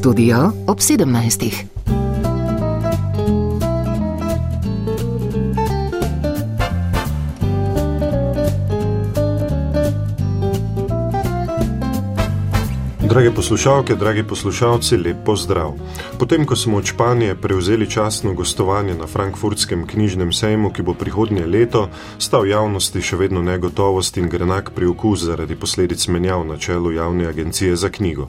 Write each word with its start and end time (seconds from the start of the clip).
Studio 0.00 0.54
ob 0.64 0.80
17. 0.80 1.79
Drage 13.10 13.30
poslušalke, 13.34 13.94
dragi 13.94 14.22
poslušalci, 14.22 14.96
lep 14.96 15.16
pozdrav. 15.26 15.72
Potem, 16.18 16.44
ko 16.46 16.56
smo 16.56 16.76
od 16.76 16.84
Španije 16.84 17.34
prevzeli 17.34 17.90
častno 17.90 18.34
gostovanje 18.34 18.94
na 18.94 19.06
Frankfurtskem 19.06 19.86
knjižnem 19.86 20.32
sejmu, 20.32 20.70
ki 20.70 20.82
bo 20.82 20.94
prihodnje 20.94 21.46
leto, 21.46 21.88
sta 22.18 22.38
v 22.38 22.52
javnosti 22.52 23.02
še 23.02 23.16
vedno 23.18 23.42
negotovost 23.42 24.14
in 24.16 24.28
grenak 24.30 24.70
priokus 24.76 25.24
zaradi 25.26 25.56
posledic 25.58 26.06
menjav 26.06 26.44
na 26.46 26.56
čelu 26.56 26.92
javne 26.92 27.26
agencije 27.26 27.76
za 27.76 27.90
knjigo. 27.90 28.28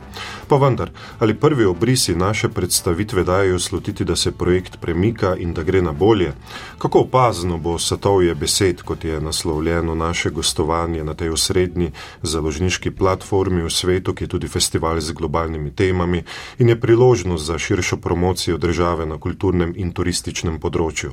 Pa 0.49 0.57
vendar, 0.57 0.89
ali 1.19 1.37
prvi 1.37 1.65
obrisi 1.65 2.15
naše 2.15 2.49
predstavitve 2.49 3.23
dajo 3.23 3.59
slutiti, 3.59 4.05
da 4.05 4.15
se 4.15 4.31
projekt 4.31 4.79
premika 4.81 5.35
in 5.37 5.53
da 5.53 5.63
gre 5.63 5.81
na 5.81 5.91
bolje? 5.91 6.33
Kako 6.77 7.05
opazno 7.05 7.57
bo 7.57 7.77
satovje 7.77 8.33
besed, 8.35 8.81
kot 8.81 9.05
je 9.05 9.21
naslovljeno 9.21 9.95
naše 9.95 10.29
gostovanje 10.29 11.03
na 11.03 11.13
tej 11.13 11.29
osrednji 11.29 11.91
založniški 12.21 12.91
platformi 12.91 13.61
v 13.61 13.69
svetu, 13.69 14.17
ki 14.17 14.23
je 14.23 14.27
tudi 14.27 14.47
festival? 14.47 14.70
Festival 14.71 15.01
z 15.01 15.11
globalnimi 15.11 15.71
temami 15.75 16.23
in 16.59 16.69
je 16.69 16.79
priložnost 16.79 17.45
za 17.45 17.57
širšo 17.59 17.97
promocijo 17.97 18.57
države 18.57 19.05
na 19.05 19.17
kulturnem 19.19 19.73
in 19.75 19.91
turističnem 19.91 20.59
področju. 20.59 21.11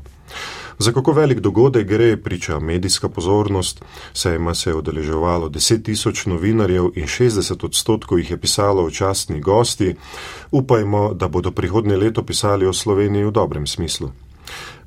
Za 0.79 0.93
kako 0.93 1.12
velik 1.12 1.41
dogodek 1.41 1.87
gre, 1.89 2.17
priča 2.17 2.61
medijska 2.61 3.09
pozornost, 3.09 3.83
sejma 4.15 4.55
se 4.55 4.70
je 4.70 4.75
odeleževalo 4.75 5.48
10 5.48 5.83
tisoč 5.83 6.27
novinarjev 6.27 6.92
in 6.95 7.06
60 7.06 7.65
odstotkov 7.65 8.19
jih 8.19 8.31
je 8.31 8.37
pisalo 8.39 8.84
o 8.84 8.91
častni 8.91 9.41
gosti, 9.41 9.97
upajmo, 10.50 11.15
da 11.15 11.28
bodo 11.28 11.50
prihodnje 11.50 11.97
leto 11.97 12.22
pisali 12.22 12.67
o 12.67 12.72
Sloveniji 12.72 13.25
v 13.25 13.34
dobrem 13.34 13.67
smislu. 13.67 14.28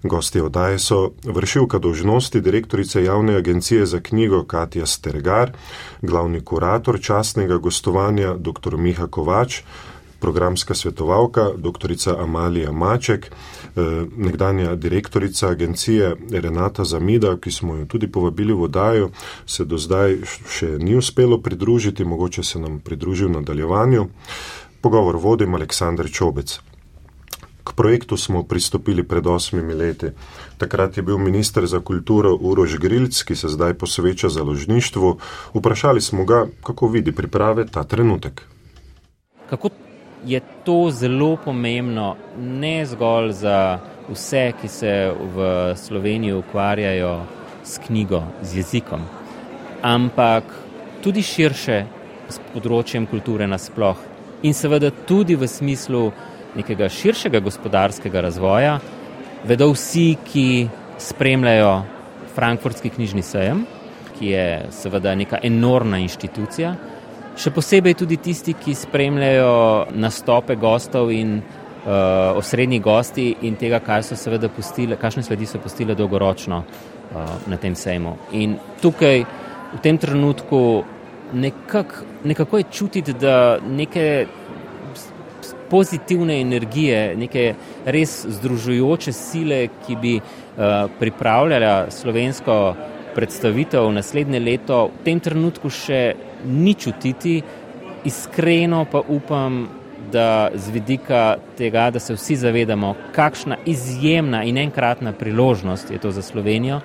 Gosti 0.04 0.42
oddaje 0.42 0.80
so 0.80 1.12
vršilka 1.24 1.78
dožnosti 1.78 2.42
direktorice 2.42 3.04
javne 3.04 3.36
agencije 3.36 3.86
za 3.86 4.00
knjigo 4.00 4.44
Katja 4.44 4.86
Stergar, 4.86 5.52
glavni 6.02 6.42
kurator 6.42 7.02
častnega 7.02 7.58
gostovanja 7.58 8.34
dr. 8.34 8.78
Miha 8.78 9.08
Kovač, 9.08 9.62
programska 10.20 10.74
svetovalka 10.74 11.50
dr. 11.58 11.94
Amalija 12.20 12.72
Maček, 12.72 13.26
eh, 13.26 13.82
nekdanja 14.18 14.76
direktorica 14.76 15.48
agencije 15.48 16.16
Renata 16.32 16.84
Zamida, 16.84 17.38
ki 17.38 17.52
smo 17.52 17.76
jo 17.76 17.86
tudi 17.86 18.12
povabili 18.12 18.54
v 18.54 18.64
oddajo, 18.64 19.10
se 19.46 19.66
do 19.66 19.78
zdaj 19.78 20.18
še 20.50 20.78
ni 20.80 20.96
uspelo 20.96 21.42
pridružiti, 21.42 22.06
mogoče 22.06 22.44
se 22.44 22.60
nam 22.60 22.80
pridružil 22.80 23.28
v 23.28 23.32
nadaljevanju. 23.32 24.08
Pogovor 24.82 25.16
vodim 25.16 25.56
Aleksandr 25.56 26.10
Čobec. 26.12 26.71
K 27.64 27.74
projektu 27.76 28.18
smo 28.18 28.44
pristopili 28.44 29.04
pred 29.04 29.28
osmimi 29.28 29.74
leti. 29.74 30.10
Takrat 30.58 30.98
je 30.98 31.04
bil 31.04 31.18
minister 31.18 31.66
za 31.66 31.80
kulturo 31.80 32.36
Urož 32.36 32.78
Grilc, 32.78 33.24
ki 33.24 33.36
se 33.36 33.48
zdaj 33.48 33.74
posveča 33.74 34.30
založništvu. 34.30 35.18
Vprašali 35.54 36.02
smo 36.02 36.26
ga, 36.26 36.48
kako 36.64 36.88
vidi 36.88 37.12
priprave 37.12 37.68
ta 37.68 37.84
trenutek. 37.84 38.42
Kako 39.50 39.70
je 40.26 40.42
to 40.64 40.92
zelo 40.92 41.38
pomembno, 41.46 42.16
ne 42.38 42.86
zgolj 42.86 43.32
za 43.32 43.80
vse, 44.10 44.52
ki 44.62 44.68
se 44.68 45.14
v 45.36 45.76
Sloveniji 45.76 46.34
ukvarjajo 46.34 47.26
s 47.64 47.78
knjigo, 47.78 48.24
z 48.42 48.58
jezikom, 48.58 49.02
ampak 49.82 50.44
tudi 51.02 51.22
širše 51.22 51.86
s 52.30 52.40
področjem 52.54 53.06
kulture 53.10 53.48
nasploh 53.48 53.98
in 54.42 54.54
seveda 54.58 54.92
tudi 55.06 55.36
v 55.36 55.48
smislu 55.48 56.10
nekega 56.56 56.90
širšega 56.90 57.40
gospodarskega 57.40 58.22
razvoja, 58.22 58.80
vedo 59.48 59.72
vsi, 59.72 60.16
ki 60.26 60.68
spremljajo 61.02 61.74
Frankfurtski 62.36 62.90
knjižni 62.90 63.22
sejem, 63.22 63.66
ki 64.20 64.34
je 64.34 64.48
seveda 64.76 65.16
neka 65.16 65.40
enormna 65.44 66.00
inštitucija, 66.04 66.76
še 67.38 67.52
posebej 67.56 67.96
tudi 68.04 68.20
tisti, 68.22 68.54
ki 68.54 68.76
spremljajo 68.76 69.92
nastope 69.98 70.56
gostov 70.60 71.12
in 71.16 71.40
uh, 71.40 72.38
osrednjih 72.38 72.82
gosti 72.84 73.28
in 73.48 73.58
tega, 73.60 73.80
kaj 73.84 74.12
so 74.12 74.20
seveda 74.20 74.52
pustile, 74.54 75.00
kakšne 75.00 75.24
sledi 75.26 75.48
so 75.50 75.62
pustile 75.64 75.96
dolgoročno 75.98 76.62
uh, 76.62 77.32
na 77.48 77.58
tem 77.58 77.76
sejmu. 77.76 78.18
In 78.38 78.58
tukaj 78.84 79.24
v 79.72 79.80
tem 79.82 79.98
trenutku 79.98 80.84
nekak, 81.34 82.04
nekako 82.28 82.58
je 82.58 82.70
čutiti, 82.72 83.14
da 83.14 83.58
neke 83.64 84.28
pozitivne 85.72 86.42
energije, 86.42 87.16
neke 87.16 87.54
res 87.86 88.20
združujoče 88.28 89.14
sile, 89.16 89.62
ki 89.86 89.96
bi 90.02 90.16
uh, 90.20 90.92
pripravljala 91.00 91.92
slovensko 91.92 92.58
predstavitev 93.16 93.92
naslednje 93.92 94.40
leto, 94.40 94.86
v 94.92 95.06
tem 95.06 95.20
trenutku 95.20 95.72
še 95.72 96.02
ni 96.46 96.76
čutiti, 96.76 97.40
iskreno 98.08 98.86
pa 98.92 99.04
upam, 99.08 99.68
da 100.12 100.50
z 100.56 100.74
vidika 100.74 101.38
tega, 101.58 101.90
da 101.92 102.00
se 102.00 102.16
vsi 102.18 102.36
zavedamo, 102.36 102.96
kakšna 103.16 103.58
izjemna 103.66 104.44
in 104.44 104.58
enkratna 104.58 105.14
priložnost 105.14 105.92
je 105.92 106.00
to 106.02 106.12
za 106.12 106.22
Slovenijo, 106.22 106.82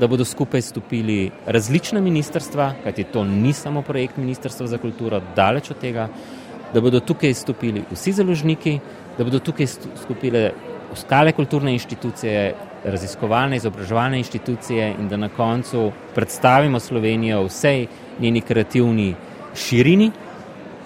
da 0.00 0.06
bodo 0.06 0.24
skupaj 0.24 0.62
stopili 0.62 1.30
različna 1.46 2.00
ministrstva, 2.00 2.72
kajti 2.84 3.04
to 3.04 3.24
ni 3.24 3.52
samo 3.52 3.82
projekt 3.82 4.16
Ministrstva 4.16 4.66
za 4.66 4.78
kulturo, 4.78 5.20
daleč 5.36 5.70
od 5.70 5.78
tega 5.78 6.08
da 6.74 6.80
bodo 6.80 7.00
tukaj 7.00 7.34
stopili 7.34 7.84
vsi 7.92 8.12
založniki, 8.12 8.78
da 9.18 9.24
bodo 9.24 9.38
tukaj 9.38 9.66
stopile 9.66 10.50
ostale 10.92 11.32
kulturne 11.32 11.72
inštitucije, 11.72 12.54
raziskovalne, 12.84 13.56
izobraževalne 13.56 14.18
inštitucije 14.18 14.94
in 14.98 15.08
da 15.08 15.16
na 15.16 15.28
koncu 15.28 15.92
predstavimo 16.14 16.80
Slovenijo 16.80 17.44
vsej 17.46 17.86
njeni 18.20 18.40
kreativni 18.40 19.14
širini 19.54 20.10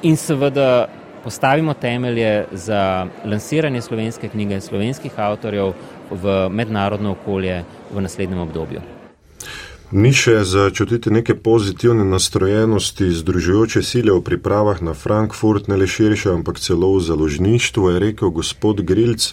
in 0.03 0.16
seveda 0.16 0.87
postavimo 1.25 1.75
temelje 1.75 2.44
za 2.53 3.06
lansiranje 3.25 3.81
slovenske 3.81 4.28
knjige 4.28 4.54
in 4.54 4.60
slovenskih 4.60 5.19
avtorjev 5.21 5.72
v 6.10 6.48
mednarodno 6.48 7.12
okolje 7.12 7.65
v 7.91 8.00
naslednjem 8.00 8.41
obdobju. 8.41 8.97
Ni 9.88 10.10
še 10.12 10.43
začutiti 10.44 11.09
neke 11.09 11.32
pozitivne 11.32 12.04
nastrojenosti, 12.04 13.06
združujoče 13.09 13.81
sile 13.81 14.12
v 14.12 14.21
pripravah 14.21 14.82
na 14.84 14.93
Frankfurt, 14.93 15.65
ne 15.72 15.78
le 15.81 15.88
širše, 15.88 16.28
ampak 16.28 16.60
celo 16.60 16.93
v 16.93 17.00
založništvu, 17.06 17.88
je 17.88 18.03
rekel 18.03 18.28
gospod 18.28 18.84
Grilc. 18.84 19.32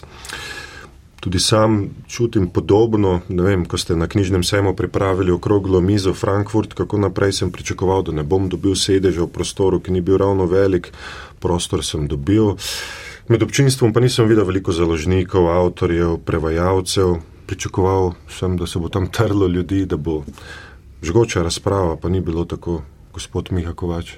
Tudi 1.20 1.42
sam 1.44 1.92
čutim 2.08 2.48
podobno, 2.48 3.20
ne 3.28 3.42
vem, 3.44 3.68
ko 3.68 3.76
ste 3.76 4.00
na 4.00 4.08
knjižnem 4.08 4.40
sejmu 4.40 4.72
pripravili 4.72 5.28
okroglo 5.28 5.84
mizo 5.84 6.16
Frankfurt, 6.16 6.72
kako 6.72 7.04
naprej 7.04 7.36
sem 7.36 7.52
pričakoval, 7.52 8.08
da 8.08 8.16
ne 8.16 8.24
bom 8.24 8.48
dobil 8.48 8.80
sedeža 8.80 9.28
v 9.28 9.34
prostoru, 9.36 9.76
ki 9.76 9.92
ni 9.92 10.00
bil 10.00 10.16
ravno 10.16 10.48
velik, 10.48 10.88
prostor 11.36 11.84
sem 11.84 12.08
dobil. 12.08 12.56
Med 13.28 13.44
občinstvom 13.44 13.92
pa 13.92 14.00
nisem 14.00 14.24
videl 14.24 14.48
veliko 14.48 14.72
založnikov, 14.72 15.52
avtorjev, 15.52 16.16
prevajalcev, 16.24 17.20
pričakoval 17.46 18.12
sem, 18.28 18.56
da 18.56 18.66
se 18.66 18.78
bo 18.78 18.88
tam 18.88 19.06
trlo 19.06 19.46
ljudi, 19.46 19.86
da 19.86 19.96
bo 19.96 20.22
žgoča 21.02 21.42
razprava, 21.42 21.96
pa 21.96 22.08
ni 22.08 22.20
bilo 22.20 22.44
tako, 22.44 22.82
gospod 23.12 23.48
Miha 23.50 23.72
Kovač. 23.72 24.16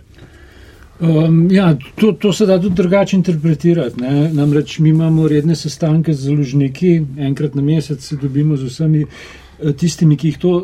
Um, 1.00 1.46
ja, 1.50 1.76
to, 1.94 2.12
to 2.12 2.32
se 2.32 2.46
da 2.46 2.60
tudi 2.60 2.74
drugače 2.74 3.16
interpretirati. 3.16 4.00
Ne? 4.00 4.32
Namreč 4.34 4.78
mi 4.78 4.88
imamo 4.88 5.28
redne 5.28 5.56
sestanke 5.56 6.14
z 6.14 6.24
založniki, 6.24 7.02
enkrat 7.18 7.54
na 7.54 7.62
mesec 7.62 8.02
se 8.02 8.16
dobimo 8.16 8.56
z 8.56 8.66
vsemi 8.66 9.04
eh, 9.04 9.72
tistimi, 9.72 10.16
ki, 10.16 10.32
to, 10.42 10.54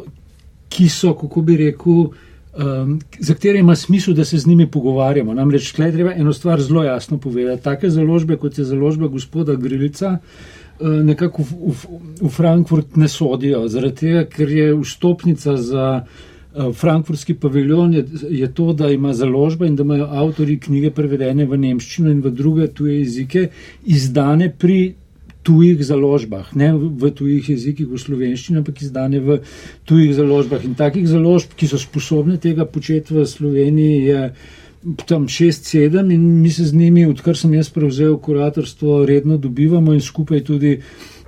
ki 0.69 0.89
so, 0.89 1.15
kako 1.15 1.43
bi 1.43 1.57
rekel, 1.57 2.01
um, 2.03 2.99
za 3.21 3.35
katere 3.35 3.63
ima 3.63 3.77
smisel, 3.77 4.15
da 4.15 4.25
se 4.25 4.39
z 4.39 4.47
njimi 4.47 4.67
pogovarjamo. 4.67 5.35
Namreč, 5.35 5.71
tukaj 5.71 5.93
treba 5.93 6.17
eno 6.17 6.33
stvar 6.33 6.63
zelo 6.63 6.83
jasno 6.85 7.19
povedati. 7.19 7.63
Take 7.63 7.91
založbe, 7.91 8.37
kot 8.37 8.59
je 8.59 8.65
založba 8.65 9.07
gospoda 9.07 9.55
Grilica, 9.55 10.19
uh, 10.19 10.64
nekako 10.81 11.43
v, 11.43 11.73
v, 11.73 11.99
v 12.21 12.31
Frankfurt 12.35 12.97
ne 12.97 13.09
sodijo, 13.09 13.67
zaradi 13.69 13.97
tega, 14.07 14.25
ker 14.31 14.51
je 14.51 14.71
vstopnica 14.75 15.57
za 15.57 15.89
uh, 16.03 16.33
frankfurtski 16.75 17.35
paviljon 17.35 17.95
je, 17.95 18.05
je 18.31 18.55
to, 18.55 18.73
da 18.73 18.91
ima 18.91 19.13
založba 19.15 19.67
in 19.67 19.77
da 19.77 19.83
imajo 19.83 20.05
avtori 20.11 20.59
knjige 20.61 20.91
prevedene 20.91 21.47
v 21.47 21.59
nemščino 21.59 22.11
in 22.11 22.21
v 22.23 22.31
druge 22.31 22.69
tuje 22.69 22.99
jezike, 22.99 23.49
izdane 23.85 24.51
pri 24.59 24.95
tujih 25.45 25.83
založbah, 25.85 26.55
ne 26.57 26.73
v 26.75 27.11
tujih 27.13 27.49
jezikih 27.51 27.89
v 27.89 27.99
slovenščini, 28.01 28.63
ampak 28.63 28.81
izdane 28.83 29.21
v 29.21 29.41
tujih 29.85 30.15
založbah. 30.17 30.65
In 30.65 30.73
takih 30.79 31.05
založb, 31.09 31.53
ki 31.59 31.69
so 31.69 31.81
sposobne 31.81 32.39
tega 32.41 32.65
početi 32.65 33.13
v 33.13 33.27
Sloveniji, 33.29 33.99
je 34.09 34.23
tam 35.07 35.29
šest, 35.29 35.65
sedem 35.65 36.11
in 36.11 36.25
mi 36.43 36.51
se 36.51 36.65
z 36.65 36.75
njimi, 36.75 37.07
odkar 37.07 37.37
sem 37.37 37.55
jaz 37.55 37.71
prevzel 37.71 38.19
kuratorstvo, 38.19 39.05
redno 39.07 39.37
dobivamo 39.39 39.95
in 39.95 40.01
skupaj 40.01 40.45
tudi 40.45 40.81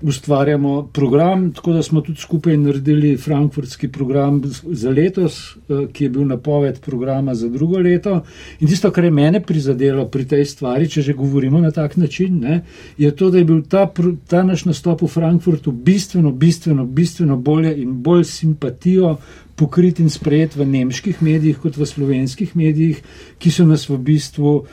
ustvarjamo 0.02 0.88
program, 0.92 1.52
tako 1.52 1.72
da 1.72 1.82
smo 1.82 2.00
tudi 2.00 2.20
skupaj 2.20 2.56
naredili 2.56 3.16
frankfurtski 3.16 3.88
program 3.88 4.42
za 4.64 4.90
letos, 4.90 5.56
eh, 5.56 5.86
ki 5.92 6.04
je 6.04 6.10
bil 6.10 6.26
napoved 6.26 6.80
programa 6.80 7.34
za 7.34 7.48
drugo 7.48 7.78
leto. 7.78 8.20
In 8.60 8.68
tisto, 8.68 8.90
kar 8.90 9.04
je 9.04 9.10
mene 9.10 9.42
prizadelo 9.42 10.08
pri 10.08 10.24
tej 10.24 10.44
stvari, 10.44 10.88
če 10.88 11.02
že 11.02 11.12
govorimo 11.12 11.60
na 11.60 11.70
tak 11.70 11.96
način, 11.96 12.40
ne, 12.40 12.64
je 12.98 13.10
to, 13.16 13.30
da 13.30 13.38
je 13.38 13.44
bil 13.44 13.62
ta, 13.62 13.92
ta 14.26 14.42
naš 14.42 14.64
nastop 14.64 15.02
v 15.02 15.08
Frankfurtu 15.08 15.72
bistveno, 15.72 16.32
bistveno, 16.32 16.84
bistveno 16.86 17.36
bolje 17.36 17.82
in 17.82 18.02
bolj 18.02 18.24
simpatijo 18.24 19.16
pokrit 19.56 19.98
in 19.98 20.10
sprejet 20.10 20.56
v 20.56 20.66
nemških 20.68 21.22
medijih 21.22 21.58
kot 21.58 21.76
v 21.76 21.86
slovenskih 21.86 22.56
medijih, 22.56 23.00
ki 23.38 23.50
so 23.50 23.64
nas 23.64 23.88
v 23.88 23.96
bistvu 23.98 24.66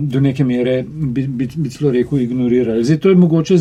do 0.00 0.20
neke 0.20 0.44
mere, 0.44 0.82
bi, 0.86 1.26
bi, 1.26 1.48
bi 1.56 1.70
celo 1.70 1.90
rekel, 1.90 2.20
ignorirali. 2.20 2.84
Zdaj, 2.84 2.98
to 2.98 3.08
je 3.08 3.16
mogoče 3.16 3.54
uh, 3.54 3.60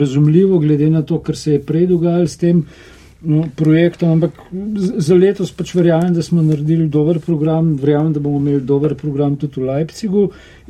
razumljivo, 0.00 0.58
glede 0.58 0.90
na 0.90 1.02
to, 1.02 1.18
kar 1.20 1.36
se 1.36 1.52
je 1.52 1.62
prej 1.62 1.86
dogajalo 1.86 2.26
s 2.26 2.36
tem 2.36 2.56
no, 2.56 2.64
projektom, 3.56 4.10
ampak 4.10 4.32
za 4.98 5.14
letos 5.14 5.52
pač 5.54 5.74
verjamem, 5.76 6.14
da 6.14 6.22
smo 6.22 6.42
naredili 6.42 6.88
dober 6.90 7.20
program, 7.22 7.76
verjamem, 7.78 8.12
da 8.12 8.20
bomo 8.20 8.40
imeli 8.40 8.60
dober 8.66 8.94
program 8.98 9.36
tudi 9.36 9.60
v 9.60 9.68
Leipzigu 9.68 10.24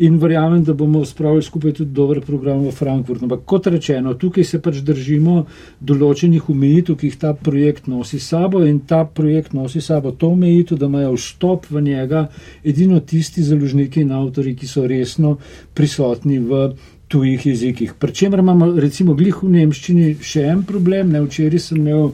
in 0.05 0.19
verjamem, 0.21 0.65
da 0.65 0.75
bomo 0.77 1.05
spravili 1.05 1.43
skupaj 1.43 1.73
tudi 1.81 1.95
dober 1.97 2.21
program 2.21 2.65
v 2.67 2.73
Frankfurtu. 2.77 3.25
Ampak 3.25 3.45
kot 3.49 3.67
rečeno, 3.73 4.15
tukaj 4.15 4.45
se 4.45 4.61
pač 4.61 4.83
držimo 4.85 5.47
določenih 5.81 6.51
omejitev, 6.53 6.99
ki 7.01 7.09
jih 7.09 7.21
ta 7.21 7.33
projekt 7.35 7.89
nosi 7.89 8.21
sabo 8.21 8.65
in 8.69 8.83
ta 8.87 9.05
projekt 9.05 9.57
nosi 9.57 9.81
sabo 9.81 10.13
to 10.13 10.35
omejitev, 10.37 10.79
da 10.79 10.91
imajo 10.93 11.15
vstop 11.17 11.71
v 11.73 11.85
njega 11.89 12.27
edino 12.65 13.01
tisti 13.01 13.43
založniki 13.43 14.05
in 14.05 14.13
avtori, 14.13 14.53
ki 14.57 14.69
so 14.69 14.85
resno 14.87 15.39
prisotni 15.73 16.37
v 16.39 16.67
tujih 17.09 17.47
jezikih. 17.47 17.95
Pričemer 18.01 18.41
imamo 18.41 18.71
recimo 18.81 19.15
glih 19.15 19.43
v 19.43 19.51
Nemščini 19.57 20.15
še 20.21 20.47
en 20.53 20.63
problem, 20.69 21.13
ne 21.13 21.21
včeraj 21.25 21.61
sem 21.61 21.81
imel 21.81 22.13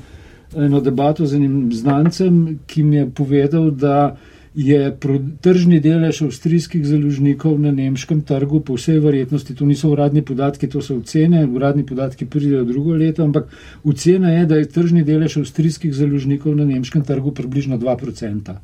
eno 0.57 0.81
debato 0.81 1.27
z 1.27 1.37
enim 1.37 1.73
znancem, 1.73 2.59
ki 2.67 2.83
mi 2.83 2.97
je 2.97 3.11
povedal, 3.11 3.71
da 3.71 4.17
je 4.59 4.97
tržni 5.41 5.79
delež 5.81 6.23
avstrijskih 6.23 6.87
založnikov 6.87 7.61
na 7.61 7.71
nemškem 7.71 8.25
trgu, 8.27 8.61
po 8.61 8.75
vsej 8.75 8.99
verjetnosti, 8.99 9.55
to 9.55 9.67
niso 9.67 9.91
uradni 9.93 10.25
podatki, 10.25 10.67
to 10.67 10.83
so 10.83 10.97
ocene, 10.99 11.45
uradni 11.47 11.85
podatki 11.87 12.27
pridejo 12.27 12.65
drugo 12.65 12.97
leto, 12.97 13.23
ampak 13.23 13.53
ocena 13.85 14.33
je, 14.33 14.47
da 14.47 14.59
je 14.59 14.69
tržni 14.69 15.05
delež 15.05 15.37
avstrijskih 15.45 15.95
založnikov 15.95 16.57
na 16.57 16.65
nemškem 16.65 17.05
trgu 17.05 17.31
približno 17.33 17.79
2%. 17.79 18.57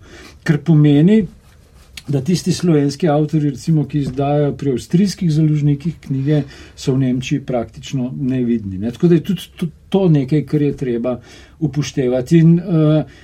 Kar 0.42 0.58
pomeni, 0.64 1.26
da 2.08 2.20
tisti 2.20 2.52
slovenski 2.52 3.08
avtori, 3.08 3.50
recimo, 3.50 3.86
ki 3.86 3.98
izdajo 3.98 4.52
pri 4.56 4.74
avstrijskih 4.74 5.30
založnikih 5.32 5.94
knjige, 6.00 6.42
so 6.76 6.94
v 6.94 7.06
Nemčiji 7.06 7.40
praktično 7.46 8.10
nevidni. 8.20 8.78
Ne? 8.78 8.90
Tako 8.90 9.08
da 9.08 9.14
je 9.14 9.24
tudi 9.30 9.70
to 9.94 10.08
nekaj, 10.10 10.42
kar 10.50 10.66
je 10.66 10.74
treba 10.76 11.14
upoštevati. 11.60 12.42
In, 12.42 12.58
uh, 12.58 13.22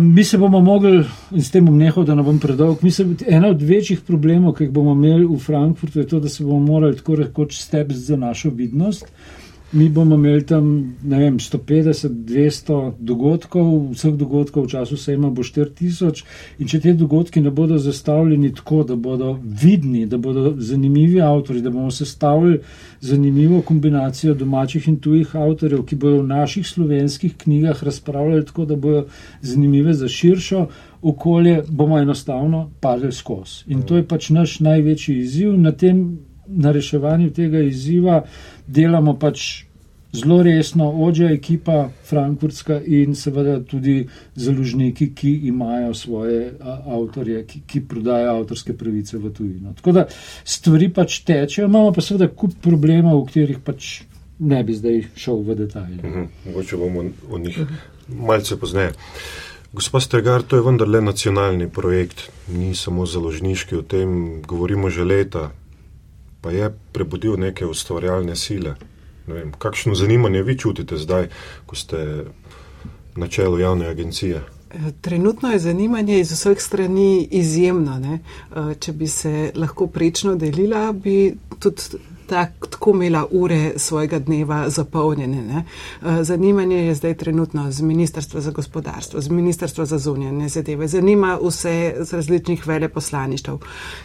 Mi 0.00 0.22
se 0.22 0.38
bomo 0.38 0.60
mogli, 0.62 1.00
in 1.34 1.42
s 1.42 1.50
tem 1.50 1.64
bom 1.66 1.74
nehal, 1.74 2.04
da 2.06 2.14
ne 2.14 2.22
bom 2.22 2.36
predolg, 2.38 2.84
mislim, 2.86 3.16
ena 3.26 3.48
od 3.50 3.62
večjih 3.66 4.04
problemov, 4.06 4.52
ki 4.54 4.68
jih 4.68 4.70
bomo 4.70 4.92
imeli 4.94 5.26
v 5.26 5.38
Frankfurtu, 5.42 5.98
je 5.98 6.06
to, 6.12 6.20
da 6.22 6.30
se 6.30 6.44
bomo 6.44 6.60
morali 6.62 6.94
tako 6.96 7.16
rekoč 7.18 7.56
stepsti 7.58 8.12
za 8.12 8.16
našo 8.16 8.52
vidnost. 8.54 9.10
Uh, 9.10 9.43
Mi 9.74 9.88
bomo 9.88 10.14
imeli 10.14 10.46
tam 10.46 10.94
vem, 11.02 11.38
150, 11.38 12.08
200 12.08 12.92
dogodkov, 12.98 13.70
vseh 13.90 14.14
dogodkov 14.14 14.68
v 14.68 14.70
času 14.70 14.96
sejma 14.96 15.32
bo 15.34 15.42
4000. 15.42 16.22
In 16.62 16.68
če 16.70 16.78
te 16.80 16.92
dogodki 16.94 17.42
ne 17.42 17.50
bodo 17.50 17.78
zastavljeni 17.82 18.52
tako, 18.54 18.84
da 18.86 18.94
bodo 18.94 19.32
vidni, 19.42 20.04
da 20.06 20.18
bodo 20.18 20.52
zanimivi 20.62 21.18
avtori, 21.20 21.62
da 21.62 21.72
bomo 21.74 21.90
sestavili 21.90 22.60
zanimivo 23.00 23.62
kombinacijo 23.66 24.34
domačih 24.38 24.86
in 24.88 25.00
tujih 25.02 25.34
avtorjev, 25.36 25.82
ki 25.88 25.98
bodo 25.98 26.20
v 26.22 26.28
naših 26.28 26.68
slovenskih 26.68 27.34
knjigah 27.42 27.82
razpravljali 27.84 28.46
tako, 28.46 28.68
da 28.70 28.76
bodo 28.76 29.06
zanimive 29.42 29.94
za 29.94 30.08
širšo 30.08 30.68
okolje, 31.02 31.64
bomo 31.68 31.98
enostavno 31.98 32.70
padli 32.80 33.10
skozi. 33.12 33.64
In 33.74 33.82
to 33.82 33.98
je 33.98 34.06
pač 34.06 34.30
naš 34.30 34.60
največji 34.60 35.18
izziv 35.18 35.58
na 35.58 35.72
tem 35.72 36.06
na 36.46 36.72
reševanju 36.72 37.30
tega 37.32 37.62
izziva 37.62 38.22
delamo 38.66 39.18
pač 39.18 39.64
zelo 40.14 40.42
resno, 40.42 40.90
ođa 41.04 41.30
ekipa 41.30 41.88
frankfurtska 42.08 42.80
in 42.86 43.14
seveda 43.14 43.64
tudi 43.64 44.08
založniki, 44.34 45.14
ki 45.14 45.30
imajo 45.30 45.94
svoje 45.94 46.52
avtorje, 46.86 47.46
ki, 47.46 47.60
ki 47.66 47.80
prodajo 47.88 48.36
avtorske 48.36 48.76
pravice 48.76 49.18
v 49.18 49.32
tujino. 49.32 49.72
Tako 49.74 49.92
da 49.92 50.06
stvari 50.44 50.88
pač 50.94 51.18
tečejo, 51.26 51.66
imamo 51.66 51.92
pa 51.92 52.00
seveda 52.00 52.28
kup 52.28 52.54
problemov, 52.62 53.24
v 53.24 53.26
katerih 53.26 53.58
pač 53.64 54.02
ne 54.38 54.62
bi 54.64 54.74
zdaj 54.74 55.02
šel 55.16 55.42
v 55.42 55.58
detalje. 55.64 55.98
Mhm, 56.04 56.30
mogoče 56.46 56.76
bomo 56.76 57.04
o 57.30 57.38
njih 57.38 57.58
malce 58.08 58.56
pozneje. 58.56 58.92
Gospod 59.72 60.02
Stegar, 60.02 60.42
to 60.42 60.56
je 60.56 60.62
vendarle 60.62 61.00
nacionalni 61.00 61.68
projekt, 61.68 62.30
ni 62.48 62.74
samo 62.74 63.06
založniški, 63.06 63.76
o 63.76 63.82
tem 63.82 64.42
govorimo 64.42 64.90
že 64.90 65.04
leta, 65.04 65.50
pa 66.44 66.50
je 66.52 66.68
prebudil 66.92 67.38
neke 67.40 67.66
ustvarjalne 67.66 68.36
sile. 68.36 68.74
Ne 69.26 69.34
vem, 69.34 69.52
kakšno 69.58 69.94
zanimanje 69.96 70.42
vi 70.42 70.58
čutite 70.58 70.98
zdaj, 71.00 71.30
ko 71.66 71.76
ste 71.76 72.24
na 73.16 73.28
čelu 73.28 73.58
javne 73.58 73.88
agencije? 73.88 74.42
Trenutno 75.00 75.52
je 75.52 75.58
zanimanje 75.58 76.18
iz 76.20 76.32
vseh 76.32 76.60
strani 76.60 77.28
izjemno. 77.30 77.98
Ne? 77.98 78.18
Če 78.80 78.92
bi 78.92 79.08
se 79.08 79.52
lahko 79.56 79.86
prečno 79.86 80.34
delila, 80.36 80.92
bi 80.92 81.32
tudi 81.58 82.02
tak, 82.26 82.66
tako 82.70 82.90
imela 82.90 83.24
ure 83.30 83.72
svojega 83.76 84.18
dneva 84.18 84.68
zapolnjene. 84.70 85.42
Ne? 85.42 85.64
Eh, 85.64 86.24
zanimanje 86.24 86.76
je 86.76 86.94
zdaj 86.94 87.14
trenutno 87.14 87.70
z 87.72 87.82
Ministrstva 87.82 88.40
za 88.40 88.50
gospodarstvo, 88.50 89.20
z 89.20 89.28
Ministrstva 89.28 89.84
za 89.84 89.98
zunanje 89.98 90.48
zadeve, 90.48 90.88
zanima 90.88 91.38
vse 91.42 91.94
z 92.00 92.12
različnih 92.12 92.66
veleposlaništv. 92.66 93.52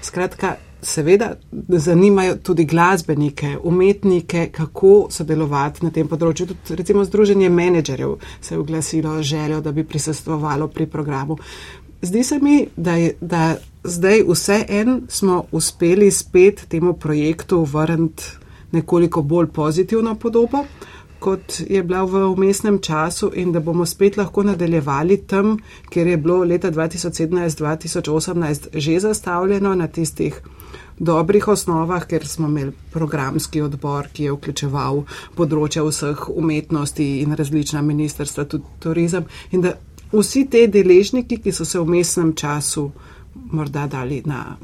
Skratka, 0.01 0.55
seveda 0.81 1.35
zanimajo 1.67 2.35
tudi 2.35 2.65
glasbenike, 2.65 3.57
umetnike, 3.63 4.49
kako 4.51 5.07
sodelovati 5.11 5.85
na 5.85 5.91
tem 5.91 6.07
področju. 6.07 6.47
Tudi 6.47 6.79
recimo 6.79 7.03
Združenje 7.05 7.49
menedžerjev 7.49 8.15
se 8.41 8.55
je 8.55 8.59
oglasilo 8.59 9.21
željo, 9.23 9.61
da 9.61 9.71
bi 9.71 9.83
prisostvovalo 9.83 10.67
pri 10.67 10.87
programu. 10.87 11.37
Zdi 12.01 12.23
se 12.23 12.39
mi, 12.39 12.67
da, 12.77 12.95
je, 12.95 13.15
da 13.21 13.57
zdaj 13.83 14.23
vse 14.27 14.65
en 14.69 15.01
smo 15.07 15.43
uspeli 15.51 16.11
spet 16.11 16.65
temu 16.69 16.93
projektu 16.93 17.63
vrniti 17.63 18.23
nekoliko 18.71 19.21
bolj 19.21 19.47
pozitivno 19.47 20.15
podobo, 20.15 20.63
kot 21.19 21.59
je 21.69 21.83
bila 21.83 22.03
v 22.03 22.23
umestnem 22.31 22.79
času 22.81 23.31
in 23.35 23.51
da 23.51 23.59
bomo 23.59 23.85
spet 23.85 24.17
lahko 24.17 24.43
nadaljevali 24.43 25.17
tam, 25.17 25.57
kjer 25.89 26.07
je 26.07 26.17
bilo 26.17 26.43
leta 26.43 26.71
2017-2018 26.71 28.67
že 28.73 28.99
zastavljeno 28.99 29.75
na 29.75 29.87
tistih 29.87 30.41
dobrih 30.99 31.47
osnovah, 31.47 32.05
ker 32.07 32.27
smo 32.27 32.47
imeli 32.47 32.71
programski 32.91 33.61
odbor, 33.61 34.07
ki 34.13 34.23
je 34.23 34.33
vključeval 34.35 35.03
področja 35.35 35.83
vseh 35.87 36.25
umetnosti 36.29 37.07
in 37.21 37.35
različna 37.39 37.81
ministrstva, 37.81 38.45
tudi 38.45 38.79
turizem. 38.83 39.25
In 39.51 39.63
da 39.63 39.77
vsi 40.11 40.45
te 40.51 40.67
deležniki, 40.67 41.39
ki 41.39 41.55
so 41.55 41.65
se 41.65 41.79
v 41.79 41.87
mestnem 41.95 42.33
času 42.35 42.89
morda 43.51 43.87
dali 43.87 44.21
na 44.25 44.57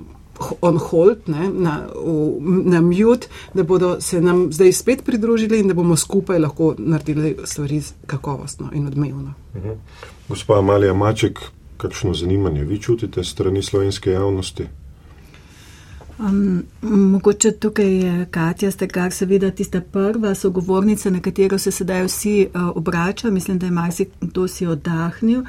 on 0.61 0.77
hold, 0.77 1.17
ne, 1.27 1.49
na, 1.49 1.87
v, 1.95 2.39
na 2.65 2.81
mute, 2.81 3.27
da 3.53 3.63
bodo 3.63 4.01
se 4.01 4.21
nam 4.21 4.51
zdaj 4.51 4.73
spet 4.73 5.03
pridružili 5.05 5.59
in 5.59 5.67
da 5.67 5.73
bomo 5.73 5.95
skupaj 5.95 6.39
lahko 6.39 6.75
naredili 6.77 7.37
stvari 7.43 7.81
kakovostno 8.05 8.69
in 8.73 8.87
odmevno. 8.87 9.33
Mhm. 9.55 9.69
Gospa 10.29 10.59
Amalija 10.59 10.93
Maček, 10.93 11.39
kakšno 11.77 12.13
zanimanje 12.13 12.63
vi 12.63 12.81
čutite 12.81 13.23
strani 13.23 13.63
slovenske 13.63 14.11
javnosti? 14.11 14.67
Um, 16.19 16.63
mogoče 16.81 17.51
tukaj 17.51 17.93
je 17.93 18.25
Katja 18.31 18.71
Stekar, 18.71 19.11
seveda 19.11 19.51
tista 19.51 19.81
prva 19.81 20.35
sogovornica, 20.35 21.09
na 21.09 21.19
katero 21.19 21.57
se 21.57 21.71
sedaj 21.71 22.03
vsi 22.03 22.47
uh, 22.53 22.61
obračajo. 22.77 23.33
Mislim, 23.33 23.59
da 23.59 23.65
je 23.65 23.71
marsikdo 23.71 24.47
si 24.47 24.67
oddahnil. 24.67 25.39
Uh, 25.39 25.47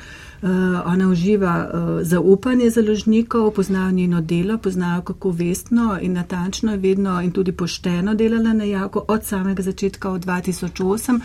ona 0.84 1.08
uživa 1.08 1.70
uh, 1.72 2.02
zaupanje 2.02 2.70
založnikov, 2.70 3.50
poznajo 3.50 3.90
njeno 3.90 4.20
delo, 4.20 4.58
poznajo 4.58 5.02
kako 5.02 5.30
vestno 5.30 5.98
in 6.02 6.12
natančno 6.12 6.72
je 6.72 6.78
vedno 6.78 7.22
in 7.22 7.32
tudi 7.32 7.52
pošteno 7.52 8.14
delala 8.14 8.52
na 8.52 8.64
jako 8.64 9.04
od 9.08 9.24
samega 9.24 9.62
začetka 9.62 10.10
od 10.10 10.24
2008. 10.26 11.20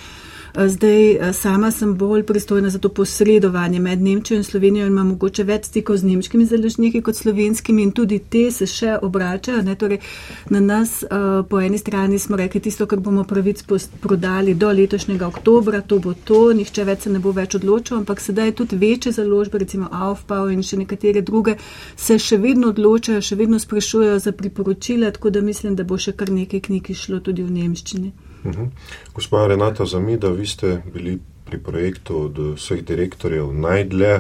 Zdaj, 0.56 1.34
sama 1.34 1.72
sem 1.72 1.94
bolj 1.98 2.24
pristojna 2.24 2.70
za 2.70 2.80
to 2.80 2.90
posredovanje 2.90 3.80
med 3.80 4.02
Nemčijo 4.02 4.38
in 4.38 4.44
Slovenijo 4.44 4.86
in 4.86 4.92
imam 4.92 5.08
mogoče 5.08 5.44
več 5.44 5.66
stikov 5.66 5.98
z 5.98 6.04
nemškimi 6.04 6.46
založniki 6.46 7.02
kot 7.02 7.16
slovenskimi 7.16 7.84
in 7.84 7.92
tudi 7.92 8.18
te 8.20 8.42
se 8.52 8.68
še 8.68 8.98
obračajo. 9.02 9.62
Ne? 9.64 9.76
Torej, 9.76 10.02
na 10.50 10.60
nas 10.60 11.06
po 11.50 11.62
eni 11.62 11.78
strani 11.78 12.20
smo 12.20 12.36
rekli 12.36 12.60
tisto, 12.62 12.86
kar 12.86 13.00
bomo 13.00 13.24
pravic 13.24 13.64
prodali 14.02 14.54
do 14.54 14.72
letošnjega 14.72 15.28
oktobra, 15.28 15.82
to 15.82 16.00
bo 16.00 16.14
to, 16.14 16.42
nihče 16.54 16.84
več 16.84 17.08
se 17.08 17.14
ne 17.14 17.20
bo 17.20 17.32
več 17.32 17.56
odločil, 17.56 18.02
ampak 18.02 18.20
sedaj 18.20 18.52
tudi 18.60 18.76
večje 18.76 19.16
založbe, 19.22 19.62
recimo 19.64 19.88
Aufbau 19.92 20.50
in 20.52 20.68
še 20.68 20.82
nekatere 20.82 21.22
druge, 21.22 21.56
se 21.96 22.20
še 22.20 22.42
vedno 22.44 22.74
odločajo, 22.76 23.22
še 23.24 23.40
vedno 23.40 23.60
sprašujejo 23.60 24.20
za 24.20 24.36
priporočila, 24.36 25.16
tako 25.16 25.32
da 25.32 25.42
mislim, 25.42 25.80
da 25.80 25.88
bo 25.88 25.96
še 25.98 26.12
kar 26.12 26.28
nekaj 26.30 26.68
knjig 26.68 26.92
išlo 26.92 27.24
tudi 27.24 27.48
v 27.48 27.56
nemščini. 27.56 28.12
Mhm. 28.46 28.66
Gospa 29.14 29.48
Renata 29.48 29.86
Zamida, 29.86 30.30
vi 30.30 30.48
ste 30.48 30.82
bili 30.94 31.20
pri 31.46 31.60
projektu 31.60 32.26
od 32.26 32.38
vseh 32.56 32.82
direktorjev 32.84 33.54
najdlje. 33.54 34.20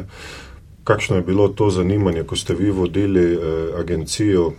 Kakšno 0.84 1.16
je 1.16 1.22
bilo 1.22 1.48
to 1.48 1.70
zanimanje, 1.70 2.24
ko 2.24 2.36
ste 2.36 2.54
vi 2.54 2.72
vodili 2.72 3.34
eh, 3.34 3.40
agencijo 3.80 4.52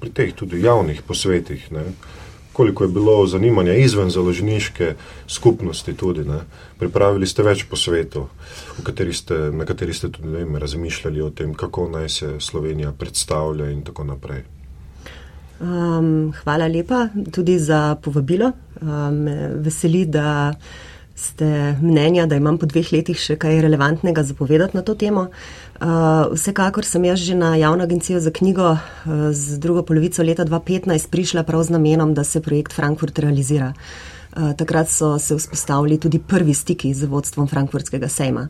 pri 0.00 0.10
teh 0.10 0.34
tudi 0.34 0.62
javnih 0.62 1.02
posvetih? 1.02 1.72
Ne? 1.72 1.84
Koliko 2.52 2.84
je 2.84 2.88
bilo 2.88 3.26
zanimanja 3.26 3.74
izven 3.74 4.10
založniške 4.10 4.94
skupnosti 5.26 5.94
tudi? 5.94 6.24
Ne? 6.24 6.40
Pripravili 6.78 7.26
ste 7.26 7.42
več 7.42 7.66
posvetov, 7.70 8.28
kateri 8.82 9.12
ste, 9.12 9.34
na 9.50 9.66
kateri 9.66 9.94
ste 9.94 10.08
tudi 10.08 10.28
vem, 10.28 10.56
razmišljali 10.56 11.22
o 11.22 11.30
tem, 11.30 11.54
kako 11.54 11.88
naj 11.90 12.08
se 12.08 12.34
Slovenija 12.40 12.92
predstavlja 12.92 13.70
in 13.70 13.82
tako 13.82 14.04
naprej. 14.04 14.44
Um, 15.60 16.32
hvala 16.42 16.66
lepa 16.66 17.08
tudi 17.32 17.58
za 17.58 17.94
povabilo. 18.02 18.52
Um, 18.82 19.26
veseli, 19.62 20.04
da 20.06 20.54
ste 21.14 21.76
mnenja, 21.82 22.26
da 22.26 22.36
imam 22.36 22.58
po 22.58 22.66
dveh 22.66 22.90
letih 22.92 23.18
še 23.18 23.36
kaj 23.38 23.60
relevantnega 23.62 24.24
zapovedati 24.26 24.76
na 24.76 24.82
to 24.82 24.96
temo. 24.98 25.28
Uh, 25.78 26.32
vsekakor 26.34 26.86
sem 26.86 27.04
jaz 27.06 27.22
že 27.22 27.36
na 27.38 27.54
javno 27.56 27.86
agencijo 27.86 28.20
za 28.20 28.30
knjigo 28.34 28.72
uh, 28.74 29.30
z 29.30 29.58
drugo 29.62 29.82
polovico 29.82 30.22
leta 30.22 30.44
2015 30.44 31.10
prišla 31.10 31.46
prav 31.46 31.62
z 31.62 31.76
namenom, 31.76 32.14
da 32.14 32.24
se 32.24 32.42
projekt 32.42 32.74
Frankfurt 32.74 33.18
realizira. 33.18 33.72
Uh, 34.34 34.50
takrat 34.58 34.90
so 34.90 35.18
se 35.18 35.36
vzpostavili 35.38 35.98
tudi 35.98 36.18
prvi 36.18 36.54
stiki 36.54 36.94
z 36.94 37.06
vodstvom 37.06 37.46
Frankfurtskega 37.48 38.08
sejma. 38.08 38.48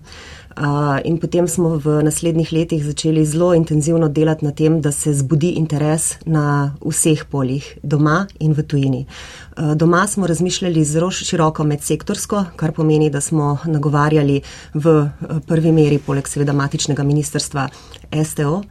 In 1.05 1.19
potem 1.19 1.49
smo 1.49 1.79
v 1.83 1.99
naslednjih 2.07 2.53
letih 2.53 2.85
začeli 2.85 3.25
zelo 3.27 3.55
intenzivno 3.55 4.09
delati 4.09 4.45
na 4.45 4.53
tem, 4.53 4.81
da 4.81 4.93
se 4.93 5.15
zbudi 5.15 5.55
interes 5.59 6.15
na 6.27 6.75
vseh 6.85 7.25
poljih, 7.31 7.79
doma 7.83 8.27
in 8.39 8.53
v 8.55 8.63
tujini. 8.63 9.07
Doma 9.75 10.07
smo 10.07 10.27
razmišljali 10.27 10.85
zelo 10.85 11.11
široko 11.11 11.65
medsektorsko, 11.65 12.45
kar 12.57 12.73
pomeni, 12.73 13.11
da 13.11 13.21
smo 13.21 13.59
nagovarjali 13.65 14.41
v 14.75 14.95
prvi 15.47 15.73
meri, 15.73 15.99
poleg 15.99 16.29
seveda 16.29 16.53
matičnega 16.53 17.03
ministrstva, 17.03 17.69
STO 18.25 18.63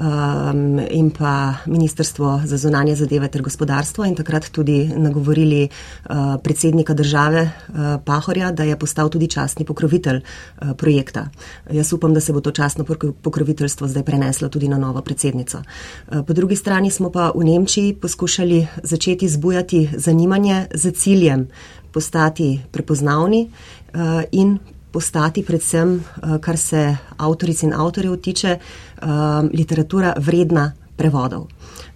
um, 0.00 0.80
in 0.90 1.10
pa 1.10 1.54
Ministrstvo 1.66 2.40
za 2.44 2.56
zunanje 2.56 2.94
zadeve 2.94 3.28
ter 3.28 3.42
gospodarstvo 3.42 4.04
in 4.04 4.14
takrat 4.14 4.50
tudi 4.50 4.90
nagovorili 4.96 5.68
uh, 5.68 6.16
predsednika 6.42 6.94
države 6.94 7.42
uh, 7.42 7.74
Pahorja, 8.04 8.52
da 8.52 8.62
je 8.62 8.78
postal 8.78 9.08
tudi 9.08 9.28
častni 9.28 9.64
pokrovitelj 9.64 10.16
uh, 10.16 10.70
projekta. 10.76 11.28
Jaz 11.70 11.92
upam, 11.92 12.14
da 12.14 12.20
se 12.20 12.32
bo 12.32 12.40
to 12.40 12.50
častno 12.50 12.84
pokroviteljstvo 13.22 13.88
zdaj 13.88 14.02
preneslo 14.02 14.48
tudi 14.48 14.68
na 14.68 14.78
novo 14.78 15.02
predsednico. 15.02 15.58
Uh, 15.58 16.26
po 16.26 16.32
drugi 16.32 16.56
strani 16.56 16.90
smo 16.90 17.10
pa 17.10 17.32
v 17.34 17.44
Nemčiji 17.44 17.94
poskušali 17.94 18.66
začeti 18.82 19.28
zbujati 19.28 19.88
zanimanje 19.96 20.66
za 20.74 20.90
ciljem 20.90 21.48
postati 21.92 22.60
prepoznavni 22.70 23.50
uh, 23.94 24.00
in 24.32 24.58
postati 24.92 25.44
predvsem, 25.44 25.94
uh, 25.96 26.36
kar 26.40 26.58
se 26.58 26.96
avtoric 27.16 27.62
in 27.62 27.74
avtorjev 27.74 28.16
tiče, 28.20 28.58
uh, 28.58 29.08
literatura 29.52 30.14
vredna 30.18 30.72
prevodov. 30.96 31.48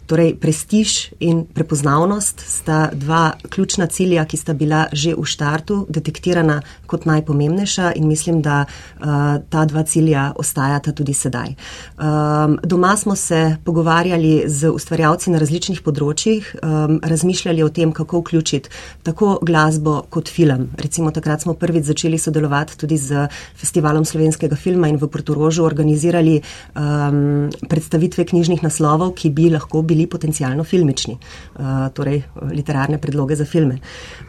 Torej, 0.06 0.36
prestiž 0.38 1.18
in 1.18 1.42
prepoznavnost 1.50 2.40
sta 2.46 2.90
dva 2.94 3.32
ključna 3.50 3.86
cilja, 3.86 4.24
ki 4.24 4.36
sta 4.36 4.54
bila 4.54 4.86
že 4.92 5.16
v 5.18 5.24
štartu 5.26 5.86
detektirana 5.90 6.60
kot 6.86 7.06
najpomembnejša 7.10 7.92
in 7.98 8.06
mislim, 8.06 8.38
da 8.42 8.64
uh, 8.66 9.42
ta 9.50 9.64
dva 9.64 9.82
cilja 9.82 10.30
ostajata 10.38 10.92
tudi 10.92 11.14
sedaj. 11.14 11.54
Um, 11.98 12.58
doma 12.62 12.96
smo 12.96 13.16
se 13.16 13.56
pogovarjali 13.64 14.44
z 14.46 14.70
ustvarjalci 14.70 15.30
na 15.34 15.40
različnih 15.42 15.82
področjih, 15.82 16.54
um, 16.62 17.00
razmišljali 17.02 17.66
o 17.66 17.68
tem, 17.68 17.92
kako 17.92 18.22
vključiti 18.22 18.70
tako 19.02 19.38
glasbo 19.42 20.04
kot 20.10 20.30
film. 20.30 20.68
Recimo 20.78 21.10
takrat 21.10 21.42
smo 21.42 21.54
prvič 21.58 21.90
začeli 21.90 22.18
sodelovati 22.18 22.78
tudi 22.78 22.96
z 22.96 23.26
Festivalom 23.58 24.04
slovenskega 24.04 24.56
filma 24.56 24.86
in 24.88 25.02
v 25.02 25.10
Portorožu 25.10 25.66
organizirali 25.66 26.38
um, 26.38 27.50
predstavitve 27.68 28.24
knjižnih 28.30 28.62
naslovov, 28.62 29.16
ki 29.18 29.34
bi 29.34 29.50
lahko 29.50 29.82
bili 29.82 29.95
bili 29.96 30.06
potencialno 30.06 30.64
filmični, 30.64 31.16
uh, 31.16 31.88
torej 31.94 32.22
literarne 32.52 32.98
predloge 32.98 33.36
za 33.36 33.44
filme. 33.44 33.78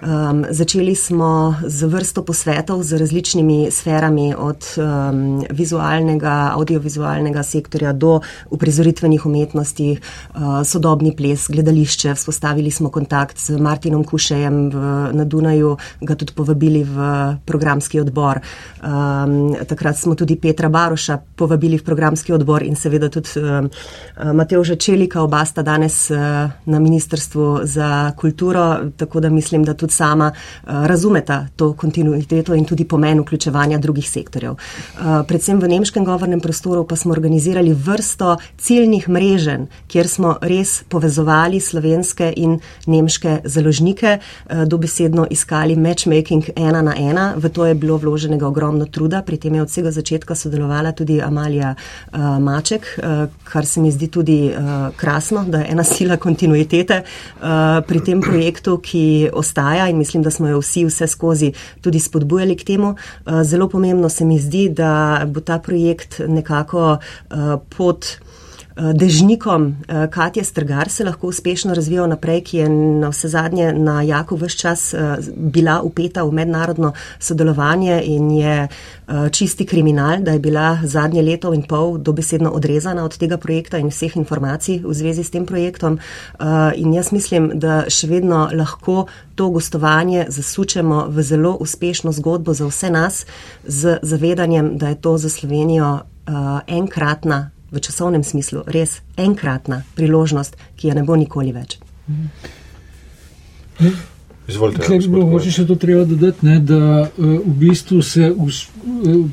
Um, 0.01 0.45
začeli 0.49 0.95
smo 0.95 1.55
z 1.67 1.87
vrsto 1.91 2.23
posvetov 2.23 2.83
z 2.83 2.97
različnimi 2.97 3.67
sferami, 3.71 4.31
od 4.37 4.63
um, 4.77 5.43
vizualnega, 5.51 6.53
audiovizualnega 6.55 7.43
sektorja 7.43 7.93
do 7.93 8.19
uprizoritvenih 8.49 9.25
umetnosti, 9.25 9.89
uh, 9.97 10.61
sodobni 10.63 11.15
ples, 11.15 11.49
gledališče. 11.51 12.15
Vzpostavili 12.15 12.71
smo 12.71 12.89
kontakt 12.89 13.39
z 13.39 13.59
Martinom 13.59 14.03
Kušejem 14.03 14.69
v, 14.69 14.85
na 15.13 15.25
Dunaju, 15.25 15.75
ga 16.01 16.15
tudi 16.15 16.33
povabili 16.33 16.83
v 16.83 17.11
programski 17.45 17.99
odbor. 17.99 18.39
Um, 18.79 19.55
takrat 19.67 19.97
smo 19.97 20.15
tudi 20.15 20.37
Petra 20.39 20.69
Baroša 20.69 21.17
povabili 21.35 21.77
v 21.77 21.83
programski 21.83 22.33
odbor 22.33 22.63
in 22.63 22.75
seveda 22.75 23.09
tudi 23.09 23.29
um, 23.41 23.69
Mateoža 24.37 24.77
Čelika, 24.77 25.21
oba 25.21 25.45
sta 25.45 25.56
danes 25.63 26.09
uh, 26.09 26.17
na 26.65 26.79
Ministrstvu 26.79 27.59
za 27.63 28.11
kulturo, 28.17 28.79
tako 28.97 29.19
da 29.19 29.29
mislim, 29.29 29.63
da 29.63 29.73
tudi 29.73 29.93
sama 29.93 30.31
uh, 30.31 30.69
razumeta 30.85 31.47
to 31.55 31.73
kontinuiteto 31.73 32.55
in 32.55 32.65
tudi 32.65 32.85
pomen 32.85 33.19
vključevanja 33.19 33.77
drugih 33.77 34.09
sektorjev. 34.09 34.51
Uh, 34.51 34.59
predvsem 35.27 35.59
v 35.59 35.67
nemškem 35.67 36.05
govornem 36.05 36.39
prostoru 36.39 36.87
pa 36.87 36.95
smo 36.95 37.11
organizirali 37.11 37.73
vrsto 37.73 38.37
ciljnih 38.57 39.09
mrežen, 39.09 39.67
kjer 39.87 40.07
smo 40.07 40.35
res 40.41 40.83
povezovali 40.89 41.59
slovenske 41.59 42.33
in 42.35 42.59
nemške 42.85 43.39
založnike, 43.43 44.17
dobesedno 44.65 45.27
iskali 45.29 45.75
matchmaking 45.75 46.49
ena 46.55 46.81
na 46.81 46.93
ena. 46.97 47.33
V 47.37 47.49
to 47.49 47.65
je 47.65 47.75
bilo 47.75 47.97
vloženega 47.97 48.47
ogromno 48.47 48.85
truda, 48.85 49.21
pri 49.21 49.37
tem 49.37 49.55
je 49.55 49.61
od 49.61 49.69
vsega 49.69 49.91
začetka 49.91 50.35
sodelovala 50.35 50.91
tudi 50.91 51.21
Amalija 51.21 51.75
Maček, 52.39 52.99
kar 53.43 53.65
se 53.65 53.81
mi 53.81 53.91
zdi 53.91 54.07
tudi 54.07 54.53
krasno, 54.95 55.43
da 55.47 55.63
je 55.63 55.71
ena 55.71 55.83
sila 55.83 56.17
kontinuitete 56.17 57.01
uh, 57.01 57.47
pri 57.87 58.03
tem 58.05 58.21
projektu, 58.21 58.77
ki 58.77 59.29
ostaja 59.33 59.87
in 59.89 59.97
mislim, 59.97 60.23
da 60.23 60.31
smo 60.31 60.47
jo 60.47 60.61
vsi 60.61 60.85
vse 60.85 61.07
skozi 61.07 61.51
tudi 61.81 61.99
spodbujali 61.99 62.55
k 62.57 62.63
temu. 62.63 62.95
Uh, 63.25 63.41
zelo 63.43 63.69
pomembno 63.69 64.09
se 64.09 64.25
mi 64.25 64.39
zdi, 64.39 64.69
da 64.69 65.23
bo 65.27 65.39
ta 65.39 65.59
projekt 65.59 66.21
nekako 66.27 66.97
uh, 66.97 67.59
pod. 67.77 68.17
Eh, 68.77 68.93
dežnikom 68.93 69.75
eh, 69.87 70.07
Katja 70.11 70.43
Strgar 70.43 70.89
se 70.89 71.03
lahko 71.03 71.27
uspešno 71.27 71.73
razvijal 71.73 72.09
naprej, 72.09 72.43
ki 72.43 72.57
je 72.57 72.69
na 72.69 73.09
vse 73.09 73.27
zadnje 73.27 73.73
na 73.73 74.01
jako 74.01 74.35
vse 74.35 74.57
čas 74.57 74.93
eh, 74.93 75.17
bila 75.35 75.81
upeta 75.81 76.23
v 76.23 76.31
mednarodno 76.31 76.93
sodelovanje 77.19 78.01
in 78.05 78.31
je 78.31 78.67
čisti 79.31 79.65
kriminal, 79.65 80.19
da 80.19 80.31
je 80.31 80.39
bila 80.39 80.79
zadnje 80.83 81.21
leto 81.21 81.53
in 81.53 81.63
pol 81.63 81.97
dobesedno 81.97 82.49
odrezana 82.49 83.05
od 83.05 83.17
tega 83.17 83.37
projekta 83.37 83.77
in 83.77 83.87
vseh 83.87 84.17
informacij 84.17 84.81
v 84.83 84.93
zvezi 84.93 85.23
s 85.23 85.31
tem 85.31 85.45
projektom. 85.45 85.99
In 86.75 86.93
jaz 86.93 87.11
mislim, 87.11 87.51
da 87.55 87.85
še 87.87 88.07
vedno 88.07 88.49
lahko 88.53 89.05
to 89.35 89.49
gostovanje 89.49 90.25
zasučemo 90.27 91.05
v 91.07 91.23
zelo 91.23 91.55
uspešno 91.55 92.11
zgodbo 92.11 92.53
za 92.53 92.67
vse 92.67 92.89
nas 92.89 93.25
z 93.63 93.97
zavedanjem, 94.01 94.77
da 94.77 94.89
je 94.89 95.01
to 95.01 95.17
za 95.17 95.29
Slovenijo 95.29 95.99
enkratna 96.67 97.56
v 97.71 97.81
časovnem 97.83 98.23
smislu 98.23 98.63
res 98.67 99.01
enkratna 99.17 99.83
priložnost, 99.95 100.57
ki 100.75 100.87
je 100.87 100.95
ne 100.95 101.03
bo 101.03 101.15
nikoli 101.15 101.51
več. 101.55 101.79
Izvolite. 104.47 104.99
Mogoče 105.11 105.51
še 105.51 105.65
to 105.67 105.75
treba 105.75 106.05
dodati, 106.07 106.45
ne, 106.47 106.61
da 106.63 106.79
uh, 107.03 107.25
v 107.43 107.53
bistvu 107.59 107.99
se 108.05 108.29
us, 108.31 108.63
uh, 108.87 109.25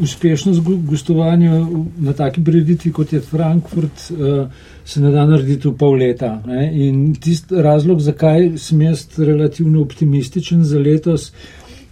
uspešnost 0.00 0.62
gostovanja 0.88 1.58
na 2.00 2.14
taki 2.16 2.40
prireditvi, 2.44 2.92
kot 2.96 3.12
je 3.12 3.20
Frankfurt, 3.20 4.06
uh, 4.16 4.46
se 4.84 5.02
ne 5.04 5.12
da 5.12 5.26
narediti 5.28 5.68
v 5.68 5.74
pol 5.76 5.98
leta. 6.00 6.38
Ne. 6.48 6.70
In 6.86 7.10
tist 7.20 7.52
razlog, 7.52 8.00
zakaj 8.00 8.54
sem 8.58 8.80
jaz 8.88 9.04
relativno 9.20 9.84
optimističen 9.84 10.64
za 10.64 10.80
letos, 10.80 11.28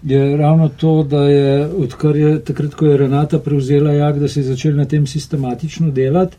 je 0.02 0.37
ravno 0.37 0.69
to, 0.69 1.02
da 1.02 1.25
je 1.25 1.66
odkar 1.66 2.16
je 2.16 2.40
takrat, 2.45 2.75
ko 2.75 2.87
je 2.87 2.97
Renata 2.97 3.38
prevzela 3.38 3.92
jak, 3.92 4.19
da 4.19 4.28
se 4.28 4.40
je 4.40 4.45
začel 4.45 4.76
na 4.76 4.85
tem 4.85 5.07
sistematično 5.07 5.90
delati. 5.90 6.37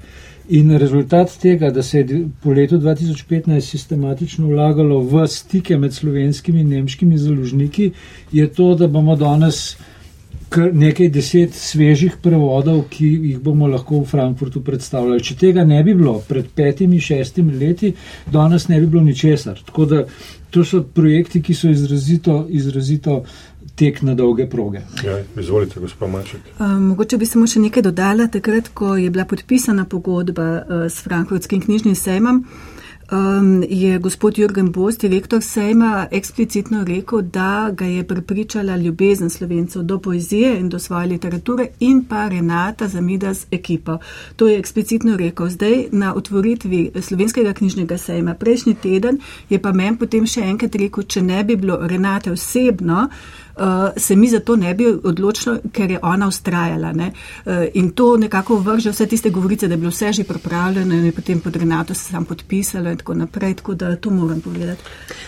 In 0.50 0.72
rezultat 0.78 1.38
tega, 1.42 1.70
da 1.70 1.84
se 1.84 2.00
je 2.00 2.26
po 2.44 2.52
letu 2.52 2.78
2015 2.78 3.62
sistematično 3.62 4.48
vlagalo 4.48 5.00
v 5.00 5.28
stike 5.28 5.78
med 5.78 5.94
slovenskimi 5.94 6.60
in 6.60 6.70
nemškimi 6.70 7.18
založniki, 7.18 7.92
je 8.32 8.48
to, 8.48 8.76
da 8.76 8.88
bomo 8.88 9.16
danes 9.16 9.78
nekaj 10.74 11.10
deset 11.10 11.54
svežih 11.56 12.18
prevodov, 12.22 12.84
ki 12.90 13.08
jih 13.08 13.40
bomo 13.40 13.68
lahko 13.68 14.02
v 14.02 14.10
Frankfurtu 14.10 14.62
predstavljali. 14.64 15.24
Če 15.24 15.36
tega 15.40 15.64
ne 15.64 15.80
bi 15.84 15.94
bilo 15.96 16.18
pred 16.28 16.50
petimi, 16.56 17.00
šestimi 17.00 17.56
leti, 17.56 17.94
danes 18.32 18.68
ne 18.68 18.80
bi 18.80 18.88
bilo 18.88 19.04
ničesar. 19.04 19.62
Tako 19.66 19.86
da 19.86 20.04
to 20.52 20.66
so 20.68 20.84
projekti, 20.84 21.42
ki 21.42 21.54
so 21.56 21.72
izrazito, 21.72 22.46
izrazito 22.50 23.24
tek 23.76 24.02
na 24.02 24.16
dolge 24.16 24.50
proge. 24.50 24.82
Ja, 25.06 25.20
izvolite, 25.40 25.80
gospod 25.80 26.10
Maček. 26.10 26.42
Um, 26.60 26.88
mogoče 26.92 27.18
bi 27.18 27.26
samo 27.26 27.48
še 27.48 27.60
nekaj 27.60 27.84
dodala, 27.88 28.28
takrat, 28.28 28.70
ko 28.74 28.96
je 28.96 29.10
bila 29.10 29.26
podpisana 29.26 29.86
pogodba 29.86 30.50
uh, 30.62 30.86
s 30.90 31.04
Frankfurtskim 31.06 31.62
knjižnim 31.62 31.96
sejmom 31.96 32.46
um, 33.12 33.64
je 33.70 34.00
gospod 34.00 34.38
Jurgen 34.38 34.72
Bos, 34.72 34.98
direktor 34.98 35.42
Sejma, 35.42 36.08
eksplicitno 36.12 36.84
rekel, 36.84 37.22
da 37.22 37.72
ga 37.74 37.86
je 37.86 38.08
prepričala 38.08 38.78
ljubezen 38.78 39.30
slovencev 39.30 39.82
do 39.82 40.00
poezije 40.00 40.60
in 40.60 40.70
do 40.70 40.80
svoje 40.80 41.08
literature 41.08 41.68
in 41.80 42.06
pa 42.06 42.28
Renata 42.28 42.88
Zamida 42.88 43.34
z 43.34 43.46
ekipo. 43.52 43.98
To 44.36 44.48
je 44.48 44.60
eksplicitno 44.60 45.18
rekel. 45.18 45.50
Zdaj 45.50 45.86
na 45.92 46.16
otvoritvi 46.16 46.92
slovenskega 47.02 47.54
knjižnega 47.54 47.98
sejma 47.98 48.34
prejšnji 48.34 48.76
teden 48.76 49.20
je 49.50 49.62
pa 49.62 49.72
men 49.72 49.98
potem 49.98 50.26
še 50.28 50.42
enkrat 50.42 50.76
rekel, 50.76 51.04
če 51.04 51.22
ne 51.22 51.44
bi 51.44 51.56
bilo 51.56 51.80
Renate 51.88 52.32
osebno, 52.32 53.10
se 53.98 54.16
mi 54.16 54.28
za 54.28 54.40
to 54.40 54.56
ne 54.56 54.74
bi 54.74 54.88
odločilo, 55.04 55.58
ker 55.72 55.92
je 55.92 56.00
ona 56.04 56.28
ustrajala. 56.28 56.92
Uh, 56.92 57.04
in 57.74 57.92
to 57.92 58.18
nekako 58.18 58.56
vrže 58.58 58.90
vse 58.90 59.06
tiste 59.06 59.30
govorice, 59.30 59.68
da 59.68 59.74
je 59.74 59.78
bilo 59.78 59.92
vse 59.92 60.14
že 60.14 60.24
pripravljeno 60.24 60.94
in 60.94 61.06
je 61.06 61.12
potem 61.12 61.40
pod 61.40 61.56
Renato 61.56 61.94
se 61.94 62.04
sam 62.04 62.26
podpisalo 62.26 62.90
in 62.90 62.98
tako 62.98 63.14
naprej, 63.16 63.54
tako 63.54 63.74
da 63.76 63.96
to 63.96 64.10
moram 64.10 64.42
povedati. 64.42 64.82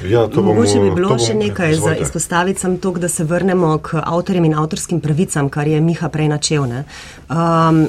Ja, 0.04 0.28
to 0.28 0.36
bomo, 0.36 0.54
Mogoče 0.54 0.80
bi 0.80 0.92
bilo 0.92 1.10
to 1.10 1.18
še 1.20 1.34
bomo- 1.34 1.40
nekaj 1.40 1.68
za 1.68 1.74
izvolite. 1.74 2.02
izpostaviti, 2.02 2.60
sem 2.60 2.78
to, 2.78 2.92
da 2.94 3.08
se 3.08 3.24
vrnemo 3.24 3.78
k 3.78 3.94
avtorjem 3.96 4.46
in 4.46 4.56
avtorskim 4.56 5.02
pravicam, 5.02 5.50
kar 5.50 5.68
je 5.68 5.82
Miha 5.82 6.10
prej 6.10 6.28
načel. 6.28 6.64
ne. 6.64 6.84
Um, 7.30 7.36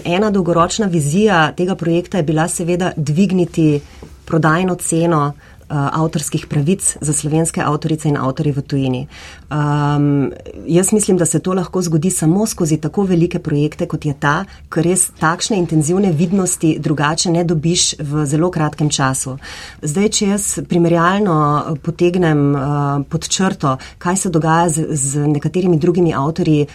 ena 0.04 0.30
dolgoročna 0.30 0.86
vizija 0.86 1.52
tega 1.52 1.74
projekta 1.74 2.16
je 2.16 2.22
bila 2.24 2.48
seveda 2.48 2.92
dvigniti 2.96 3.80
prodajno 4.24 4.74
ceno 4.76 5.32
avtorskih 5.68 6.47
pravic 6.47 6.97
za 7.00 7.12
slovenske 7.12 7.62
avtorice 7.62 8.09
in 8.09 8.16
avtorje 8.16 8.52
v 8.52 8.62
tujini. 8.62 9.06
Um, 9.50 10.33
jaz 10.66 10.92
mislim, 10.92 11.16
da 11.16 11.26
se 11.26 11.38
to 11.38 11.52
lahko 11.52 11.83
zgodi 11.83 12.11
samo 12.11 12.47
skozi 12.47 12.76
tako 12.76 13.02
velike 13.02 13.38
projekte, 13.38 13.87
kot 13.87 14.04
je 14.04 14.14
ta, 14.21 14.44
ker 14.68 14.85
res 14.85 15.11
takšne 15.21 15.56
intenzivne 15.56 16.12
vidnosti 16.12 16.76
drugače 16.78 17.30
ne 17.30 17.44
dobiš 17.44 17.94
v 17.99 18.26
zelo 18.26 18.50
kratkem 18.50 18.90
času. 18.90 19.38
Zdaj, 19.83 20.09
če 20.09 20.28
jaz 20.28 20.49
primerjalno 20.68 21.37
eh, 21.37 21.78
potegnem 21.83 22.42
uh, 22.54 23.04
pod 23.09 23.28
črto, 23.28 23.76
kaj 23.99 24.16
se 24.16 24.30
dogaja 24.30 24.68
z, 24.68 24.88
z 24.90 25.28
nekaterimi 25.28 25.78
drugimi 25.78 26.14
avtorji, 26.14 26.66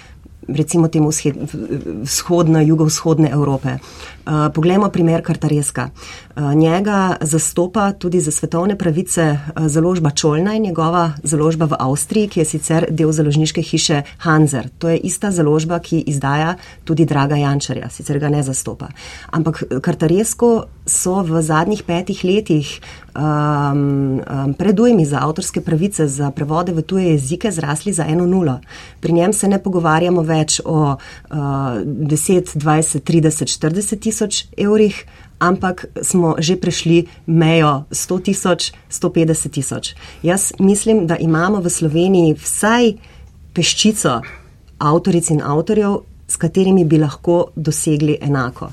recimo 0.56 0.88
temu 0.88 1.12
vzhodne, 2.04 2.66
jugovzhodne 2.68 3.30
Evrope. 3.30 3.78
Uh, 4.30 4.54
poglejmo 4.54 4.90
primer 4.90 5.24
Kartareska. 5.24 5.90
Uh, 6.36 6.54
njega 6.54 7.18
zastopa 7.22 7.92
tudi 7.92 8.20
za 8.20 8.32
svetovne 8.32 8.78
pravice 8.78 9.32
uh, 9.32 9.68
založba 9.68 10.10
Čolna 10.10 10.56
in 10.56 10.64
njegova 10.64 11.14
založba 11.24 11.66
v 11.66 11.76
Avstriji, 11.80 12.28
ki 12.28 12.40
je 12.40 12.46
sicer 12.46 12.86
del 12.90 13.12
založniške 13.12 13.62
hiše 13.62 14.02
Hanzer. 14.18 14.70
To 14.78 14.90
je 14.90 14.98
ista 14.98 15.32
založba, 15.32 15.80
ki 15.80 16.04
izdaja 16.08 16.56
tudi 16.84 17.06
Draga 17.06 17.36
Jančarja, 17.36 17.90
sicer 17.90 18.20
ga 18.20 18.30
ne 18.30 18.44
zastopa. 18.44 18.88
Ampak 19.32 19.64
Kartaresko 19.82 20.66
so 20.86 21.22
v 21.24 21.42
zadnjih 21.42 21.84
petih 21.84 22.24
letih 22.24 22.82
um, 23.20 24.22
um, 24.22 24.54
predujmi 24.54 25.06
za 25.06 25.20
avtorske 25.22 25.62
pravice, 25.62 26.08
za 26.08 26.32
prevode 26.32 26.72
v 26.74 26.82
tuje 26.82 27.12
jezike 27.12 27.52
zrasli 27.52 27.94
za 27.94 28.06
eno 28.08 28.26
nulo. 28.26 28.60
Pri 29.00 29.14
njem 29.14 29.34
se 29.34 29.48
ne 29.48 29.60
pogovarjamo 29.64 30.22
več 30.22 30.62
o 30.66 30.96
uh, 30.96 30.98
10, 31.36 32.56
20, 32.58 33.00
30, 33.04 33.60
40 33.60 34.00
tisoč 34.00 34.46
evrih, 34.58 35.06
ampak 35.40 35.86
smo 36.02 36.36
že 36.40 36.56
prešli 36.56 37.06
mejo 37.26 37.84
100 37.92 38.22
tisoč, 38.24 38.72
150 38.92 39.52
tisoč. 39.52 39.96
Jaz 40.24 40.52
mislim, 40.60 41.08
da 41.08 41.18
imamo 41.18 41.60
v 41.60 41.70
Sloveniji 41.70 42.34
vsaj 42.34 42.94
peščico 43.54 44.22
avtoric 44.80 45.30
in 45.30 45.42
avtorjev, 45.44 46.04
s 46.30 46.38
katerimi 46.38 46.86
bi 46.86 46.98
lahko 47.02 47.50
dosegli 47.56 48.18
enako. 48.22 48.70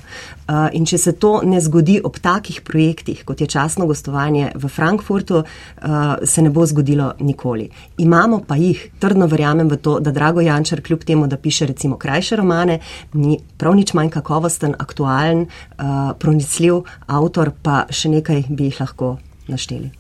Uh, 0.47 0.69
in 0.79 0.85
če 0.87 0.99
se 0.99 1.13
to 1.19 1.41
ne 1.43 1.59
zgodi 1.61 1.97
ob 2.05 2.21
takih 2.23 2.61
projektih, 2.63 3.25
kot 3.27 3.41
je 3.41 3.49
časno 3.51 3.87
gostovanje 3.89 4.53
v 4.55 4.69
Frankfurtu, 4.71 5.41
uh, 5.43 6.05
se 6.23 6.43
ne 6.43 6.53
bo 6.55 6.67
zgodilo 6.67 7.09
nikoli. 7.21 7.67
Imamo 7.99 8.43
pa 8.47 8.59
jih, 8.61 8.85
trdno 9.03 9.27
verjamem 9.27 9.71
v 9.73 9.81
to, 9.83 9.97
da 10.01 10.13
Drago 10.15 10.45
Jančar, 10.45 10.85
kljub 10.87 11.03
temu, 11.09 11.27
da 11.27 11.37
piše 11.37 11.67
recimo 11.67 11.97
krajše 11.97 12.37
romane, 12.37 12.79
ni 13.15 13.41
prav 13.59 13.75
nič 13.75 13.95
manj 13.97 14.13
kakovosten, 14.15 14.76
aktualen, 14.78 15.47
uh, 15.49 16.13
pronicljiv 16.19 16.85
avtor, 17.07 17.50
pa 17.63 17.87
še 17.91 18.13
nekaj 18.15 18.47
bi 18.49 18.71
jih 18.71 18.80
lahko 18.85 19.17
našteli. 19.49 19.91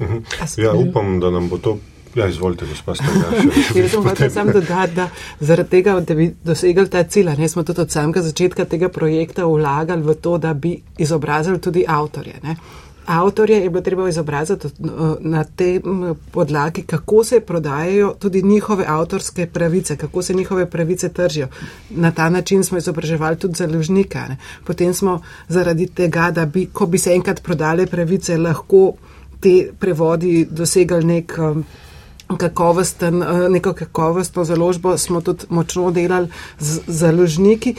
Ja, 0.56 0.74
upam, 0.74 1.18
da 1.20 1.30
nam 1.30 1.48
bo 1.48 1.58
to. 1.58 1.78
Ja, 2.16 2.26
izvolite, 2.26 2.66
gospod 2.66 2.96
Stangaš. 2.96 3.44
Jaz 3.76 3.90
sem 3.90 4.02
hotel 4.02 4.30
samo 4.30 4.52
dodati, 4.52 4.94
da 4.94 5.08
zaradi 5.40 5.70
tega, 5.70 6.00
da 6.00 6.14
bi 6.14 6.30
dosegli 6.44 6.88
ta 6.88 7.02
cilj, 7.02 7.28
ne 7.38 7.48
smo 7.48 7.62
tudi 7.62 7.80
od 7.80 7.90
samega 7.90 8.22
začetka 8.22 8.64
tega 8.64 8.88
projekta 8.88 9.44
vlagali 9.44 10.02
v 10.02 10.14
to, 10.14 10.38
da 10.38 10.54
bi 10.54 10.78
izobrazili 10.98 11.60
tudi 11.60 11.84
avtorje. 11.88 12.40
Ne. 12.42 12.56
Avtorje 13.06 13.60
je 13.60 13.70
bilo 13.70 13.82
treba 13.82 14.08
izobraziti 14.08 14.68
na 15.20 15.44
tem 15.44 16.14
podlagi, 16.32 16.82
kako 16.82 17.24
se 17.24 17.40
prodajajo 17.40 18.14
tudi 18.18 18.42
njihove 18.42 18.84
avtorske 18.88 19.46
pravice, 19.46 19.96
kako 19.96 20.22
se 20.22 20.34
njihove 20.34 20.70
pravice 20.70 21.08
tržijo. 21.08 21.48
Na 21.90 22.10
ta 22.10 22.30
način 22.30 22.64
smo 22.64 22.78
izobraževali 22.78 23.36
tudi 23.38 23.54
založnika. 23.54 24.26
Ne. 24.28 24.36
Potem 24.64 24.94
smo 24.94 25.20
zaradi 25.48 25.86
tega, 25.86 26.30
da 26.30 26.46
bi, 26.46 26.66
ko 26.72 26.86
bi 26.86 26.98
se 26.98 27.12
enkrat 27.12 27.42
prodale 27.42 27.86
pravice, 27.86 28.38
lahko 28.38 28.92
te 29.40 29.68
prevodi 29.78 30.46
dosegali 30.50 31.04
nek. 31.04 31.38
Um, 31.38 31.64
kakovosten, 32.38 33.22
eh, 33.22 33.48
neko 33.48 33.72
kakovostno 33.72 34.44
založbo 34.44 34.98
smo 34.98 35.20
tudi 35.20 35.46
močno 35.48 35.90
delali 35.90 36.28
z 36.58 36.80
založniki. 36.86 37.74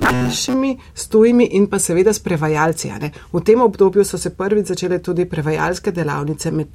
Našimi, 0.00 0.78
s 0.94 1.08
tujimi 1.08 1.44
in 1.44 1.66
pa 1.66 1.78
seveda 1.78 2.12
s 2.12 2.18
prevajalci. 2.18 2.90
V 3.32 3.40
tem 3.40 3.60
obdobju 3.60 4.04
so 4.04 4.18
se 4.18 4.30
prvič 4.30 4.66
začele 4.66 4.98
tudi 4.98 5.24
prevajalske 5.24 5.92
delavnice 5.92 6.50
med, 6.50 6.68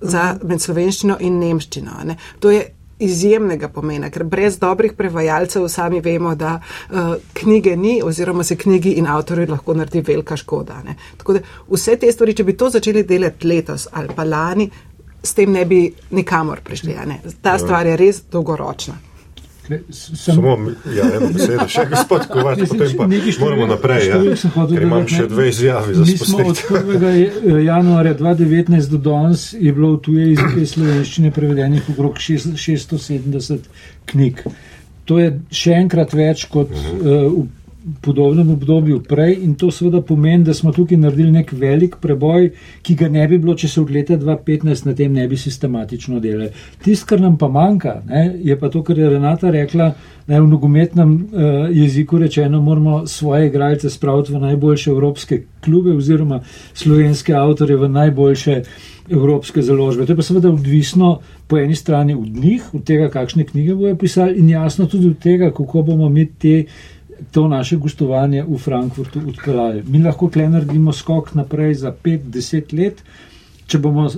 za, 0.00 0.38
med 0.42 0.60
slovenščino 0.60 1.16
in 1.20 1.38
nemščino. 1.38 1.90
ne. 2.04 2.16
To 2.40 2.50
je 2.50 2.64
izjemnega 2.98 3.68
pomena, 3.68 4.10
ker 4.10 4.24
brez 4.24 4.58
dobrih 4.58 4.94
prevajalcev 4.96 5.68
sami 5.68 6.00
vemo, 6.00 6.34
da 6.34 6.60
uh, 6.60 7.14
knjige 7.32 7.76
ni 7.76 8.00
oziroma 8.04 8.44
se 8.44 8.56
knjigi 8.56 8.90
in 8.90 9.06
avtorji 9.06 9.46
lahko 9.46 9.74
naredi 9.74 10.00
velika 10.00 10.36
škoda. 10.36 10.80
Ne. 10.84 10.96
Tako 11.16 11.32
da 11.32 11.40
vse 11.68 11.96
te 11.96 12.12
stvari, 12.12 12.34
če 12.34 12.44
bi 12.44 12.56
to 12.56 12.70
začeli 12.70 13.02
delati 13.02 13.46
letos 13.46 13.88
ali 13.92 14.16
pa 14.16 14.24
lani, 14.24 14.70
s 15.26 15.34
tem 15.34 15.52
ne 15.52 15.64
bi 15.64 15.80
nikamor 16.10 16.60
prišli. 16.60 16.94
a 16.94 17.04
Ne. 17.04 17.18
Ta 17.42 17.58
stvar 17.58 17.86
je 17.86 17.96
res 17.96 18.22
dolgoročna. 18.32 18.94
Sem, 19.90 20.14
Samo, 20.14 20.52
ja, 20.94 21.08
eno 21.10 21.26
besedo, 21.28 21.64
še 21.66 21.88
gospod 21.90 22.28
Kovač, 22.28 22.60
Mislim, 22.60 22.78
potem 22.78 22.92
pa 22.96 23.06
nekaj 23.06 23.32
številk- 23.32 23.40
moramo 23.40 23.66
naprej, 23.66 24.04
ja, 24.04 24.18
ker 24.68 24.82
imam 24.82 25.00
dodati, 25.00 25.10
še 25.10 25.22
ne. 25.22 25.26
dve 25.26 25.48
izjavi 25.48 25.94
za 25.94 26.04
smo 26.06 26.38
od 26.38 26.56
spustiti. 26.56 26.74
1. 27.42 27.64
januarja 27.64 28.14
2019 28.14 28.86
do 28.88 28.98
danes 29.00 29.52
je 29.54 29.72
bilo 29.72 29.90
v 29.92 30.00
tuje 30.00 30.28
jezike 30.28 30.66
slovenščine 30.66 31.32
prevedenih 31.32 31.82
okrog 31.88 32.14
šest- 32.16 32.54
670 32.54 33.66
knjig. 34.06 34.44
To 35.04 35.18
je 35.18 35.32
še 35.50 35.72
enkrat 35.72 36.14
več 36.14 36.46
kot 36.46 36.70
uh, 36.70 37.02
v 37.34 37.46
podobnem 38.00 38.50
obdobju 38.50 39.02
prej 39.02 39.36
in 39.42 39.54
to 39.54 39.70
seveda 39.70 40.00
pomeni, 40.02 40.44
da 40.44 40.54
smo 40.54 40.72
tukaj 40.72 40.98
naredili 40.98 41.30
nek 41.30 41.52
velik 41.52 41.96
preboj, 42.02 42.50
ki 42.82 42.94
ga 42.94 43.08
ne 43.08 43.28
bi 43.28 43.38
bilo, 43.38 43.54
če 43.54 43.68
se 43.68 43.80
od 43.80 43.90
leta 43.90 44.18
2015 44.18 44.86
na 44.86 44.94
tem 44.94 45.12
ne 45.12 45.28
bi 45.28 45.36
sistematično 45.36 46.20
delali. 46.20 46.50
Tisto, 46.82 47.06
kar 47.06 47.20
nam 47.20 47.36
pa 47.38 47.48
manjka, 47.48 48.00
ne, 48.08 48.24
je 48.42 48.58
pa 48.58 48.70
to, 48.70 48.82
kar 48.82 48.98
je 48.98 49.10
Renata 49.10 49.50
rekla, 49.50 49.92
da 50.26 50.34
je 50.34 50.40
v 50.42 50.48
nogometnem 50.50 51.12
uh, 51.14 51.52
jeziku 51.70 52.18
rečeno, 52.18 52.60
moramo 52.62 53.06
svoje 53.06 53.46
igralce 53.46 53.90
spraviti 53.90 54.34
v 54.34 54.42
najboljše 54.42 54.90
evropske 54.90 55.42
klube 55.64 55.94
oziroma 55.94 56.40
slovenske 56.74 57.34
avtorje 57.34 57.76
v 57.76 57.88
najboljše 57.88 58.62
evropske 59.10 59.62
založbe. 59.62 60.06
To 60.06 60.12
je 60.12 60.16
pa 60.16 60.22
seveda 60.22 60.50
odvisno 60.50 61.20
po 61.46 61.58
eni 61.58 61.74
strani 61.74 62.14
od 62.14 62.26
njih, 62.26 62.74
od 62.74 62.84
tega, 62.84 63.08
kakšne 63.08 63.44
knjige 63.44 63.74
bojo 63.74 63.96
pisali 63.96 64.34
in 64.38 64.48
jasno 64.50 64.86
tudi 64.86 65.08
od 65.08 65.18
tega, 65.18 65.50
kako 65.50 65.82
bomo 65.82 66.08
mi 66.08 66.26
te 66.26 66.64
to 67.30 67.48
naše 67.48 67.76
gostovanje 67.76 68.44
v 68.48 68.58
Frankfurtu 68.58 69.20
odpeljali. 69.28 69.82
Mi 69.86 70.02
lahko 70.02 70.28
kle 70.30 70.48
naredimo 70.48 70.92
skok 70.92 71.34
naprej 71.34 71.74
za 71.74 71.92
5-10 72.04 72.74
let, 72.78 73.02
če 73.66 73.78
bomo 73.78 74.08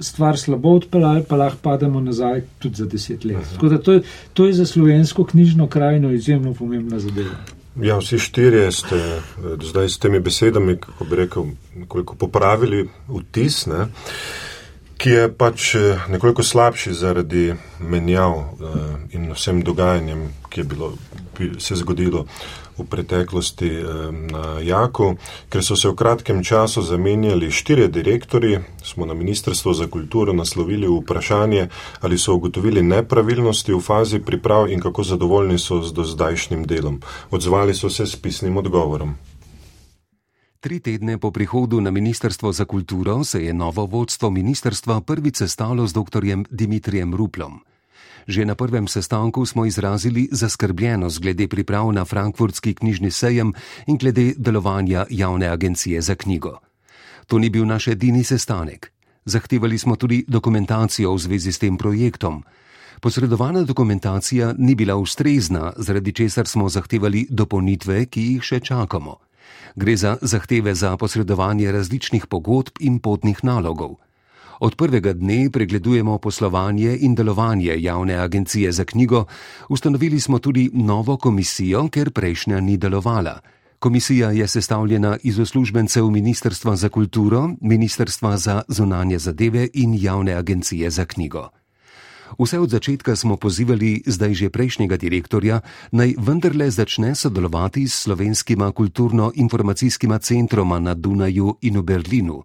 stvar 0.00 0.38
slabo 0.38 0.76
odpeljali, 0.78 1.24
pa 1.28 1.36
lahko 1.36 1.58
pademo 1.62 2.00
nazaj 2.00 2.42
tudi 2.58 2.76
za 2.76 2.86
deset 2.86 3.24
let. 3.24 3.46
Tako 3.54 3.68
da 3.68 3.78
to 3.78 3.92
je, 3.92 4.02
to 4.34 4.46
je 4.46 4.52
za 4.52 4.66
slovensko 4.66 5.24
knjižno 5.24 5.66
krajino 5.66 6.10
izjemno 6.10 6.54
pomembna 6.54 6.98
zadeva. 6.98 7.34
Ja, 7.82 7.98
vsi 7.98 8.18
štirje 8.18 8.72
ste 8.72 8.96
eh, 8.96 9.20
zdaj 9.62 9.88
s 9.88 9.98
temi 9.98 10.20
besedami, 10.20 10.76
kako 10.76 11.04
bi 11.04 11.16
rekel, 11.16 11.44
nekoliko 11.76 12.14
popravili 12.14 12.88
vtis, 13.08 13.66
ne, 13.66 13.86
ki 14.98 15.10
je 15.10 15.26
pač 15.30 15.74
eh, 15.74 16.06
nekoliko 16.10 16.42
slabši 16.42 16.92
zaradi 16.92 17.52
menjav 17.80 18.34
eh, 18.38 18.78
in 19.14 19.30
vsem 19.32 19.62
dogajanjem, 19.62 20.26
ki 20.50 20.60
je 20.60 20.64
bilo, 20.64 20.92
se 21.58 21.76
zgodilo 21.78 22.26
v 22.78 22.86
preteklosti 22.90 23.70
eh, 23.78 24.10
na 24.32 24.58
Jaku, 24.62 25.12
ker 25.48 25.62
so 25.62 25.78
se 25.78 25.88
v 25.88 25.94
kratkem 25.94 26.42
času 26.44 26.82
zamenjali 26.82 27.50
štirje 27.50 27.88
direktori, 27.94 28.58
smo 28.82 29.06
na 29.06 29.14
Ministrstvo 29.14 29.74
za 29.74 29.86
kulturo 29.86 30.32
naslovili 30.32 30.90
vprašanje, 30.90 31.68
ali 32.00 32.18
so 32.18 32.34
ugotovili 32.34 32.82
nepravilnosti 32.82 33.74
v 33.74 33.80
fazi 33.80 34.18
priprav 34.18 34.70
in 34.70 34.82
kako 34.82 35.02
zadovoljni 35.02 35.58
so 35.58 35.82
z 35.82 35.94
dozdajšnjim 35.94 36.66
delom. 36.66 37.00
Odzvali 37.30 37.74
so 37.74 37.90
se 37.90 38.06
s 38.06 38.16
pisnim 38.16 38.56
odgovorom. 38.56 39.14
Tri 40.58 40.82
tedne 40.82 41.22
po 41.22 41.30
prihodu 41.30 41.78
na 41.78 41.94
Ministrstvo 41.94 42.50
za 42.52 42.64
kulturo 42.64 43.24
se 43.24 43.44
je 43.44 43.54
novo 43.54 43.86
vodstvo 43.86 44.30
ministrstva 44.30 45.00
prvič 45.06 45.36
sestalo 45.36 45.86
z 45.86 45.94
dr. 45.94 46.22
Dimitrijem 46.50 47.14
Ruplom. 47.14 47.62
Že 48.26 48.42
na 48.44 48.54
prvem 48.58 48.90
sestanku 48.90 49.46
smo 49.46 49.70
izrazili 49.70 50.26
zaskrbljenost 50.32 51.22
glede 51.22 51.46
priprav 51.48 51.92
na 51.94 52.04
frankfurtski 52.04 52.74
knjižni 52.74 53.10
sejem 53.10 53.54
in 53.86 53.96
glede 54.02 54.34
delovanja 54.34 55.06
javne 55.10 55.46
agencije 55.46 56.00
za 56.02 56.14
knjigo. 56.14 56.58
To 57.26 57.38
ni 57.38 57.50
bil 57.50 57.62
naš 57.62 57.94
edini 57.94 58.24
sestanek. 58.24 58.90
Zahtevali 59.24 59.78
smo 59.78 59.96
tudi 59.96 60.24
dokumentacijo 60.28 61.14
v 61.14 61.18
zvezi 61.18 61.52
s 61.52 61.58
tem 61.58 61.78
projektom. 61.78 62.42
Posredovana 63.00 63.62
dokumentacija 63.62 64.54
ni 64.58 64.74
bila 64.74 64.96
ustrezna, 64.96 65.72
zaradi 65.76 66.12
česar 66.12 66.50
smo 66.50 66.68
zahtevali 66.68 67.26
dopolnitve, 67.30 68.06
ki 68.10 68.22
jih 68.22 68.42
še 68.42 68.60
čakamo. 68.60 69.27
Gre 69.76 69.96
za 69.96 70.16
zahteve 70.22 70.74
za 70.74 70.96
posredovanje 70.96 71.72
različnih 71.72 72.26
pogodb 72.26 72.80
in 72.80 72.98
potnih 72.98 73.44
nalogov. 73.44 73.96
Od 74.60 74.74
prvega 74.76 75.12
dne 75.12 75.50
pregledujemo 75.50 76.18
poslovanje 76.18 76.96
in 77.00 77.14
delovanje 77.14 77.76
javne 77.78 78.14
agencije 78.14 78.72
za 78.72 78.84
knjigo, 78.84 79.24
ustanovili 79.68 80.20
smo 80.20 80.38
tudi 80.38 80.70
novo 80.74 81.16
komisijo, 81.16 81.88
ker 81.88 82.10
prejšnja 82.10 82.60
ni 82.60 82.76
delovala. 82.76 83.40
Komisija 83.78 84.30
je 84.30 84.46
sestavljena 84.46 85.16
iz 85.22 85.38
uslužbencev 85.38 86.10
Ministrstva 86.10 86.76
za 86.76 86.88
kulturo, 86.88 87.50
Ministrstva 87.60 88.36
za 88.36 88.62
zunanje 88.68 89.18
zadeve 89.18 89.68
in 89.74 89.94
javne 89.94 90.32
agencije 90.32 90.90
za 90.90 91.04
knjigo. 91.04 91.48
Vse 92.38 92.58
od 92.58 92.70
začetka 92.70 93.16
smo 93.16 93.36
pozivali 93.36 94.02
zdaj 94.06 94.34
že 94.34 94.48
prejšnjega 94.50 94.96
direktorja, 94.96 95.60
naj 95.92 96.14
vendarle 96.18 96.70
začne 96.70 97.14
sodelovati 97.14 97.88
s 97.88 98.04
slovenskima 98.04 98.72
kulturno-informacijskima 98.72 100.18
centroma 100.18 100.78
na 100.78 100.94
Dunaju 100.94 101.56
in 101.62 101.78
v 101.78 101.82
Berlinu. 101.82 102.44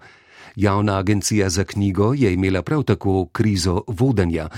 Javna 0.56 0.98
agencija 0.98 1.50
za 1.50 1.63
knjigo 1.63 2.13
je 2.13 2.34
imela 2.34 2.62
prav 2.62 2.84
tako 2.84 3.26
krizo 3.26 3.82
vodenja. 3.88 4.50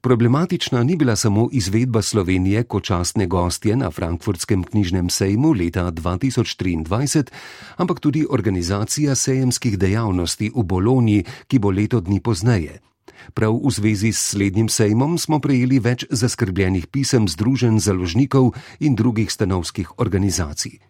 Problematična 0.00 0.82
ni 0.82 0.96
bila 0.96 1.16
samo 1.16 1.48
izvedba 1.52 2.02
Slovenije 2.02 2.64
kot 2.64 2.84
častne 2.84 3.26
gostje 3.26 3.76
na 3.76 3.90
Frankfurtskem 3.90 4.64
knjižnem 4.64 5.10
sejmu 5.10 5.52
leta 5.52 5.90
2023, 5.90 7.30
ampak 7.76 8.00
tudi 8.00 8.26
organizacija 8.30 9.14
sejemskih 9.14 9.78
dejavnosti 9.78 10.50
v 10.56 10.62
Bologni, 10.62 11.24
ki 11.46 11.58
bo 11.58 11.70
leto 11.70 12.00
dni 12.00 12.20
pozneje. 12.20 12.91
Prav 13.34 13.54
v 13.54 13.70
zvezi 13.70 14.12
s 14.12 14.34
slednjim 14.34 14.68
sejmom 14.68 15.18
smo 15.18 15.40
prejeli 15.40 15.78
več 15.78 16.04
zaskrbljenih 16.10 16.86
pisem 16.86 17.28
združen 17.28 17.80
založnikov 17.80 18.54
in 18.80 18.94
drugih 18.94 19.32
stanovskih 19.32 19.98
organizacij. 19.98 20.80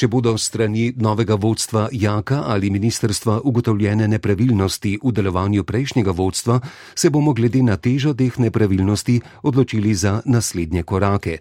Če 0.00 0.08
bodo 0.08 0.32
strani 0.38 0.94
novega 0.96 1.36
vodstva 1.36 1.88
Jaka 1.92 2.44
ali 2.48 2.70
ministerstva 2.70 3.40
ugotovljene 3.44 4.06
nepravilnosti 4.08 4.94
v 5.02 5.12
delovanju 5.12 5.64
prejšnjega 5.64 6.14
vodstva, 6.16 6.60
se 6.94 7.10
bomo 7.10 7.34
glede 7.36 7.62
na 7.62 7.76
težo 7.76 8.14
teh 8.14 8.38
nepravilnosti 8.38 9.20
odločili 9.42 9.94
za 9.94 10.22
naslednje 10.24 10.82
korake. 10.82 11.38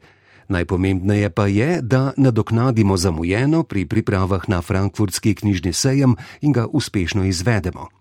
Najpomembneje 0.49 1.29
pa 1.29 1.45
je, 1.47 1.79
da 1.81 2.11
nadoknadimo 2.17 2.97
zamujeno 2.97 3.63
pri 3.63 3.85
pripravah 3.85 4.49
na 4.49 4.61
frankfurtski 4.61 5.35
knjižni 5.35 5.73
sejem 5.73 6.17
in 6.41 6.51
ga 6.51 6.65
uspešno 6.65 7.23
izvedemo. 7.29 7.98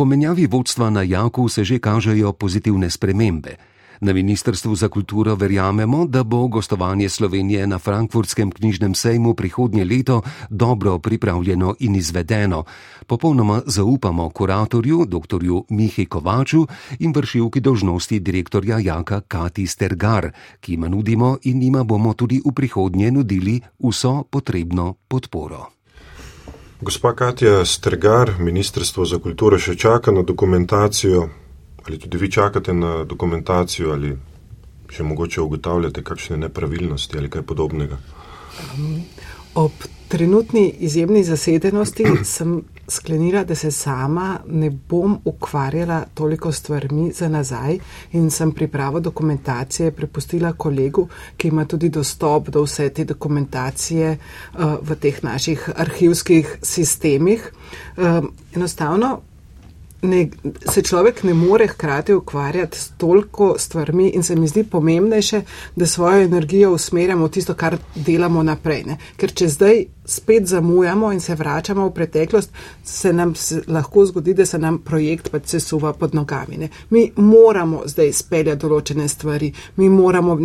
Po 0.00 0.08
menjavi 0.08 0.46
vodstva 0.48 0.88
na 0.90 1.02
Jaku 1.04 1.44
se 1.48 1.60
že 1.60 1.76
kažejo 1.76 2.32
pozitivne 2.32 2.88
spremembe. 2.90 3.56
Na 4.00 4.12
Ministrstvu 4.12 4.72
za 4.74 4.88
kulturo 4.88 5.34
verjamemo, 5.36 6.06
da 6.06 6.24
bo 6.24 6.48
gostovanje 6.48 7.08
Slovenije 7.08 7.66
na 7.66 7.78
Frankfurtskem 7.78 8.50
knjižnem 8.50 8.94
sejmu 8.94 9.34
prihodnje 9.34 9.84
leto 9.84 10.22
dobro 10.50 10.98
pripravljeno 10.98 11.74
in 11.80 11.96
izvedeno. 11.96 12.64
Popolnoma 13.06 13.60
zaupamo 13.66 14.30
kuratorju, 14.30 15.04
dr. 15.04 15.44
Mihi 15.68 16.06
Kovaču 16.06 16.66
in 16.98 17.12
vršilki 17.12 17.60
dožnosti 17.60 18.20
direktorja 18.20 18.78
Jaka 18.78 19.20
Kati 19.20 19.66
Stergar, 19.66 20.32
ki 20.60 20.74
ima 20.74 20.88
nudimo 20.88 21.36
in 21.42 21.62
ima 21.62 21.84
bomo 21.84 22.14
tudi 22.14 22.40
v 22.44 22.52
prihodnje 22.52 23.10
nudili 23.10 23.60
vso 23.78 24.24
potrebno 24.30 24.94
podporo. 25.08 25.79
Gospa 26.80 27.12
Katja 27.14 27.64
Stergar, 27.64 28.32
Ministrstvo 28.38 29.04
za 29.04 29.18
kulturo 29.18 29.58
še 29.58 29.76
čaka 29.76 30.12
na 30.12 30.22
dokumentacijo 30.22 31.28
Ali 31.86 31.98
tudi 31.98 32.18
vi 32.18 32.30
čakate 32.30 32.74
na 32.74 33.04
dokumentacijo 33.04 33.92
ali 33.92 34.16
še 34.90 35.02
mogoče 35.02 35.40
ugotavljate 35.40 36.02
kakšne 36.02 36.36
nepravilnosti 36.36 37.18
ali 37.18 37.30
kaj 37.30 37.42
podobnega? 37.42 37.98
Ob 39.54 39.72
trenutni 40.08 40.68
izjemni 40.78 41.24
zasedenosti 41.24 42.04
sem 42.24 42.62
sklenila, 42.90 43.44
da 43.44 43.54
se 43.54 43.70
sama 43.70 44.40
ne 44.46 44.70
bom 44.70 45.18
ukvarjala 45.24 46.04
toliko 46.14 46.52
stvarmi 46.52 47.12
za 47.12 47.28
nazaj 47.28 47.78
in 48.12 48.30
sem 48.30 48.52
pripravo 48.52 49.00
dokumentacije 49.00 49.90
prepustila 49.90 50.52
kolegu, 50.52 51.08
ki 51.36 51.48
ima 51.48 51.64
tudi 51.64 51.88
dostop 51.88 52.48
do 52.48 52.62
vse 52.62 52.88
te 52.88 53.04
dokumentacije 53.04 54.18
uh, 54.18 54.60
v 54.82 54.96
teh 55.00 55.24
naših 55.24 55.70
arhivskih 55.76 56.58
sistemih. 56.62 57.52
Uh, 57.96 58.24
enostavno 58.54 59.20
ne, 60.02 60.28
se 60.72 60.82
človek 60.82 61.22
ne 61.22 61.34
more 61.34 61.66
hkrati 61.66 62.14
ukvarjati 62.14 62.78
s 62.78 62.90
toliko 62.98 63.54
stvarmi 63.58 64.08
in 64.08 64.22
se 64.22 64.36
mi 64.36 64.48
zdi 64.48 64.64
pomembnejše, 64.64 65.42
da 65.76 65.86
svojo 65.86 66.22
energijo 66.22 66.72
usmerjamo 66.72 67.26
v 67.26 67.30
tisto, 67.30 67.54
kar 67.54 67.76
delamo 67.94 68.42
naprej. 68.42 68.84
Ne? 68.84 68.96
Ker 69.16 69.32
če 69.32 69.48
zdaj 69.48 69.84
spet 70.10 70.46
zamujamo 70.46 71.12
in 71.12 71.20
se 71.20 71.34
vračamo 71.34 71.86
v 71.86 71.92
preteklost, 71.94 72.50
se 72.84 73.12
nam 73.12 73.34
lahko 73.66 74.04
zgodi, 74.06 74.34
da 74.34 74.46
se 74.46 74.58
nam 74.58 74.78
projekt 74.78 75.30
pač 75.30 75.54
sesuva 75.54 75.92
pod 75.92 76.14
nogami. 76.14 76.56
Ne? 76.56 76.68
Mi 76.90 77.04
moramo 77.16 77.82
zdaj 77.86 78.12
speljati 78.12 78.60
določene 78.60 79.06
stvari, 79.08 79.52
mi 79.76 79.88
moramo 79.88 80.38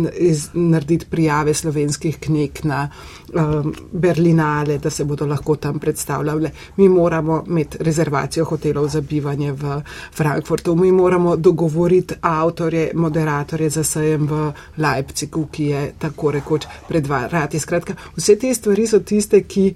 narediti 0.54 1.08
prijave 1.10 1.54
slovenskih 1.54 2.20
knjig 2.20 2.60
na 2.64 2.84
um, 3.34 3.72
Berlinale, 3.92 4.78
da 4.78 4.90
se 4.90 5.04
bodo 5.04 5.26
lahko 5.26 5.56
tam 5.56 5.78
predstavljale. 5.82 6.50
Mi 6.76 6.88
moramo 6.88 7.42
imeti 7.46 7.82
rezervacijo 7.82 8.44
hotelov 8.44 8.88
za 8.88 9.00
bivanje 9.00 9.52
v 9.52 9.80
Frankfurtu, 10.14 10.76
mi 10.76 10.92
moramo 10.92 11.36
dogovoriti 11.36 12.14
avtorje, 12.20 12.90
moderatorje 12.94 13.70
za 13.70 13.84
sejem 13.84 14.30
v 14.30 14.52
Leipzigu, 14.76 15.46
ki 15.52 15.68
je 15.72 15.84
tako 15.98 16.30
rekoč 16.38 16.70
pred 16.88 17.06
vrati. 17.06 17.58
Skratka, 17.58 17.96
vse 18.16 18.38
te 18.38 18.54
stvari 18.54 18.86
so 18.86 19.00
tiste, 19.00 19.42
ki 19.42 19.55
ki 19.56 19.70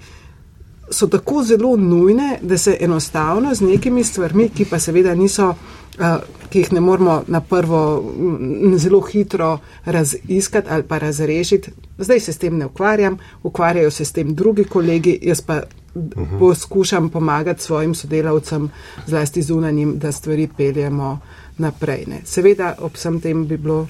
so 0.91 1.07
tako 1.07 1.43
zelo 1.45 1.77
nujne, 1.77 2.39
da 2.43 2.59
se 2.59 2.77
enostavno 2.81 3.55
z 3.55 3.61
nekimi 3.61 4.05
stvarmi, 4.05 4.49
ki 4.49 4.65
pa 4.65 4.79
seveda 4.79 5.15
niso, 5.15 5.49
uh, 5.49 6.07
ki 6.51 6.65
jih 6.65 6.73
ne 6.73 6.81
moramo 6.81 7.23
na 7.27 7.41
prvo 7.41 7.81
m, 8.19 8.79
zelo 8.79 9.01
hitro 9.01 9.59
raziskati 9.85 10.69
ali 10.71 10.83
pa 10.83 10.99
razrešiti. 10.99 11.71
Zdaj 11.99 12.21
se 12.21 12.33
s 12.33 12.39
tem 12.39 12.59
ne 12.59 12.67
ukvarjam, 12.67 13.19
ukvarjajo 13.43 13.91
se 13.91 14.05
s 14.05 14.13
tem 14.13 14.35
drugi 14.35 14.65
kolegi, 14.65 15.19
jaz 15.23 15.41
pa 15.41 15.63
uh 15.95 16.03
mhm. 16.03 16.25
-huh. 16.25 16.39
poskušam 16.39 17.09
pomagati 17.09 17.63
svojim 17.63 17.95
sodelavcem, 17.95 18.71
zlasti 19.07 19.43
zunanjim, 19.43 19.99
da 19.99 20.13
stvari 20.13 20.49
peljemo 20.57 21.19
naprej. 21.59 22.05
Ne. 22.07 22.21
Seveda 22.25 22.75
ob 22.79 22.93
vsem 22.95 23.21
tem 23.21 23.47
bi 23.47 23.57
bilo 23.57 23.87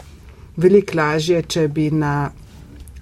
veliko 0.57 0.97
lažje, 0.97 1.43
če 1.43 1.69
bi 1.69 1.91
na 1.91 2.31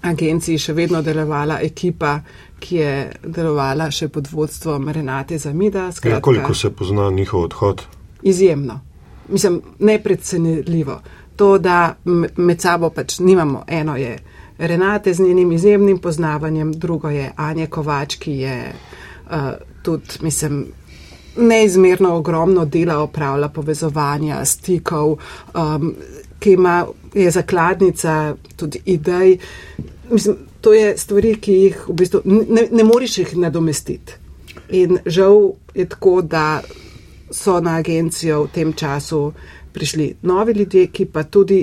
agenciji 0.03 0.59
še 0.59 0.73
vedno 0.73 1.03
delovala 1.03 1.61
ekipa, 1.63 2.21
ki 2.61 2.77
je 2.77 2.93
delovala 3.23 3.91
še 3.91 4.09
pod 4.09 4.29
vodstvom 4.33 4.89
Renate 4.89 5.39
Zamida. 5.39 5.93
Skratka, 5.93 6.19
ja, 6.19 6.21
koliko 6.21 6.55
se 6.55 6.71
pozna 6.71 7.11
njihov 7.11 7.43
odhod? 7.43 7.83
Izjemno. 8.23 8.81
Mislim, 9.29 9.63
nepredcenljivo. 9.79 11.01
To, 11.37 11.59
da 11.59 11.95
med 12.37 12.61
sabo 12.61 12.91
pač 12.91 13.19
nimamo, 13.19 13.63
eno 13.67 13.97
je 13.97 14.19
Renate 14.59 15.15
z 15.15 15.23
njenim 15.23 15.53
izjemnim 15.53 15.99
poznavanjem, 15.99 16.73
drugo 16.73 17.11
je 17.11 17.31
Anja 17.37 17.67
Kovač, 17.67 18.17
ki 18.19 18.33
je 18.33 18.73
uh, 19.31 19.37
tudi, 19.83 20.19
mislim, 20.21 20.65
neizmerno 21.37 22.17
ogromno 22.17 22.65
dela 22.65 22.99
opravlja 22.99 23.49
povezovanja, 23.49 24.45
stikov, 24.45 25.19
um, 25.55 25.95
ki 26.39 26.53
ima, 26.53 26.87
je 27.15 27.31
zakladnica 27.31 28.35
tudi 28.57 28.83
idej. 28.85 29.39
Mislim, 30.11 30.37
to 30.69 30.75
je 30.75 30.99
stvari, 30.99 31.31
ki 31.41 31.53
jih 31.53 31.77
v 31.89 31.95
bistvu 31.97 32.21
ne, 32.29 32.67
ne 32.71 32.85
moreš 32.85 33.19
jih 33.19 33.31
nadomestiti. 33.41 34.19
In 34.77 34.99
žal 35.07 35.55
je 35.75 35.87
tako, 35.89 36.21
da 36.23 36.61
so 37.33 37.55
na 37.61 37.79
agencijo 37.81 38.43
v 38.43 38.51
tem 38.53 38.73
času 38.73 39.33
prišli 39.73 40.11
novi 40.23 40.53
ljudje, 40.53 40.91
ki 40.93 41.07
pa 41.09 41.25
tudi, 41.25 41.63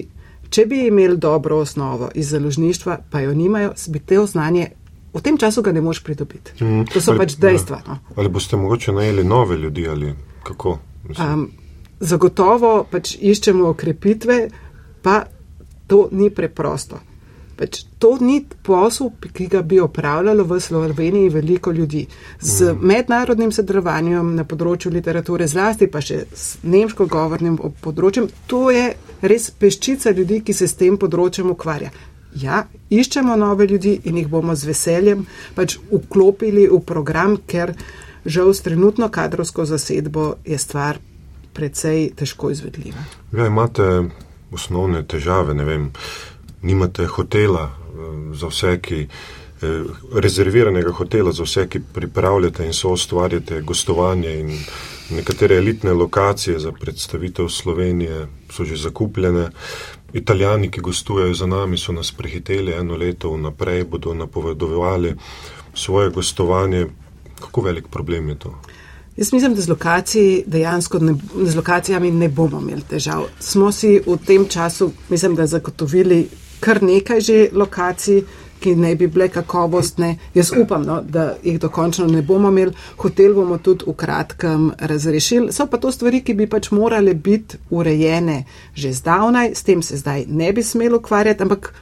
če 0.50 0.66
bi 0.66 0.88
imeli 0.88 1.18
dobro 1.22 1.60
osnovo 1.62 2.10
iz 2.16 2.34
založništva, 2.34 2.98
pa 3.12 3.22
jo 3.22 3.34
nimajo, 3.34 3.76
bi 3.88 4.00
te 4.00 4.26
znanje 4.26 4.72
v 5.14 5.22
tem 5.22 5.38
času 5.38 5.62
ga 5.62 5.72
ne 5.72 5.86
moš 5.86 6.02
pridobiti. 6.04 6.58
Mm. 6.64 6.90
To 6.90 7.02
so 7.02 7.14
ali, 7.14 7.22
pač 7.22 7.38
dejstva. 7.38 7.84
Ja. 7.86 7.94
No. 7.94 8.00
Ali 8.16 8.30
boste 8.30 8.58
mogoče 8.58 8.92
najeli 8.92 9.24
nove 9.24 9.58
ljudi 9.58 9.88
ali 9.88 10.16
kako? 10.44 10.80
Um, 11.14 11.52
zagotovo 12.00 12.88
pač 12.92 13.18
iščemo 13.22 13.70
okrepitve, 13.70 14.48
pa 15.02 15.26
to 15.88 16.08
ni 16.12 16.34
preprosto. 16.34 17.06
Pač 17.56 17.86
to 18.00 18.18
ni 18.20 18.42
posel, 18.64 19.14
ki 19.34 19.48
ga 19.48 19.62
bi 19.64 19.80
opravljalo 19.80 20.44
v 20.44 20.60
Sloveniji 20.60 21.30
veliko 21.30 21.72
ljudi. 21.72 22.06
Z 22.42 22.74
mm. 22.74 22.88
mednarodnim 22.88 23.54
sodelovanjem 23.56 24.34
na 24.36 24.44
področju 24.44 24.92
literature, 24.92 25.48
zlasti 25.48 25.88
pa 25.88 26.02
še 26.04 26.26
s 26.36 26.58
nemško 26.64 27.08
govornim 27.08 27.56
področjem, 27.82 28.28
to 28.52 28.68
je 28.76 28.90
res 29.24 29.48
peščica 29.52 30.12
ljudi, 30.12 30.42
ki 30.44 30.54
se 30.54 30.68
s 30.68 30.76
tem 30.76 31.00
področjem 31.00 31.54
ukvarja. 31.56 31.94
Ja, 32.36 32.66
iščemo 32.92 33.38
nove 33.40 33.68
ljudi 33.72 33.96
in 34.04 34.20
jih 34.20 34.28
bomo 34.28 34.56
z 34.56 34.68
veseljem 34.68 35.24
pač 35.56 35.78
vklopili 35.88 36.68
v 36.68 36.82
program, 36.84 37.38
ker 37.48 37.72
žal 38.26 38.52
s 38.52 38.66
trenutno 38.66 39.08
kadrovsko 39.08 39.64
zasedbo 39.70 40.34
je 40.44 40.60
stvar 40.60 41.00
precej 41.56 42.10
težko 42.20 42.52
izvedljiva. 42.52 43.00
Ja, 43.32 43.48
imate 43.48 43.88
osnovne 44.52 45.06
težave, 45.08 45.56
ne 45.56 45.64
vem, 45.64 45.88
nimate 46.66 47.06
hotela 47.06 47.70
eh, 47.70 48.36
za 48.36 48.48
vse, 48.48 48.80
ki 48.82 49.00
eh, 49.06 49.84
rezerviranega 50.14 50.92
hotela 50.92 51.32
za 51.32 51.44
vse, 51.44 51.68
ki 51.70 51.82
pripravljate 51.94 52.66
in 52.66 52.74
so 52.74 52.94
ustvarjate 52.98 53.62
gostovanje 53.62 54.40
in 54.40 54.52
nekatere 55.10 55.58
elitne 55.62 55.94
lokacije 55.94 56.60
za 56.60 56.72
predstavitev 56.72 57.50
Slovenije 57.50 58.28
so 58.50 58.66
že 58.66 58.76
zakupljene. 58.76 59.50
Italijani, 60.14 60.72
ki 60.72 60.82
gostujejo 60.82 61.34
za 61.34 61.46
nami, 61.46 61.78
so 61.78 61.92
nas 61.92 62.12
prehiteli 62.12 62.72
eno 62.74 62.96
leto 62.96 63.34
vnaprej, 63.34 63.84
bodo 63.84 64.14
napovedovali 64.14 65.16
svoje 65.74 66.10
gostovanje. 66.10 66.88
Kako 67.40 67.62
velik 67.62 67.88
problem 67.92 68.30
je 68.30 68.40
to? 68.40 68.54
Jaz 69.18 69.34
mislim, 69.34 69.56
da 69.56 69.62
z, 69.62 70.44
dejansko 70.48 71.00
ne, 71.00 71.16
z 71.44 71.56
lokacijami 71.56 72.12
ne 72.12 72.30
bomo 72.30 72.62
imeli 72.62 72.82
težav. 72.90 73.28
Smo 73.40 73.72
si 73.72 74.00
v 74.08 74.18
tem 74.26 74.48
času, 74.48 74.92
mislim, 75.10 75.36
da 75.36 75.48
zagotovili 75.48 76.28
kar 76.60 76.84
nekaj 76.84 77.22
že 77.22 77.38
lokacij, 77.54 78.24
ki 78.60 78.76
ne 78.76 78.96
bi 78.96 79.08
bile 79.08 79.28
kakovostne. 79.30 80.16
Jaz 80.34 80.52
upam, 80.58 80.86
no, 80.86 81.02
da 81.02 81.36
jih 81.44 81.60
dokončno 81.62 82.08
ne 82.08 82.22
bomo 82.22 82.50
imeli. 82.50 82.74
Hotel 82.98 83.34
bomo 83.34 83.58
tudi 83.58 83.86
v 83.88 83.94
kratkem 83.94 84.72
razrešili. 84.80 85.54
So 85.54 85.68
pa 85.70 85.78
to 85.78 85.92
stvari, 85.92 86.24
ki 86.26 86.34
bi 86.34 86.48
pač 86.50 86.72
morale 86.72 87.14
biti 87.14 87.58
urejene 87.70 88.44
že 88.74 88.94
zdavnaj, 88.94 89.52
s 89.56 89.64
tem 89.64 89.82
se 89.82 89.98
zdaj 89.98 90.26
ne 90.28 90.54
bi 90.54 90.64
smelo 90.64 90.98
ukvarjati, 90.98 91.44
ampak 91.44 91.74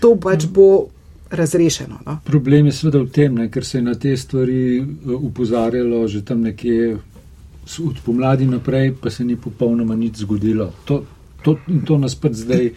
to 0.00 0.16
pač 0.16 0.46
bo. 0.46 0.86
Razrešeno, 1.28 1.98
no? 2.06 2.14
Problem 2.24 2.66
je 2.66 2.72
seveda 2.72 3.02
v 3.02 3.10
tem, 3.12 3.34
ne, 3.36 3.50
ker 3.52 3.64
se 3.64 3.76
je 3.78 3.82
na 3.84 3.92
te 4.00 4.14
stvari 4.16 4.80
upozarjalo 5.04 6.06
že 6.08 6.22
tam 6.24 6.40
nekje 6.40 6.96
od 7.84 7.98
pomladi 8.04 8.46
naprej, 8.46 8.94
pa 9.02 9.10
se 9.10 9.24
ni 9.24 9.36
popolnoma 9.36 9.96
nič 9.96 10.24
zgodilo. 10.24 10.72
To, 10.84 11.02
to, 11.42 11.56
to 11.86 11.98
nas 11.98 12.16
pač 12.18 12.40
zdaj, 12.42 12.70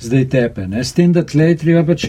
zdaj 0.00 0.28
tepe. 0.32 0.66
Ne. 0.68 0.84
S 0.84 0.94
tem, 0.96 1.12
da 1.12 1.24
tleh 1.26 1.56
treba 1.60 1.84
pač. 1.86 2.08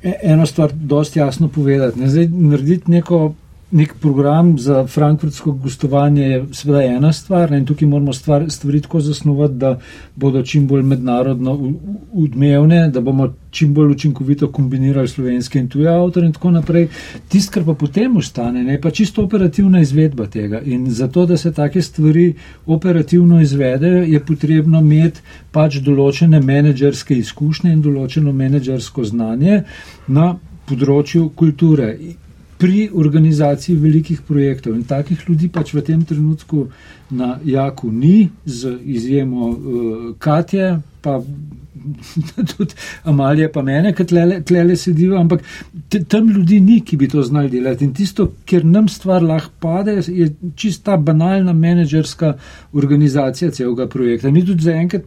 E, 0.00 0.14
eno 0.32 0.46
stvar 0.48 0.72
dosti 0.72 1.20
jasno 1.20 1.50
povedati. 1.52 2.00
Ne, 2.00 2.08
zdaj, 2.08 2.30
narediti 2.32 2.90
neko, 2.90 3.34
nek 3.70 3.94
program 4.00 4.58
za 4.58 4.86
frankfurtsko 4.86 5.52
gostovanje 5.52 6.22
je 6.22 6.46
seveda 6.52 6.82
ena 6.82 7.12
stvar 7.12 7.50
ne, 7.50 7.58
in 7.58 7.66
tukaj 7.66 7.88
moramo 7.88 8.12
stvar, 8.12 8.50
stvari 8.50 8.80
tako 8.80 9.00
zasnovati, 9.00 9.54
da 9.54 9.78
bodo 10.16 10.42
čim 10.42 10.66
bolj 10.66 10.82
mednarodno 10.82 11.72
udmevne, 12.12 12.88
da 12.88 13.00
bomo 13.00 13.34
čim 13.50 13.74
bolj 13.74 13.92
učinkovito 13.92 14.52
kombinirali 14.52 15.08
slovenske 15.08 15.58
in 15.58 15.68
tuje 15.68 15.88
avtorje 15.88 16.26
in 16.26 16.32
tako 16.32 16.50
naprej. 16.50 16.88
Tisto, 17.28 17.52
kar 17.52 17.64
pa 17.64 17.74
potem 17.74 18.16
ostane, 18.16 18.72
je 18.72 18.80
pa 18.80 18.90
čisto 18.90 19.24
operativna 19.24 19.80
izvedba 19.80 20.26
tega. 20.26 20.60
In 20.60 20.90
zato, 20.90 21.26
da 21.26 21.36
se 21.36 21.52
take 21.52 21.82
stvari 21.82 22.34
operativno 22.66 23.40
izvedejo, 23.40 24.02
je 24.02 24.20
potrebno 24.24 24.80
imeti 24.80 25.20
pač 25.50 25.78
določene 25.78 26.40
menedžerske 26.40 27.14
izkušnje 27.18 27.72
in 27.72 27.82
določeno 27.82 28.32
menedžersko 28.32 29.04
znanje 29.04 29.62
na 30.08 30.34
področju 30.66 31.30
kulture. 31.36 31.94
Pri 32.60 32.90
organizaciji 32.92 33.76
velikih 33.80 34.20
projektov 34.28 34.74
in 34.76 34.84
takih 34.84 35.22
ljudi 35.28 35.48
pač 35.48 35.72
v 35.74 35.82
tem 35.84 36.02
trenutku 36.04 36.66
na 37.10 37.38
Jaku 37.44 37.88
ni, 37.92 38.28
z 38.44 38.76
izjemo 38.84 39.48
uh, 39.48 39.56
Katje, 40.18 40.74
pa 41.00 41.20
tudi 42.56 42.74
Amalija, 43.04 43.48
pa 43.52 43.62
mene, 43.62 43.92
ki 43.96 44.04
tlele 44.46 44.76
sedijo, 44.76 45.16
ampak 45.20 45.42
tam 46.08 46.28
ljudi 46.28 46.60
ni, 46.60 46.80
ki 46.84 46.96
bi 46.96 47.08
to 47.08 47.22
znali 47.22 47.50
delati. 47.50 47.84
In 47.84 47.94
tisto, 47.94 48.30
kjer 48.44 48.64
nam 48.64 48.88
stvar 48.88 49.22
lahko 49.22 49.52
pade, 49.60 49.96
je 50.06 50.28
čista 50.56 50.96
banalna 50.96 51.52
menedžerska 51.52 52.34
organizacija 52.72 53.50
celega 53.50 53.88
projekta. 53.88 54.30
Mi 54.30 54.44
tudi 54.46 54.62
zaenkrat, 54.68 55.06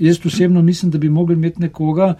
jaz 0.00 0.20
osebno 0.24 0.62
mislim, 0.62 0.90
da 0.90 0.98
bi 0.98 1.08
mogli 1.08 1.34
imeti 1.34 1.60
nekoga, 1.60 2.14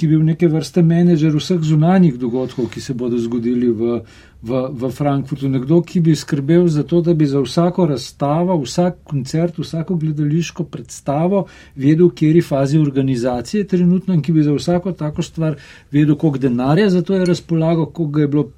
ki 0.00 0.08
bi 0.08 0.16
bil 0.16 0.24
neke 0.24 0.48
vrste 0.48 0.80
menedžer 0.80 1.34
vseh 1.36 1.60
zunanjih 1.60 2.14
dogodkov, 2.16 2.70
ki 2.72 2.80
se 2.80 2.94
bodo 2.96 3.18
zgodili 3.20 3.68
v, 3.68 3.98
v, 4.40 4.60
v 4.72 4.88
Frankfurtu. 4.96 5.50
Nekdo, 5.52 5.82
ki 5.84 6.00
bi 6.00 6.14
skrbel 6.16 6.64
za 6.72 6.86
to, 6.88 7.02
da 7.04 7.12
bi 7.12 7.28
za 7.28 7.42
vsako 7.44 7.90
razstavo, 7.90 8.56
vsak 8.62 9.02
koncert, 9.04 9.58
vsako 9.60 9.98
gledališko 10.00 10.64
predstavo 10.72 11.44
vedel, 11.76 12.08
v 12.08 12.14
kateri 12.16 12.40
fazi 12.40 12.80
organizacije 12.80 13.60
je 13.60 13.68
trenutno 13.74 14.16
in 14.16 14.22
ki 14.24 14.32
bi 14.32 14.46
za 14.46 14.56
vsako 14.56 14.94
tako 14.96 15.22
stvar 15.22 15.60
vedel, 15.92 16.16
koliko 16.16 16.40
denarja 16.48 16.88
za 16.90 17.02
to 17.02 17.14
je 17.14 17.28
razpolago, 17.28 17.90
koliko 17.92 18.24
je 18.24 18.28
bilo 18.28 18.48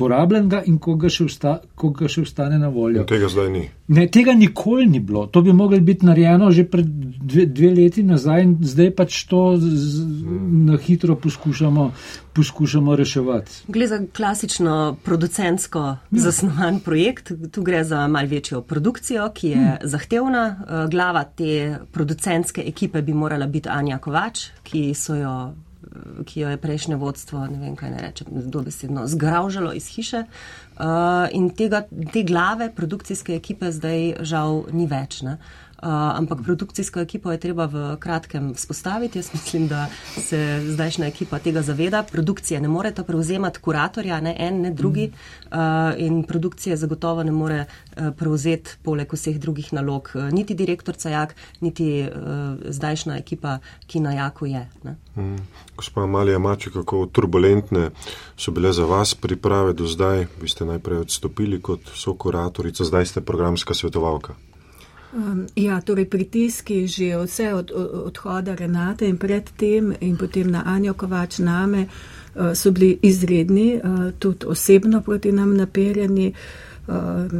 porabljenega 0.00 0.62
in 0.70 0.78
koga 0.82 1.10
še, 1.12 1.26
vsta, 1.28 1.58
koga 1.78 2.08
še 2.10 2.24
ostane 2.24 2.58
na 2.60 2.70
voljo. 2.72 3.04
Tega 3.08 3.28
zdaj 3.30 3.50
ni. 3.52 3.66
Ne, 3.90 4.06
tega 4.12 4.32
nikoli 4.38 4.86
ni 4.88 5.00
bilo. 5.02 5.26
To 5.34 5.42
bi 5.44 5.52
moglo 5.56 5.80
biti 5.84 6.06
narejeno 6.06 6.50
že 6.54 6.64
pred 6.70 6.86
dve, 6.86 7.46
dve 7.46 7.70
leti 7.74 8.04
nazaj 8.06 8.44
in 8.44 8.56
zdaj 8.62 8.90
pač 8.96 9.22
to 9.30 9.42
z, 9.60 10.02
hmm. 10.04 10.66
na 10.70 10.78
hitro 10.80 11.16
poskušamo, 11.20 11.86
poskušamo 12.38 12.96
reševati. 12.96 13.64
Gre 13.68 13.88
za 13.90 14.00
klasično 14.16 14.76
producentsko 15.04 15.84
ja. 15.88 16.22
zasnovan 16.26 16.80
projekt. 16.84 17.32
Tu 17.50 17.64
gre 17.66 17.82
za 17.84 18.06
mal 18.08 18.30
večjo 18.30 18.62
produkcijo, 18.62 19.30
ki 19.34 19.54
je 19.54 19.64
hmm. 19.64 19.90
zahtevna. 19.90 20.44
Eh, 20.50 20.86
glava 20.90 21.24
te 21.24 21.80
producentske 21.92 22.64
ekipe 22.66 23.02
bi 23.02 23.14
morala 23.14 23.46
biti 23.46 23.68
Anja 23.68 23.98
Kovač, 23.98 24.48
ki 24.62 24.92
so 24.94 25.18
jo 25.18 25.34
ki 26.26 26.40
jo 26.40 26.50
je 26.52 26.60
prejšnje 26.60 26.96
vodstvo, 26.96 27.46
ne 27.50 27.58
vem 27.58 27.76
kaj 27.76 27.90
ne 27.90 28.02
rečem, 28.02 28.26
dobesedno 28.30 29.06
zgraužalo 29.10 29.72
iz 29.72 29.88
hiše. 29.90 30.24
Uh, 30.80 31.26
in 31.36 31.50
tega, 31.50 31.82
te 32.12 32.22
glave 32.24 32.70
produkcijske 32.74 33.34
ekipe 33.36 33.72
zdaj 33.72 34.22
žal 34.24 34.64
ni 34.72 34.86
več. 34.88 35.20
Ne? 35.26 35.36
Uh, 35.82 35.88
ampak 35.88 36.42
produkcijsko 36.44 37.00
ekipo 37.00 37.32
je 37.32 37.38
treba 37.40 37.64
v 37.66 37.96
kratkem 37.96 38.54
vzpostaviti. 38.54 39.18
Jaz 39.18 39.30
mislim, 39.32 39.68
da 39.68 39.86
se 40.16 40.60
zdajšnja 40.66 41.06
ekipa 41.06 41.38
tega 41.38 41.62
zaveda. 41.62 42.02
Produkcije 42.02 42.60
ne 42.60 42.68
morete 42.68 43.02
prevzemati 43.04 43.60
kuratorja, 43.60 44.20
ne 44.20 44.34
en, 44.38 44.60
ne 44.60 44.70
drugi. 44.70 45.12
Uh, 45.46 45.56
in 45.96 46.22
produkcije 46.22 46.76
zagotovo 46.76 47.22
ne 47.22 47.32
more 47.32 47.64
uh, 47.64 48.10
prevzeti 48.16 48.76
poleg 48.82 49.12
vseh 49.12 49.38
drugih 49.40 49.72
nalog. 49.72 50.12
Niti 50.32 50.54
direktor 50.54 50.94
Cajak, 50.94 51.34
niti 51.60 52.04
uh, 52.04 52.60
zdajšnja 52.68 53.16
ekipa, 53.16 53.58
ki 53.86 54.00
na 54.00 54.12
Jaku 54.12 54.46
je. 54.46 54.66
Mm. 55.16 55.36
Gospa 55.76 56.06
Malija 56.06 56.38
Mače, 56.38 56.70
kako 56.70 57.06
turbulentne 57.06 57.90
so 58.36 58.50
bile 58.50 58.72
za 58.72 58.84
vas 58.84 59.14
priprave 59.14 59.72
do 59.72 59.86
zdaj? 59.86 60.26
Vi 60.40 60.48
ste 60.48 60.64
najprej 60.64 60.98
odstopili 60.98 61.62
kot 61.62 61.80
sokuratorica, 61.94 62.84
zdaj 62.84 63.06
ste 63.06 63.20
programska 63.20 63.74
svetovalka. 63.74 64.49
Um, 65.12 65.46
ja, 65.56 65.80
torej 65.80 66.06
pritiski 66.06 66.86
že 66.86 67.16
vse 67.16 67.54
od, 67.54 67.70
od 67.70 68.02
odhoda 68.06 68.54
Renate 68.54 69.08
in 69.08 69.18
predtem 69.18 69.92
in 70.00 70.16
potem 70.16 70.50
na 70.50 70.62
Anjo 70.66 70.94
Kovač 70.94 71.38
name 71.38 71.86
uh, 71.86 72.54
so 72.54 72.70
bili 72.70 72.98
izredni, 73.02 73.80
uh, 73.82 74.12
tudi 74.18 74.46
osebno 74.46 75.02
proti 75.02 75.32
nam 75.32 75.56
naperjeni. 75.56 76.32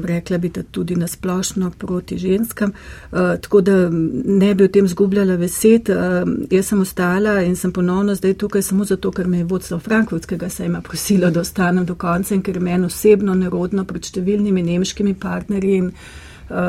rekla 0.05 0.39
bi, 0.39 0.49
da 0.49 0.63
tudi 0.63 0.97
nasplošno 0.97 1.71
proti 1.79 2.19
ženskam. 2.19 2.73
Tako 3.11 3.61
da 3.61 3.91
ne 4.25 4.55
bi 4.55 4.65
o 4.65 4.69
tem 4.69 4.89
zgubljala 4.89 5.37
besed. 5.37 5.89
Jaz 6.51 6.67
sem 6.67 6.81
ostala 6.81 7.43
in 7.43 7.57
sem 7.57 7.73
ponovno 7.73 8.15
zdaj 8.15 8.35
tukaj 8.35 8.63
samo 8.63 8.85
zato, 8.85 9.11
ker 9.11 9.27
me 9.29 9.39
je 9.39 9.45
vodstvo 9.45 9.79
Frankfurtskega 9.79 10.49
sejma 10.49 10.81
prosilo, 10.81 11.31
da 11.31 11.41
ostanem 11.41 11.87
do 11.87 11.95
konca 11.95 12.35
in 12.35 12.43
ker 12.43 12.61
meni 12.61 12.87
osebno 12.87 13.35
nerodno 13.35 13.85
pred 13.85 14.05
številnimi 14.05 14.63
nemškimi 14.63 15.15
partnerji 15.15 15.77
in 15.77 15.93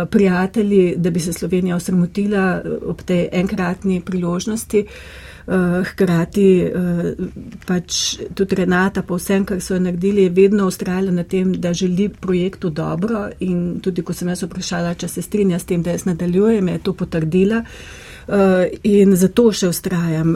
prijatelji, 0.10 0.96
da 0.98 1.10
bi 1.10 1.20
se 1.20 1.34
Slovenija 1.34 1.76
osramotila 1.76 2.62
ob 2.86 3.02
tej 3.02 3.28
enkratni 3.32 4.02
priložnosti. 4.02 4.86
Uh, 4.86 5.86
hkrati 5.86 6.64
uh, 6.64 7.28
pač 7.66 8.20
tudi 8.38 8.56
Renata, 8.56 9.02
po 9.02 9.18
vsem, 9.18 9.46
kar 9.46 9.58
so 9.62 9.80
naredili, 9.80 10.28
je 10.28 10.30
vedno 10.30 10.68
ustrajala 10.70 11.12
na 11.12 11.24
tem, 11.24 11.56
da 11.58 11.74
želi 11.74 12.10
projektu 12.10 12.70
dobro 12.70 13.26
in 13.40 13.80
tudi, 13.82 14.06
ko 14.06 14.14
sem 14.14 14.30
jaz 14.30 14.44
vprašala, 14.46 14.94
če 14.94 15.08
se 15.08 15.22
strinja 15.26 15.60
s 15.60 15.66
tem, 15.66 15.82
da 15.84 15.98
jaz 15.98 16.06
nadaljujem, 16.06 16.68
je 16.68 16.84
to 16.86 16.94
potrdila. 16.94 17.64
Uh, 17.66 18.12
Eh, 18.32 18.68
in 18.84 19.16
zato 19.18 19.50
še 19.52 19.72
ustrajam. 19.72 20.36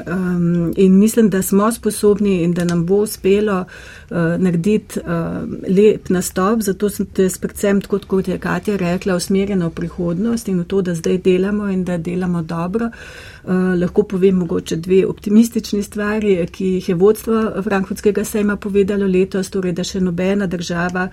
In 0.76 0.98
mislim, 1.00 1.30
da 1.30 1.42
smo 1.42 1.70
sposobni 1.72 2.42
in 2.44 2.54
da 2.54 2.66
nam 2.66 2.86
bo 2.86 3.04
uspelo 3.06 3.62
eh, 3.62 4.05
narediti 4.10 5.00
eh, 5.00 5.06
lep 5.68 6.10
nastop, 6.10 6.62
zato 6.62 6.90
sem 6.90 7.06
te 7.06 7.28
predvsem, 7.42 7.82
tako 7.82 8.00
kot 8.08 8.28
je 8.28 8.38
Katja 8.40 8.78
rekla, 8.78 9.16
usmerjena 9.16 9.68
v 9.68 9.76
prihodnost 9.80 10.48
in 10.48 10.60
v 10.60 10.68
to, 10.70 10.82
da 10.82 10.96
zdaj 10.96 11.18
delamo 11.26 11.70
in 11.72 11.84
da 11.84 11.98
delamo 11.98 12.42
dobro. 12.42 12.90
Lahko 13.46 14.04
povem 14.10 14.40
mogoče 14.42 14.76
dve 14.82 15.04
optimistični 15.06 15.84
stvari, 15.84 16.48
ki 16.52 16.66
jih 16.66 16.90
je 16.90 16.96
vodstvo 16.96 17.62
Frankfurtskega 17.64 18.24
sejma 18.26 18.56
povedalo 18.56 19.06
letos, 19.06 19.52
torej 19.54 19.76
da 19.78 19.84
še 19.86 20.02
nobena 20.02 20.48
država 20.50 21.10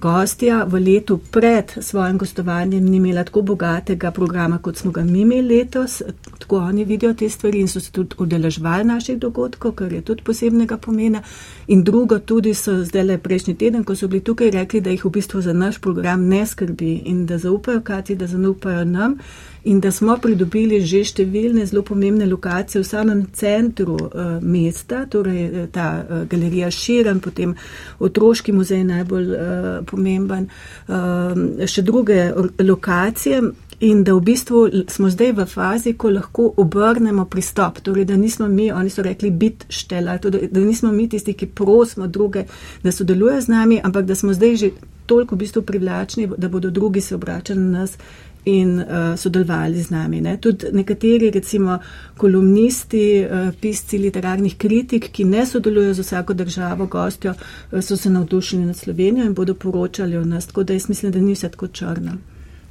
gostja 0.00 0.64
v 0.64 0.80
letu 0.80 1.18
pred 1.18 1.72
svojim 1.80 2.18
gostovanjem 2.18 2.84
ni 2.84 2.96
imela 2.96 3.24
tako 3.24 3.42
bogatega 3.42 4.10
programa, 4.10 4.58
kot 4.58 4.76
smo 4.76 4.92
ga 4.92 5.04
mi 5.04 5.20
imeli 5.20 5.56
letos. 5.56 6.02
Tako 6.38 6.56
oni 6.56 6.84
vidijo 6.84 7.14
te 7.14 7.28
stvari 7.28 7.60
in 7.60 7.68
so 7.68 7.80
se 7.80 7.92
tudi 7.92 8.16
udeležvali 8.18 8.84
naših 8.84 9.18
dogodkov, 9.18 9.72
kar 9.72 9.92
je 9.92 10.00
tudi 10.00 10.22
posebnega 10.22 10.76
pomena. 10.76 11.22
In 11.66 11.84
drugo, 11.94 12.18
tudi 12.18 12.54
so 12.54 12.72
zdaj 12.84 13.04
le 13.06 13.18
prejšnji 13.18 13.54
teden, 13.54 13.84
ko 13.86 13.94
so 13.94 14.08
bili 14.10 14.22
tukaj 14.24 14.50
rekli, 14.50 14.80
da 14.82 14.90
jih 14.90 15.04
v 15.04 15.10
bistvu 15.14 15.42
za 15.46 15.52
naš 15.54 15.78
program 15.78 16.26
ne 16.28 16.42
skrbi 16.46 16.92
in 17.06 17.26
da 17.26 17.38
zaupajo 17.38 17.80
Kati, 17.86 18.16
da 18.18 18.26
zaupajo 18.26 18.84
nam 18.84 19.18
in 19.64 19.80
da 19.80 19.90
smo 19.90 20.16
pridobili 20.20 20.80
že 20.84 21.00
številne 21.04 21.64
zelo 21.66 21.82
pomembne 21.86 22.26
lokacije 22.28 22.82
v 22.82 22.86
samem 22.88 23.20
centru 23.32 23.94
uh, 23.96 24.36
mesta, 24.42 25.04
torej 25.10 25.44
eh, 25.44 25.66
ta 25.72 25.86
uh, 26.02 26.24
galerija 26.28 26.70
Širen, 26.70 27.20
potem 27.24 27.54
otroški 27.98 28.52
muzej 28.52 28.82
najbolj 28.84 29.30
uh, 29.30 29.70
pomemben, 29.88 30.50
uh, 30.88 31.64
še 31.66 31.86
druge 31.86 32.26
lokacije. 32.60 33.40
In 33.84 34.04
da 34.04 34.14
v 34.14 34.20
bistvu 34.24 34.60
smo 34.88 35.10
zdaj 35.12 35.32
v 35.36 35.44
fazi, 35.44 35.92
ko 35.92 36.08
lahko 36.10 36.46
obrnemo 36.56 37.26
pristop, 37.28 37.82
torej 37.84 38.06
da 38.08 38.16
nismo 38.16 38.48
mi, 38.48 38.70
oni 38.72 38.90
so 38.90 39.02
rekli, 39.04 39.30
bit 39.30 39.66
štela, 39.68 40.16
torej, 40.18 40.48
da 40.48 40.60
nismo 40.60 40.92
mi 40.92 41.04
tisti, 41.08 41.34
ki 41.36 41.50
prosimo 41.52 42.06
druge, 42.06 42.46
da 42.82 42.92
sodelujejo 42.92 43.40
z 43.40 43.52
nami, 43.52 43.80
ampak 43.84 44.06
da 44.08 44.14
smo 44.14 44.32
zdaj 44.32 44.56
že 44.56 44.70
toliko 45.06 45.34
v 45.34 45.38
bistvu 45.38 45.62
privlačni, 45.62 46.30
da 46.38 46.48
bodo 46.48 46.70
drugi 46.70 47.00
se 47.00 47.14
obračali 47.14 47.60
na 47.60 47.80
nas 47.80 47.98
in 48.44 48.80
uh, 48.80 48.86
sodelovali 49.16 49.82
z 49.82 49.90
nami. 49.90 50.20
Ne. 50.20 50.36
Tudi 50.40 50.72
nekateri, 50.72 51.30
recimo 51.30 51.78
kolumnisti, 52.16 53.24
uh, 53.24 53.52
pisci 53.60 53.98
literarnih 53.98 54.56
kritik, 54.58 55.10
ki 55.12 55.24
ne 55.24 55.46
sodelujo 55.46 55.94
z 55.94 56.00
vsako 56.00 56.34
državo 56.34 56.86
gostjo, 56.86 57.34
uh, 57.34 57.80
so 57.80 57.96
se 57.96 58.10
navdušili 58.10 58.64
nad 58.64 58.76
Slovenijo 58.76 59.26
in 59.26 59.34
bodo 59.34 59.54
poročali 59.54 60.16
o 60.16 60.24
nas. 60.24 60.46
Tako 60.46 60.62
da 60.62 60.72
jaz 60.72 60.88
mislim, 60.88 61.12
da 61.12 61.20
ni 61.20 61.32
vse 61.32 61.48
tako 61.48 61.68
črno. 61.68 62.16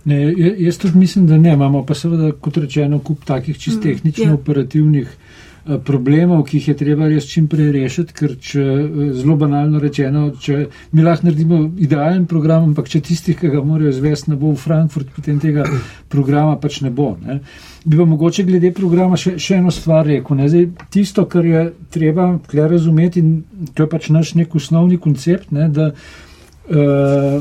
Ne, 0.05 0.33
jaz 0.59 0.77
tudi 0.77 0.99
mislim, 0.99 1.27
da 1.27 1.37
ne. 1.37 1.53
Imamo 1.53 1.85
pa 1.85 1.95
seveda, 1.95 2.31
kot 2.35 2.57
rečeno, 2.57 2.99
kup 2.99 3.23
takih 3.25 3.57
čist 3.57 3.79
mm, 3.79 3.83
tehnično 3.83 4.31
mm, 4.31 4.39
operativnih 4.41 5.17
Eh, 5.63 5.77
problemov, 5.79 6.41
ki 6.43 6.57
jih 6.57 6.65
je 6.67 6.73
treba 6.75 7.05
res 7.07 7.23
čim 7.23 7.45
prej 7.47 7.69
rešiti, 7.71 8.11
ker 8.11 8.33
če 8.35 8.63
eh, 8.63 9.11
zelo 9.15 9.37
banalno 9.39 9.79
rečeno, 9.79 10.25
če 10.35 10.57
mi 10.91 11.05
lahko 11.05 11.29
naredimo 11.29 11.59
idealen 11.79 12.25
program, 12.27 12.65
ampak 12.67 12.89
če 12.91 12.99
tistih, 13.07 13.37
ki 13.39 13.51
ga 13.53 13.61
morajo 13.63 13.93
izvesti, 13.93 14.33
ne 14.33 14.39
bo 14.41 14.51
v 14.51 14.59
Frankfurt, 14.59 15.13
potem 15.15 15.39
tega 15.39 15.63
programa 16.11 16.57
pač 16.59 16.81
ne 16.83 16.91
bo. 16.91 17.13
Ne. 17.23 17.39
Bi 17.85 17.95
pa 17.95 18.03
mogoče 18.11 18.43
glede 18.43 18.73
programa 18.75 19.15
še, 19.15 19.37
še 19.39 19.61
eno 19.61 19.71
stvar 19.71 20.03
rekel. 20.11 20.43
Zdaj, 20.43 20.67
tisto, 20.91 21.23
kar 21.31 21.47
je 21.47 21.63
treba 21.95 22.27
tle 22.51 22.67
razumeti, 22.75 23.23
in 23.23 23.71
to 23.71 23.87
je 23.87 23.93
pač 23.95 24.11
naš 24.11 24.35
nek 24.35 24.59
osnovni 24.59 24.99
koncept, 24.99 25.55
ne, 25.55 25.69
da 25.71 25.93
uh, 25.95 27.39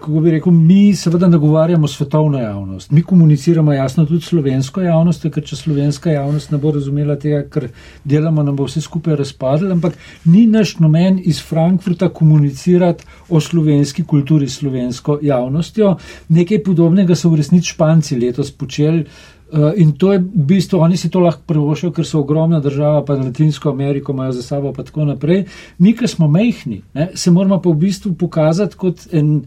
kako 0.00 0.20
bi 0.20 0.30
rekel, 0.30 0.52
mi 0.52 0.94
seveda 0.96 1.28
nagovarjamo 1.28 1.88
svetovno 1.88 2.38
javnost, 2.38 2.90
mi 2.90 3.02
komuniciramo 3.02 3.72
jasno 3.72 4.06
tudi 4.06 4.24
slovensko 4.24 4.80
javnost, 4.82 5.26
ker 5.34 5.44
če 5.44 5.56
slovenska 5.56 6.10
javnost 6.10 6.50
ne 6.50 6.58
bo 6.58 6.72
razumela 6.74 7.16
tega, 7.20 7.42
kar 7.48 7.68
delamo, 8.04 8.42
nam 8.42 8.56
bo 8.56 8.66
vse 8.68 8.80
skupaj 8.80 9.16
razpadlo, 9.20 9.70
ampak 9.72 9.98
ni 10.24 10.46
naš 10.46 10.78
namen 10.78 11.20
iz 11.24 11.42
Frankfurta 11.48 12.08
komunicirati 12.08 13.04
o 13.28 13.40
slovenski 13.40 14.04
kulturi 14.04 14.48
s 14.48 14.60
slovensko 14.60 15.18
javnostjo. 15.22 15.96
Nekaj 16.28 16.64
podobnega 16.64 17.14
so 17.14 17.30
v 17.30 17.42
resnici 17.42 17.74
Španci 17.74 18.18
letos 18.18 18.50
počeli. 18.50 19.04
Uh, 19.50 19.72
in 19.74 19.92
to 19.98 20.12
je 20.12 20.18
v 20.22 20.44
bistvu, 20.46 20.78
oni 20.78 20.96
si 20.96 21.08
to 21.10 21.18
lahko 21.18 21.42
privoščijo, 21.50 21.90
ker 21.90 22.06
so 22.06 22.20
ogromna 22.20 22.60
država, 22.62 23.00
pa 23.04 23.16
Latinsko 23.18 23.72
Ameriko 23.72 24.12
imajo 24.14 24.36
za 24.36 24.44
sabo, 24.46 24.70
pa 24.72 24.84
tako 24.86 25.08
naprej. 25.08 25.42
Mi, 25.78 25.90
ki 25.98 26.06
smo 26.06 26.28
mehni, 26.30 26.84
ne, 26.94 27.08
se 27.18 27.32
moramo 27.34 27.58
pa 27.58 27.72
v 27.72 27.80
bistvu 27.82 28.14
pokazati 28.14 28.78
kot 28.78 29.08
en 29.10 29.40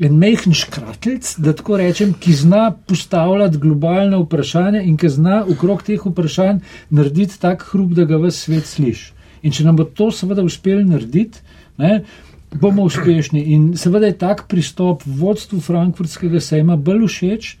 en 0.00 0.18
mehen 0.18 0.54
škratelc, 0.54 1.34
da 1.42 1.52
tako 1.56 1.76
rečem, 1.80 2.14
ki 2.20 2.32
zna 2.32 2.70
postavljati 2.86 3.58
globalne 3.58 4.20
vprašanja 4.22 4.82
in 4.86 4.96
ki 4.96 5.10
zna 5.10 5.42
okrog 5.50 5.82
teh 5.86 6.06
vprašanj 6.06 6.60
narediti 6.90 7.40
tak 7.40 7.66
hrup, 7.72 7.94
da 7.98 8.06
ga 8.08 8.20
v 8.22 8.30
svet 8.34 8.66
sliši. 8.66 9.12
In 9.42 9.54
če 9.54 9.64
nam 9.66 9.78
bo 9.78 9.84
to 9.84 10.10
seveda 10.14 10.42
uspelo 10.42 10.82
narediti, 10.86 11.42
ne, 11.78 12.02
bomo 12.54 12.86
uspešni. 12.88 13.42
In 13.54 13.70
seveda 13.76 14.10
je 14.10 14.18
tak 14.18 14.46
pristop 14.48 15.02
vodstvu 15.06 15.60
Frankfurtskega 15.60 16.40
sejma 16.40 16.76
bolj 16.76 17.06
všeč. 17.06 17.56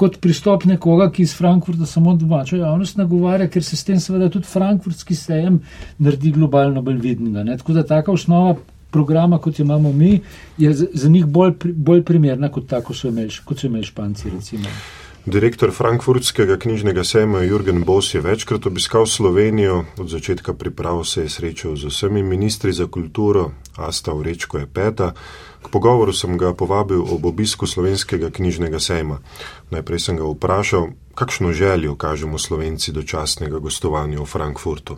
Kot 0.00 0.16
pristop 0.22 0.64
nekoga, 0.64 1.10
ki 1.12 1.26
iz 1.26 1.34
Frankfurta 1.36 1.86
samo 1.86 2.14
domačo 2.16 2.56
javnost 2.56 2.96
nagovarja, 2.96 3.50
ker 3.52 3.64
se 3.66 3.76
s 3.76 3.84
tem 3.84 3.98
seveda 4.00 4.30
tudi 4.32 4.48
frankfurtski 4.48 5.14
sejem 5.18 5.58
naredi 5.98 6.30
globalno 6.32 6.80
bolj 6.82 7.02
vidnega. 7.02 7.58
Tako 7.60 7.74
da 7.76 7.84
taka 7.84 8.12
osnova 8.12 8.54
programa, 8.90 9.38
kot 9.38 9.58
jo 9.58 9.64
imamo 9.64 9.92
mi, 9.92 10.20
je 10.58 10.72
za, 10.74 10.86
za 10.92 11.08
njih 11.08 11.26
bolj, 11.26 11.52
bolj 11.64 12.04
primerna 12.04 12.48
kot 12.52 12.66
ta, 12.66 12.80
kot 12.80 12.96
so 12.96 13.08
imeli, 13.08 13.30
kot 13.44 13.58
so 13.58 13.66
imeli 13.66 13.84
Španci. 13.84 14.30
Recimo. 14.30 14.68
Direktor 15.26 15.70
Frankfurtskega 15.70 16.56
knjižnega 16.56 17.04
sejma 17.04 17.42
Jurgen 17.42 17.84
Bos 17.84 18.14
je 18.14 18.20
večkrat 18.20 18.66
obiskal 18.66 19.06
Slovenijo, 19.06 19.84
od 19.98 20.08
začetka 20.08 20.54
priprav 20.54 21.04
se 21.04 21.22
je 21.22 21.28
srečal 21.28 21.76
z 21.76 21.92
vsemi 21.92 22.22
ministri 22.22 22.72
za 22.72 22.86
kulturo, 22.86 23.50
Asta 23.76 24.14
Urečko 24.14 24.58
je 24.58 24.66
peta. 24.66 25.12
K 25.62 25.68
pogovoru 25.68 26.12
sem 26.12 26.38
ga 26.38 26.54
povabil 26.54 27.00
ob 27.00 27.24
obisku 27.24 27.66
slovenskega 27.66 28.30
knjižnega 28.30 28.80
sejma. 28.80 29.18
Najprej 29.70 30.00
sem 30.00 30.16
ga 30.16 30.24
vprašal, 30.24 30.88
kakšno 31.14 31.52
željo 31.52 31.94
kažemo 31.94 32.38
slovenci 32.38 32.92
do 32.92 33.02
častnega 33.02 33.58
gostovanja 33.58 34.20
v 34.20 34.26
Frankfurtu. 34.26 34.96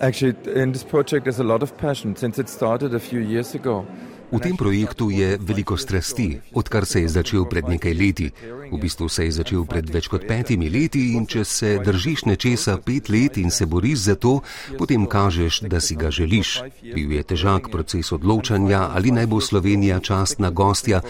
Actually, 0.00 0.34
in 0.54 0.72
this 0.72 0.84
project, 0.84 1.24
there's 1.24 1.40
a 1.40 1.44
lot 1.44 1.62
of 1.62 1.76
passion 1.76 2.16
since 2.16 2.40
it 2.40 2.48
started 2.48 2.94
a 2.94 2.98
few 2.98 3.20
years 3.20 3.54
ago. 3.54 3.84
V 4.32 4.40
tem 4.40 4.56
projektu 4.56 5.10
je 5.10 5.36
veliko 5.40 5.76
strasti, 5.76 6.40
odkar 6.56 6.86
se 6.88 7.00
je 7.00 7.08
začel 7.08 7.44
pred 7.44 7.68
nekaj 7.68 7.92
leti. 7.94 8.30
V 8.72 8.78
bistvu 8.80 9.08
se 9.08 9.24
je 9.24 9.32
začel 9.32 9.66
pred 9.68 9.90
več 9.92 10.08
kot 10.08 10.24
petimi 10.24 10.70
leti 10.72 11.12
in 11.12 11.26
če 11.28 11.44
se 11.44 11.72
držiš 11.84 12.24
nečesa 12.24 12.78
pet 12.80 13.10
let 13.12 13.36
in 13.36 13.50
se 13.50 13.66
boriš 13.66 13.98
za 13.98 14.14
to, 14.16 14.40
potem 14.78 15.04
kažeš, 15.06 15.60
da 15.68 15.80
si 15.80 15.96
ga 15.96 16.10
želiš. 16.10 16.54
Bil 16.80 17.12
je 17.12 17.22
težak 17.22 17.68
proces 17.72 18.12
odločanja, 18.16 18.88
ali 18.96 19.12
naj 19.12 19.26
bo 19.28 19.40
Slovenija 19.40 20.00
častna 20.00 20.50
gostja, 20.50 21.02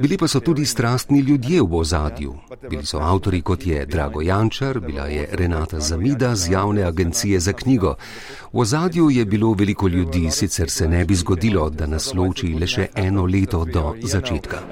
bili 0.00 0.16
pa 0.16 0.28
so 0.28 0.40
tudi 0.40 0.64
strastni 0.66 1.20
ljudje 1.20 1.60
v 1.62 1.76
ozadju. 1.76 2.34
Bili 2.70 2.86
so 2.86 2.98
avtori 2.98 3.42
kot 3.42 3.66
je 3.66 3.86
Drago 3.86 4.22
Jančar, 4.22 4.80
bila 4.80 5.06
je 5.06 5.28
Renata 5.32 5.80
Zamida 5.80 6.34
z 6.36 6.50
javne 6.52 6.82
agencije 6.82 7.40
za 7.40 7.52
knjigo. 7.52 7.94
V 8.52 8.60
ozadju 8.60 9.10
je 9.10 9.24
bilo 9.24 9.52
veliko 9.52 9.88
ljudi, 9.88 10.30
sicer 10.30 10.70
se 10.70 10.88
ne 10.88 11.04
bi 11.04 11.14
zgodilo, 11.14 11.70
da 11.70 11.86
nas 11.86 12.14
loči 12.14 12.54
le 12.54 12.66
še 12.66 12.88
eno 12.94 13.26
leto 13.26 13.64
do 13.64 13.94
začetka. 14.02 14.64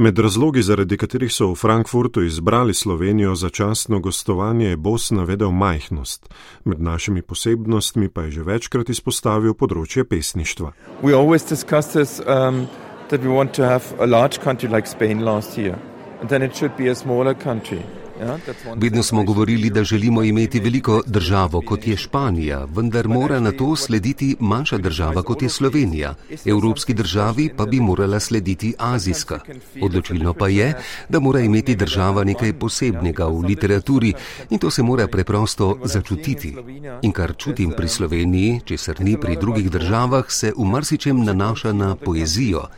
Med 0.00 0.18
razlogi, 0.18 0.62
zaradi 0.62 0.96
katerih 0.96 1.32
so 1.32 1.48
v 1.50 1.54
Frankfurtu 1.58 2.22
izbrali 2.22 2.74
Slovenijo 2.74 3.34
za 3.34 3.48
častno 3.48 3.98
gostovanje, 3.98 4.66
je 4.66 4.76
Bos 4.76 5.10
navedel 5.10 5.50
majhnost. 5.50 6.28
Med 6.64 6.80
našimi 6.80 7.22
posebnostmi 7.22 8.08
pa 8.08 8.22
je 8.22 8.30
že 8.30 8.42
večkrat 8.42 8.88
izpostavil 8.88 9.54
področje 9.54 10.04
pesništva. 10.04 10.72
Um, 11.02 12.66
that 13.08 13.20
we 13.20 13.28
want 13.28 13.52
to 13.52 13.64
have 13.64 13.82
a 13.98 14.06
large 14.06 14.38
country 14.38 14.68
like 14.68 14.86
Spain 14.86 15.24
last 15.24 15.58
year, 15.58 15.74
and 16.20 16.28
then 16.28 16.42
it 16.42 16.54
should 16.54 16.76
be 16.76 16.90
a 16.90 16.94
smaller 16.94 17.34
country. 17.34 17.82
Vedno 18.76 19.02
smo 19.02 19.22
govorili, 19.24 19.70
da 19.70 19.84
želimo 19.84 20.22
imeti 20.22 20.60
veliko 20.60 21.02
državo, 21.06 21.60
kot 21.60 21.86
je 21.86 21.96
Španija, 21.96 22.64
vendar 22.64 23.08
mora 23.08 23.40
na 23.40 23.52
to 23.52 23.76
slediti 23.76 24.36
manjša 24.40 24.78
država, 24.78 25.22
kot 25.22 25.42
je 25.42 25.48
Slovenija. 25.48 26.14
Evropski 26.44 26.94
državi 26.94 27.50
pa 27.56 27.66
bi 27.66 27.80
morala 27.80 28.20
slediti 28.20 28.74
azijska. 28.78 29.40
Odločilno 29.82 30.34
pa 30.34 30.48
je, 30.48 30.74
da 31.08 31.20
mora 31.20 31.40
imeti 31.40 31.76
država 31.76 32.24
nekaj 32.24 32.52
posebnega 32.52 33.26
v 33.26 33.38
literaturi 33.38 34.12
in 34.50 34.58
to 34.58 34.70
se 34.70 34.82
mora 34.82 35.06
preprosto 35.06 35.78
začutiti. 35.84 36.56
In 37.02 37.12
kar 37.12 37.34
čutim 37.36 37.72
pri 37.76 37.88
Sloveniji, 37.88 38.60
česar 38.64 39.00
ni 39.00 39.16
pri 39.20 39.36
drugih 39.36 39.70
državah, 39.70 40.24
se 40.28 40.52
v 40.56 40.64
marsičem 40.64 41.24
nanaša 41.24 41.72
na 41.72 41.94
poezijo. 41.94 42.68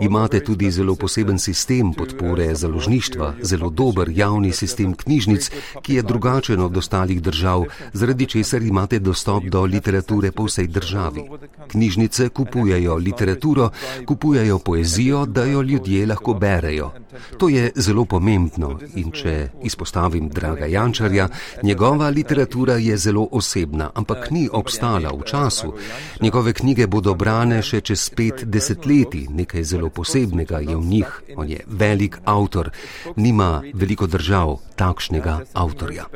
Imate 0.00 0.40
tudi 0.44 0.70
zelo 0.70 0.94
poseben 0.94 1.38
sistem 1.38 1.92
podpore 1.92 2.54
založništva, 2.54 3.34
zelo 3.42 3.70
dober 3.70 4.08
javni 4.08 4.52
sistem 4.52 4.94
knjižnic, 4.94 5.50
ki 5.82 5.94
je 5.94 6.02
drugačen 6.02 6.60
od 6.60 6.76
ostalih 6.76 7.22
držav, 7.22 7.64
zaradi 7.92 8.26
česar 8.26 8.62
imate 8.62 8.98
dostop 8.98 9.44
do 9.44 9.64
literature 9.64 10.32
po 10.32 10.44
vsej 10.44 10.66
državi. 10.66 11.22
Knjižnice 11.68 12.28
kupujajo 12.28 12.96
literaturo, 12.96 13.70
kupujajo 14.06 14.58
poezijo, 14.58 15.26
da 15.26 15.44
jo 15.44 15.62
ljudje 15.62 16.06
lahko 16.06 16.34
berejo. 16.34 16.92
To 17.38 17.48
je 17.48 17.70
zelo 17.74 18.04
pomembno 18.04 18.78
in 18.94 19.10
če 19.12 19.48
izpostavim 19.62 20.28
draga 20.28 20.66
Jančarja, 20.66 21.28
njegova 21.62 22.08
literatura 22.10 22.76
je 22.76 22.96
zelo 22.96 23.28
osebna, 23.32 23.90
ampak 23.94 24.30
ni 24.30 24.48
obstala 24.52 25.10
v 25.12 25.22
času. 25.24 25.74
Njegove 26.20 26.52
knjige 26.52 26.86
bodo 26.86 27.14
brane 27.14 27.62
še 27.62 27.80
čez 27.80 28.10
pet 28.10 28.44
desetletij, 28.44 29.26
nekaj 29.30 29.64
zelo 29.64 29.90
posebnega 29.90 30.58
je 30.58 30.76
v 30.76 30.84
njih. 30.84 31.20
On 31.36 31.48
je 31.48 31.60
velik 31.66 32.18
avtor, 32.24 32.70
nima 33.16 33.62
veliko 33.74 34.06
držav 34.06 34.58
takšnega 34.76 35.40
avtorja. 35.52 36.06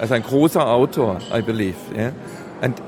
As 0.00 0.10
ein 0.10 0.22
großer 0.22 0.60
Autor, 0.60 1.20
I 1.30 1.42
believe. 1.42 1.76
Yeah? 1.94 2.12
And 2.62 2.80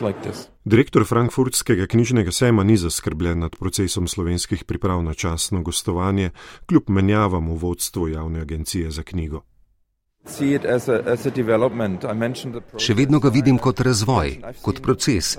like. 0.00 0.18
Direktor 0.64 1.04
Frankfurtskega 1.04 1.86
knjižnega 1.86 2.32
sejma 2.32 2.64
ni 2.64 2.76
zaskrbljen 2.76 3.38
nad 3.38 3.56
procesom 3.56 4.08
slovenskih 4.08 4.64
priprav 4.64 5.02
na 5.02 5.14
časno 5.14 5.62
gostovanje, 5.62 6.30
kljub 6.66 6.90
menjavam 6.90 7.50
v 7.50 7.58
vodstvu 7.58 8.08
javne 8.08 8.40
agencije 8.40 8.90
za 8.90 9.02
knjigo. 9.02 9.42
Še 12.78 12.94
vedno 12.94 13.18
ga 13.22 13.30
vidim 13.32 13.58
kot 13.58 13.80
razvoj, 13.80 14.32
kot 14.62 14.80
proces. 14.84 15.30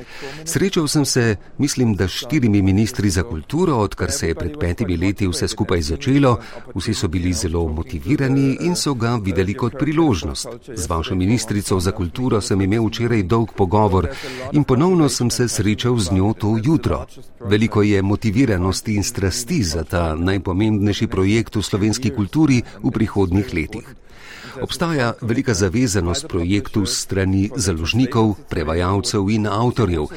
Srečal 0.43 0.88
sem 0.91 1.05
se, 1.05 1.23
mislim, 1.57 1.93
da 1.95 2.07
s 2.07 2.23
štirimi 2.23 2.61
ministri 2.65 3.09
za 3.09 3.23
kulturo, 3.23 3.77
odkar 3.86 4.11
se 4.11 4.32
je 4.32 4.36
pred 4.36 4.57
petimi 4.59 4.97
leti 4.97 5.27
vse 5.27 5.47
skupaj 5.47 5.82
začelo. 5.91 6.34
Vsi 6.75 6.93
so 6.93 7.07
bili 7.07 7.34
zelo 7.34 7.67
motivirani 7.67 8.57
in 8.65 8.75
so 8.75 8.93
ga 8.93 9.15
videli 9.23 9.53
kot 9.53 9.77
priložnost. 9.80 10.47
Z 10.75 10.89
vašo 10.89 11.15
ministrico 11.15 11.80
za 11.80 11.91
kulturo 11.91 12.41
sem 12.41 12.61
imel 12.61 12.88
včeraj 12.89 13.23
dolg 13.23 13.53
pogovor 13.55 14.09
in 14.51 14.63
ponovno 14.63 15.09
sem 15.09 15.30
se 15.30 15.47
srečal 15.47 15.99
z 15.99 16.17
njo 16.17 16.34
to 16.34 16.57
jutro. 16.63 17.05
Veliko 17.39 17.82
je 17.84 18.01
motiviranosti 18.01 18.95
in 18.95 19.03
strasti 19.03 19.63
za 19.63 19.84
ta 19.84 20.15
najpomembnejši 20.15 21.07
projekt 21.07 21.55
v 21.55 21.63
slovenski 21.63 22.09
kulturi 22.09 22.63
v 22.84 22.91
prihodnjih 22.91 23.53
letih. 23.53 23.95
Obstaja 24.62 25.14
velika 25.22 25.54
zavezanost 25.54 26.28
projektu 26.28 26.86
strani 26.86 27.50
založnikov, 27.56 28.36
prevajalcev 28.50 29.30
in 29.30 29.47
avtorjev. 29.47 30.08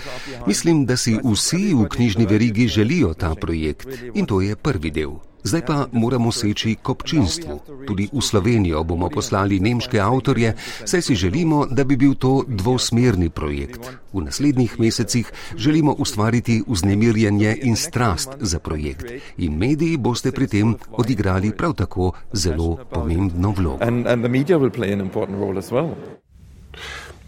Mislim, 0.46 0.86
da 0.86 0.96
si 0.96 1.18
vsi 1.24 1.74
v 1.74 1.88
knjižni 1.88 2.26
verigi 2.26 2.68
želijo 2.68 3.14
ta 3.14 3.34
projekt 3.34 3.88
in 4.14 4.26
to 4.26 4.40
je 4.40 4.56
prvi 4.56 4.90
del. 4.90 5.31
Zdaj 5.42 5.62
pa 5.66 5.86
moramo 5.92 6.32
seči 6.32 6.78
k 6.78 6.86
občinstvu. 6.88 7.84
Tudi 7.86 8.06
v 8.12 8.20
Slovenijo 8.22 8.84
bomo 8.84 9.10
poslali 9.10 9.60
nemške 9.60 9.98
avtorje, 10.00 10.54
saj 10.84 11.02
si 11.02 11.14
želimo, 11.14 11.66
da 11.66 11.84
bi 11.84 11.96
bil 11.96 12.14
to 12.14 12.44
dvosmerni 12.46 13.30
projekt. 13.30 13.82
V 14.12 14.22
naslednjih 14.22 14.80
mesecih 14.80 15.32
želimo 15.56 15.92
ustvariti 15.98 16.62
vznemirjenje 16.66 17.56
in 17.62 17.76
strast 17.76 18.30
za 18.40 18.58
projekt. 18.58 19.04
In 19.38 19.58
mediji 19.58 19.96
boste 19.96 20.32
pri 20.32 20.46
tem 20.46 20.74
odigrali 20.92 21.52
prav 21.56 21.74
tako 21.74 22.12
zelo 22.32 22.78
pomembno 22.90 23.50
vlogo. 23.50 23.82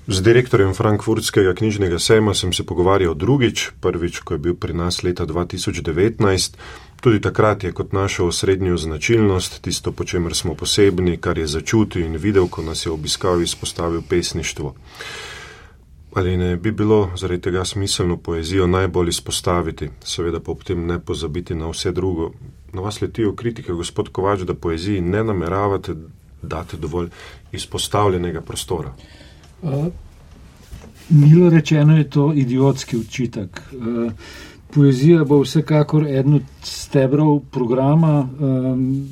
Z 0.07 0.21
direktorjem 0.21 0.75
Frankfurtskega 0.77 1.55
knjižnega 1.57 1.99
sejma 1.99 2.35
sem 2.35 2.53
se 2.53 2.61
pogovarjal 2.67 3.15
drugič, 3.15 3.71
prvič, 3.81 4.19
ko 4.21 4.35
je 4.35 4.39
bil 4.39 4.55
pri 4.55 4.77
nas 4.77 5.01
leta 5.03 5.25
2019. 5.25 6.59
Tudi 7.01 7.21
takrat 7.25 7.65
je 7.65 7.73
kot 7.73 7.93
našo 7.97 8.27
osrednjo 8.29 8.77
značilnost, 8.77 9.63
tisto, 9.65 9.93
po 9.93 10.05
čemer 10.05 10.37
smo 10.37 10.55
posebni, 10.55 11.17
kar 11.17 11.39
je 11.39 11.47
začutil 11.47 12.05
in 12.05 12.21
videl, 12.21 12.49
ko 12.53 12.63
nas 12.63 12.85
je 12.87 12.93
obiskal, 12.93 13.41
izpostavil 13.41 14.03
pesništvo. 14.09 14.75
Ali 16.15 16.37
ne 16.37 16.57
bi 16.57 16.73
bilo 16.73 17.11
zaradi 17.17 17.41
tega 17.41 17.65
smiselno 17.65 18.17
poezijo 18.17 18.67
najbolj 18.67 19.09
izpostaviti, 19.09 19.89
seveda 20.05 20.41
pa 20.41 20.53
ob 20.53 20.69
tem 20.69 20.87
ne 20.87 21.01
pozabiti 21.01 21.55
na 21.55 21.73
vse 21.73 21.93
drugo. 21.93 22.33
Na 22.73 22.85
vas 22.85 23.01
letijo 23.01 23.33
kritike, 23.33 23.73
gospod 23.73 24.13
Kovač, 24.13 24.45
da 24.45 24.55
poeziji 24.55 25.01
ne 25.01 25.25
nameravate 25.25 25.97
dati 26.43 26.77
dovolj 26.77 27.09
izpostavljenega 27.53 28.41
prostora. 28.41 28.93
Uh, 29.65 29.87
milo 31.11 31.51
rečeno 31.51 31.97
je 31.97 32.11
to 32.11 32.33
idiotski 32.35 32.97
očitek. 32.97 33.61
Uh, 33.73 34.12
poezija 34.75 35.25
bo 35.25 35.41
vsekakor 35.41 36.07
eden 36.07 36.35
od 36.35 36.43
stebrov 36.62 37.41
programa, 37.51 38.29
um, 38.41 39.07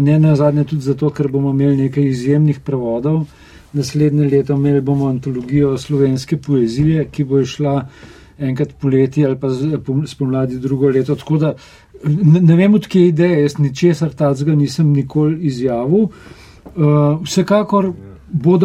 ne 0.00 0.18
na 0.18 0.36
zadnje 0.36 0.64
tudi 0.64 0.82
zato, 0.82 1.10
ker 1.10 1.28
bomo 1.28 1.50
imeli 1.50 1.76
nekaj 1.76 2.04
izjemnih 2.04 2.60
prevodov. 2.60 3.24
Naslednje 3.72 4.28
leto 4.28 4.54
imeli 4.54 4.80
bomo 4.80 5.08
antologijo 5.08 5.78
slovenske 5.78 6.36
poezije, 6.36 7.08
ki 7.10 7.24
bo 7.24 7.44
šla 7.44 7.88
enkrat 8.38 8.76
poleti 8.80 9.26
ali 9.26 9.36
pa 9.40 9.48
spomladi 10.06 10.58
drugo 10.58 10.88
leto. 10.88 11.16
Tako 11.16 11.38
da 11.38 11.54
ne, 12.04 12.40
ne 12.40 12.56
vem, 12.56 12.74
odkje 12.74 13.02
je 13.02 13.08
ideja, 13.08 13.40
jaz 13.40 13.58
ničesar 13.58 14.14
tacga 14.14 14.54
nisem 14.54 14.92
nikoli 14.92 15.46
izjavil. 15.46 16.08
Uh, 16.76 17.22
vsekakor 17.24 17.92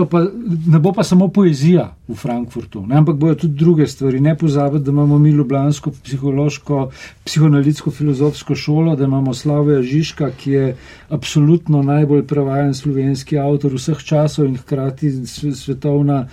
pa, 0.10 0.22
ne 0.68 0.80
bo 0.80 0.92
pa 0.92 1.04
samo 1.04 1.28
poezija 1.28 1.96
v 2.08 2.16
Frankfurtu, 2.16 2.84
ne, 2.88 2.98
ampak 3.00 3.16
bodo 3.16 3.36
tudi 3.36 3.54
druge 3.54 3.88
stvari. 3.88 4.20
Ne 4.20 4.36
pozabiti, 4.38 4.84
da 4.84 4.92
imamo 4.92 5.20
mi 5.20 5.32
Ljubljansko 5.32 5.92
psihološko, 6.04 6.90
psihoanalitsko 7.26 7.92
filozofsko 7.92 8.56
šolo, 8.56 8.96
da 8.96 9.04
imamo 9.04 9.34
Slavija 9.34 9.82
Žižka, 9.82 10.32
ki 10.38 10.52
je 10.52 10.76
absolutno 11.10 11.82
najbolj 11.84 12.28
prevajan 12.28 12.74
slovenski 12.74 13.40
avtor 13.40 13.74
vseh 13.74 14.04
časov 14.04 14.46
in 14.46 14.58
hkrati 14.58 15.12
svetovna 15.56 16.28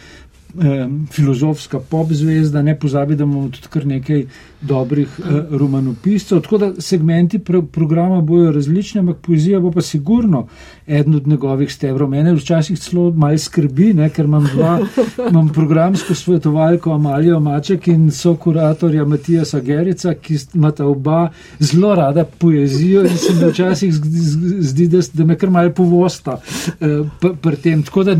filozofska 1.10 1.80
pop 1.80 2.12
zvezda, 2.12 2.62
ne 2.62 2.78
pozabi, 2.78 3.16
da 3.16 3.24
imamo 3.24 3.48
tudi 3.48 3.68
kar 3.70 3.86
nekaj 3.86 4.24
dobrih 4.60 5.08
eh, 5.18 5.42
romanopiscev. 5.50 6.40
Tako 6.40 6.58
da 6.58 6.72
segmenti 6.78 7.38
pro, 7.38 7.62
programa 7.62 8.20
bojo 8.20 8.52
različni, 8.52 9.00
ampak 9.00 9.16
poezija 9.16 9.60
bo 9.60 9.70
pa 9.70 9.80
sigurno 9.80 10.46
eden 10.86 11.14
od 11.14 11.26
njegovih 11.26 11.72
stebrov. 11.72 12.08
Mene 12.10 12.34
včasih 12.34 12.78
celo 12.78 13.10
malo 13.10 13.38
skrbi, 13.38 13.94
ne, 13.94 14.10
ker 14.10 14.24
imam 14.24 14.46
dva, 14.54 14.78
imam 15.30 15.48
programsko 15.48 16.14
svetovalko 16.14 16.92
Amalijo 16.92 17.40
Maček 17.40 17.88
in 17.88 18.10
so 18.10 18.34
kuratorja 18.36 19.04
Matija 19.04 19.44
Sagerica, 19.44 20.14
ki 20.14 20.38
imata 20.54 20.86
oba 20.86 21.30
zelo 21.58 21.94
rada 21.94 22.24
poezijo 22.24 23.02
in 23.02 23.16
se 23.16 23.34
mi 23.34 23.50
včasih 23.50 23.94
zdi, 23.94 24.88
da, 24.88 25.00
da 25.12 25.24
me 25.24 25.38
kar 25.38 25.50
malo 25.50 25.70
povosta 25.70 26.40
eh, 26.80 27.30
pri 27.42 27.56
tem. 27.56 27.82
Tako 27.82 28.04
da 28.04 28.16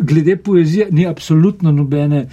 glede 0.00 0.36
poezije 0.36 0.88
ni 0.90 1.06
absolutno 1.06 1.72
nobene 1.72 2.26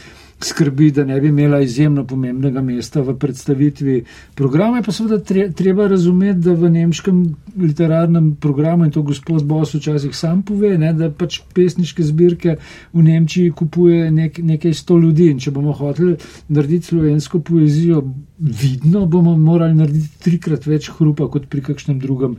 skrbi, 0.46 0.92
da 0.92 1.06
ne 1.06 1.20
bi 1.22 1.28
imela 1.28 1.60
izjemno 1.62 2.06
pomembnega 2.08 2.62
mesta 2.62 3.02
v 3.02 3.16
predstavitvi 3.20 4.04
programa. 4.36 4.78
Je 4.78 4.84
pa 4.84 4.92
seveda 4.92 5.52
treba 5.56 5.88
razumeti, 5.88 6.40
da 6.40 6.54
v 6.54 6.70
nemškem 6.70 7.22
literarnem 7.60 8.36
programu, 8.36 8.86
in 8.86 8.92
to 8.92 9.02
gospod 9.02 9.44
Bos 9.46 9.74
včasih 9.76 10.16
sam 10.16 10.42
pove, 10.42 10.78
ne, 10.78 10.94
da 10.94 11.12
pač 11.12 11.42
pesniške 11.54 12.04
zbirke 12.04 12.56
v 12.94 13.06
Nemčiji 13.06 13.52
kupuje 13.52 14.12
nek, 14.12 14.38
nekaj 14.38 14.74
sto 14.74 14.98
ljudi. 14.98 15.30
In 15.32 15.40
če 15.40 15.52
bomo 15.52 15.74
hoteli 15.78 16.18
narediti 16.50 16.92
slovensko 16.92 17.40
poezijo 17.40 18.04
vidno, 18.38 19.06
bomo 19.06 19.38
morali 19.38 19.78
narediti 19.78 20.20
trikrat 20.24 20.68
več 20.68 20.92
hrupa 20.98 21.30
kot 21.32 21.48
pri 21.50 21.62
kakšnem 21.72 22.00
drugem. 22.00 22.38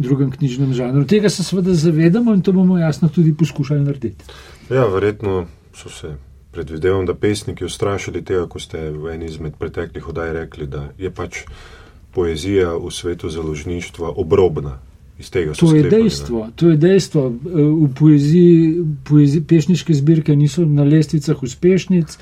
Drugem 0.00 0.30
knjižnem 0.30 0.72
žanru. 0.72 1.04
Tega 1.04 1.28
se 1.28 1.44
seveda 1.44 1.74
zavedamo 1.76 2.32
in 2.32 2.40
to 2.46 2.54
bomo 2.56 2.78
jasno 2.78 3.10
tudi 3.12 3.34
poskušali 3.36 3.84
narediti. 3.84 4.32
Ja, 4.70 4.86
verjetno 4.88 5.44
so 5.76 5.90
se 5.92 6.14
predvidevam, 6.52 7.06
da 7.06 7.14
pesniki 7.14 7.64
ustrašili 7.64 8.24
tega, 8.24 8.46
ko 8.48 8.60
ste 8.60 8.90
v 8.90 9.14
eni 9.14 9.30
izmed 9.30 9.58
preteklih 9.58 10.08
oddaj 10.08 10.32
rekli, 10.32 10.66
da 10.66 10.88
je 10.98 11.10
pač 11.10 11.44
poezija 12.14 12.74
v 12.74 12.90
svetu 12.90 13.30
založništva 13.30 14.14
obrobna 14.16 14.78
iz 15.20 15.30
tega 15.30 15.54
so 15.54 15.66
To 15.66 15.74
je 15.74 15.80
sklepali, 15.80 16.02
ne. 16.02 16.02
dejstvo. 16.02 16.48
To 16.56 16.70
je 16.70 16.76
dejstvo. 16.76 17.32
V 17.84 17.88
poeziji, 17.98 18.84
poeziji 19.04 19.42
pesniške 19.44 19.94
zbirke 19.94 20.36
niso 20.36 20.64
na 20.64 20.84
lestvicah 20.84 21.42
uspešnic, 21.42 22.18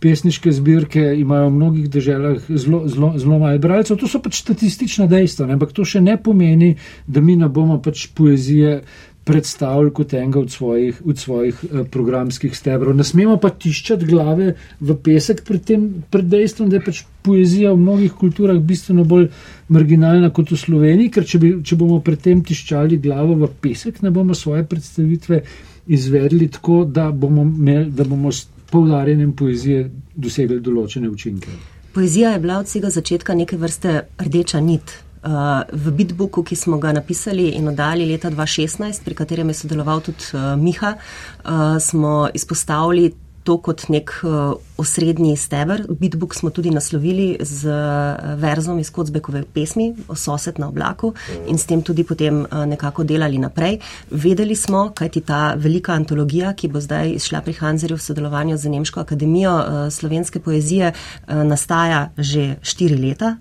pesniške 0.00 0.52
zbirke 0.52 1.00
imajo 1.18 1.48
v 1.48 1.54
mnogih 1.56 1.90
državah 1.90 2.42
zelo, 2.48 2.82
zelo, 2.88 3.12
zelo 3.16 3.38
malo 3.38 3.58
bralcev. 3.58 3.96
To 3.96 4.08
so 4.08 4.20
pač 4.20 4.42
statistična 4.42 5.06
dejstva, 5.06 5.46
ne? 5.46 5.56
ampak 5.56 5.72
to 5.72 5.84
še 5.84 6.00
ne 6.00 6.18
pomeni, 6.22 6.74
da 7.06 7.24
mi 7.24 7.36
ne 7.36 7.48
bomo 7.48 7.80
pač 7.82 8.06
poezije 8.14 8.82
predstavili 9.24 9.92
kot 9.94 10.14
enega 10.14 10.40
od 10.40 10.50
svojih, 10.50 11.02
od 11.06 11.18
svojih 11.18 11.64
eh, 11.64 11.84
programskih 11.90 12.56
stebrov. 12.58 12.96
Ne 12.96 13.04
smemo 13.04 13.36
pa 13.38 13.50
tiščati 13.50 14.06
glave 14.06 14.54
v 14.80 14.96
pesek 15.04 15.44
pred, 15.46 15.62
tem, 15.64 15.88
pred 16.10 16.26
dejstvom, 16.26 16.70
da 16.70 16.78
je 16.78 16.84
pač 16.86 17.02
poezija 17.22 17.72
v 17.72 17.82
mnogih 17.84 18.16
kulturah 18.18 18.58
bistveno 18.58 19.04
bolj 19.04 19.28
marginalna 19.68 20.32
kot 20.34 20.50
v 20.50 20.58
Sloveniji, 20.58 21.12
ker 21.14 21.26
če, 21.26 21.38
bi, 21.38 21.52
če 21.62 21.78
bomo 21.78 22.00
pred 22.02 22.20
tem 22.22 22.42
tiščali 22.42 22.98
glavo 23.02 23.38
v 23.44 23.50
pesek, 23.62 24.02
ne 24.02 24.10
bomo 24.10 24.34
svoje 24.34 24.66
predstavitve 24.66 25.42
izvedli 25.86 26.48
tako, 26.50 26.82
da 26.84 27.10
bomo, 27.10 27.42
imeli, 27.42 27.90
da 27.90 28.04
bomo 28.04 28.32
s 28.32 28.48
poudarjanjem 28.72 29.36
poezije 29.36 29.86
dosegli 30.14 30.58
določene 30.60 31.10
učinke. 31.10 31.54
Poezija 31.92 32.32
je 32.32 32.40
bila 32.40 32.58
od 32.62 32.66
vsega 32.70 32.90
začetka 32.90 33.34
neke 33.36 33.58
vrste 33.60 33.98
rdeča 34.18 34.60
nit. 34.64 35.01
Uh, 35.22 35.62
v 35.70 35.92
bitbooku, 35.94 36.42
ki 36.42 36.56
smo 36.58 36.80
ga 36.82 36.90
napisali 36.92 37.52
in 37.54 37.68
oddali 37.70 38.06
leta 38.08 38.30
2016, 38.30 39.04
pri 39.04 39.14
katerem 39.14 39.52
je 39.52 39.54
sodeloval 39.54 40.00
tudi 40.02 40.34
uh, 40.34 40.56
Miha, 40.58 40.96
uh, 40.98 41.78
smo 41.78 42.26
izpostavili 42.34 43.12
to 43.42 43.58
kot 43.58 43.88
nek 43.90 44.10
uh, 44.22 44.54
osrednji 44.78 45.36
steber. 45.36 45.82
Bitbook 45.88 46.34
smo 46.34 46.50
tudi 46.50 46.70
naslovili 46.70 47.36
z 47.40 47.68
uh, 47.68 48.38
verzom 48.38 48.78
iz 48.78 48.90
Kocbekove 48.90 49.42
pesmi 49.54 49.94
o 50.08 50.14
sosed 50.14 50.58
na 50.58 50.68
oblaku 50.68 51.12
in 51.46 51.58
s 51.58 51.66
tem 51.66 51.82
tudi 51.82 52.04
potem 52.04 52.42
uh, 52.44 52.64
nekako 52.66 53.04
delali 53.04 53.38
naprej. 53.38 53.78
Vedeli 54.10 54.56
smo, 54.56 54.90
kajti 54.94 55.20
ta 55.26 55.54
velika 55.56 55.92
antologija, 55.92 56.54
ki 56.54 56.68
bo 56.68 56.80
zdaj 56.80 57.16
izšla 57.18 57.42
pri 57.42 57.56
Hanzerju 57.58 57.96
v 57.96 58.06
sodelovanju 58.06 58.56
z 58.56 58.72
Nemško 58.76 59.00
akademijo 59.00 59.54
uh, 59.58 59.80
slovenske 59.90 60.40
poezije, 60.40 60.92
uh, 60.92 61.42
nastaja 61.42 62.08
že 62.18 62.56
štiri 62.62 62.96
leta, 62.96 63.36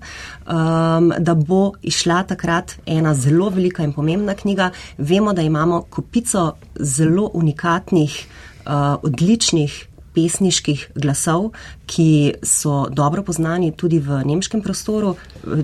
um, 0.45 1.13
da 1.19 1.35
bo 1.35 1.73
išla 1.81 2.23
takrat 2.23 2.75
ena 2.85 3.13
zelo 3.13 3.49
velika 3.49 3.83
in 3.83 3.93
pomembna 3.93 4.33
knjiga. 4.35 4.71
Vemo, 4.97 5.33
da 5.33 5.41
imamo 5.41 5.81
kupico 5.89 6.51
zelo 6.79 7.29
unikatnih, 7.33 8.27
uh, 8.65 8.99
odličnih 9.03 9.87
pesniških 10.15 10.87
glasov, 10.95 11.51
ki 11.85 12.33
so 12.43 12.87
dobro 12.89 13.23
poznani 13.23 13.71
tudi 13.71 13.99
v 13.99 14.23
nemškem 14.25 14.61
prostoru. 14.61 15.15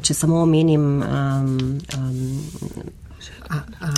Če 0.01 0.13
samo 0.13 0.41
omenim 0.43 0.87
um, 1.01 1.57
um, 1.97 2.15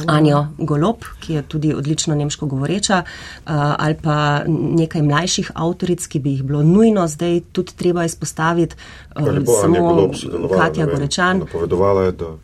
Anjo 0.07 0.43
Golob, 0.57 1.05
ki 1.21 1.33
je 1.33 1.41
tudi 1.41 1.73
odlično 1.73 2.15
nemško 2.15 2.45
govoreča, 2.45 3.01
uh, 3.01 3.51
ali 3.77 3.95
pa 4.03 4.43
nekaj 4.47 5.01
mlajših 5.01 5.51
avtoric, 5.55 6.05
ki 6.07 6.19
bi 6.19 6.35
jih 6.37 6.43
bilo 6.43 6.63
nujno 6.63 7.07
zdaj 7.07 7.41
tudi 7.51 7.73
treba 7.77 8.05
izpostaviti. 8.05 8.75
Uh, 9.15 9.41
samo 9.61 10.11
Katja 10.57 10.85
Gorečan. 10.85 11.39
Napovedovala 11.45 12.03
je, 12.03 12.11
da 12.11 12.35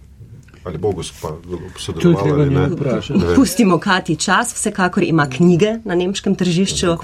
ali 0.66 0.78
bo 0.78 0.92
gospa 0.92 1.30
sodelovala 1.78 2.34
ali 2.34 2.50
ne. 2.50 2.68
Ne. 2.70 3.36
Pustimo 3.36 3.78
Kati 3.80 4.16
čas, 4.16 4.54
vsekakor 4.56 5.04
ima 5.04 5.30
knjige 5.30 5.78
na 5.84 5.96
nemškem 5.96 6.36
tržišču 6.36 6.92
uh, 6.92 7.00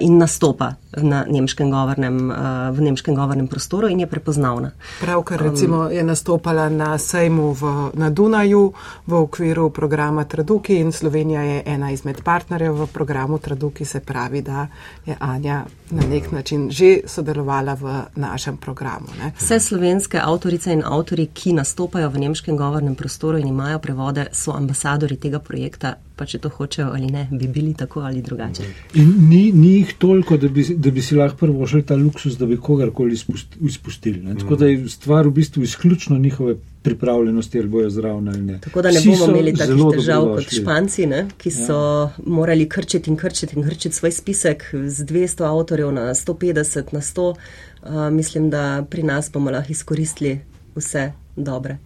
in 0.00 0.18
nastopa 0.18 0.72
na 0.96 1.24
nemškem 1.28 1.70
govornem, 1.70 2.30
uh, 2.30 2.36
v 2.76 2.80
nemškem 2.80 3.14
govornem 3.14 3.46
prostoru 3.48 3.88
in 3.88 4.00
je 4.00 4.06
prepoznavna. 4.06 4.70
Pravkar 5.00 5.40
recimo 5.40 5.84
je 5.88 6.02
nastopala 6.02 6.68
na 6.68 6.98
sejmu 6.98 7.52
v, 7.52 7.90
na 7.94 8.10
Dunaju 8.10 8.72
v 9.06 9.14
okviru 9.14 9.70
programa 9.70 10.24
Traduki 10.24 10.80
in 10.80 10.92
Slovenija 10.92 11.42
je 11.42 11.62
ena 11.66 11.90
izmed 11.90 12.22
partnerjev 12.24 12.74
v 12.74 12.86
programu 12.86 13.38
Traduki, 13.38 13.84
se 13.84 14.00
pravi, 14.00 14.42
da 14.42 14.66
je 15.06 15.16
Anja 15.20 15.64
na 15.90 16.02
nek 16.10 16.32
način 16.32 16.70
že 16.70 17.00
sodelovala 17.06 17.74
v 17.74 18.02
našem 18.14 18.56
programu. 18.56 19.06
Ne. 19.18 19.32
Vse 19.38 19.60
slovenske 19.60 20.20
avtorice 20.22 20.72
in 20.72 20.82
avtori, 20.84 21.26
ki 21.26 21.52
nastopajo 21.52 22.10
v 22.10 22.18
nemškem 22.18 22.56
govornem 22.56 22.95
prostoru 22.96 23.38
in 23.38 23.48
imajo 23.48 23.78
prevode, 23.78 24.26
so 24.32 24.52
ambasadori 24.52 25.16
tega 25.16 25.38
projekta, 25.38 25.94
pa 26.16 26.26
če 26.26 26.40
to 26.44 26.48
hočejo 26.48 26.88
ali 26.94 27.10
ne, 27.12 27.26
bi 27.30 27.48
bili 27.48 27.74
tako 27.74 28.00
ali 28.08 28.22
drugače. 28.22 28.64
In 28.94 29.12
ni, 29.28 29.50
ni 29.52 29.72
jih 29.78 29.94
toliko, 29.98 30.36
da 30.40 30.48
bi, 30.48 30.64
da 30.76 30.90
bi 30.90 31.02
si 31.02 31.16
lahko 31.16 31.36
prvošli 31.46 31.82
ta 31.86 31.96
luksus, 31.96 32.38
da 32.40 32.46
bi 32.46 32.56
kogarkoli 32.56 33.16
izpust- 33.16 33.58
izpustili. 33.60 34.22
Ne? 34.22 34.38
Tako 34.40 34.56
da 34.56 34.70
je 34.70 34.88
stvar 34.88 35.28
v 35.28 35.36
bistvu 35.40 35.62
izključno 35.62 36.18
njihove 36.18 36.56
pripravljenosti, 36.86 37.58
ali 37.58 37.68
bojo 37.68 37.90
zraven 37.90 38.28
ali 38.28 38.42
ne. 38.42 38.60
Tako 38.60 38.82
da 38.82 38.90
ne 38.90 39.00
Vsi 39.00 39.08
bomo 39.08 39.26
imeli 39.26 39.54
takih 39.56 39.82
težav 39.92 40.28
kot 40.34 40.52
španci, 40.54 41.06
ne, 41.06 41.24
ki 41.38 41.50
so 41.50 41.78
ja. 41.78 42.10
morali 42.26 42.68
krčiti 42.68 43.10
in 43.10 43.16
krčiti 43.16 43.58
in 43.58 43.66
krčiti 43.66 43.94
svoj 43.94 44.12
spisek 44.12 44.68
z 44.72 45.04
200 45.04 45.48
avtorjev 45.50 45.92
na 45.92 46.08
150, 46.14 46.94
na 46.94 47.00
100. 47.00 47.26
Uh, 47.30 48.10
mislim, 48.12 48.50
da 48.50 48.86
pri 48.90 49.02
nas 49.02 49.30
bomo 49.32 49.50
lahko 49.50 49.72
izkoristili 49.72 50.38
vse 50.76 51.12
dobre. 51.36 51.78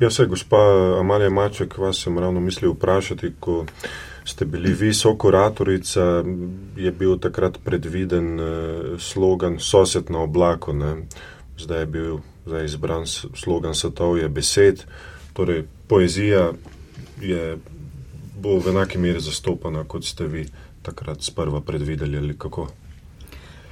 Ja, 0.00 0.10
se 0.10 0.26
gospa 0.26 0.58
Amalija 1.00 1.30
Maček, 1.30 1.78
vas 1.78 2.02
sem 2.02 2.18
ravno 2.18 2.40
mislil 2.40 2.72
vprašati, 2.72 3.32
ko 3.40 3.64
ste 4.24 4.44
bili 4.44 4.72
vi 4.72 4.94
sokuratorica, 4.94 6.24
je 6.76 6.92
bil 6.92 7.18
takrat 7.18 7.58
predviden 7.64 8.40
eh, 8.40 8.46
slogan 8.98 9.58
sosed 9.58 10.10
na 10.10 10.22
oblaku, 10.22 10.72
ne? 10.72 10.96
zdaj 11.58 11.80
je 11.80 11.86
bil 11.86 12.18
zdaj 12.46 12.64
izbran 12.64 13.06
slogan 13.34 13.74
Satovje 13.74 14.28
besed, 14.28 14.84
torej 15.32 15.64
poezija 15.88 16.52
je, 17.20 17.58
bo 18.40 18.58
v 18.58 18.72
enaki 18.72 18.98
meri 18.98 19.20
zastopana, 19.20 19.84
kot 19.84 20.04
ste 20.04 20.26
vi 20.26 20.46
takrat 20.82 21.22
sprva 21.22 21.60
predvideli 21.60 22.18
ali 22.18 22.38
kako. 22.38 22.68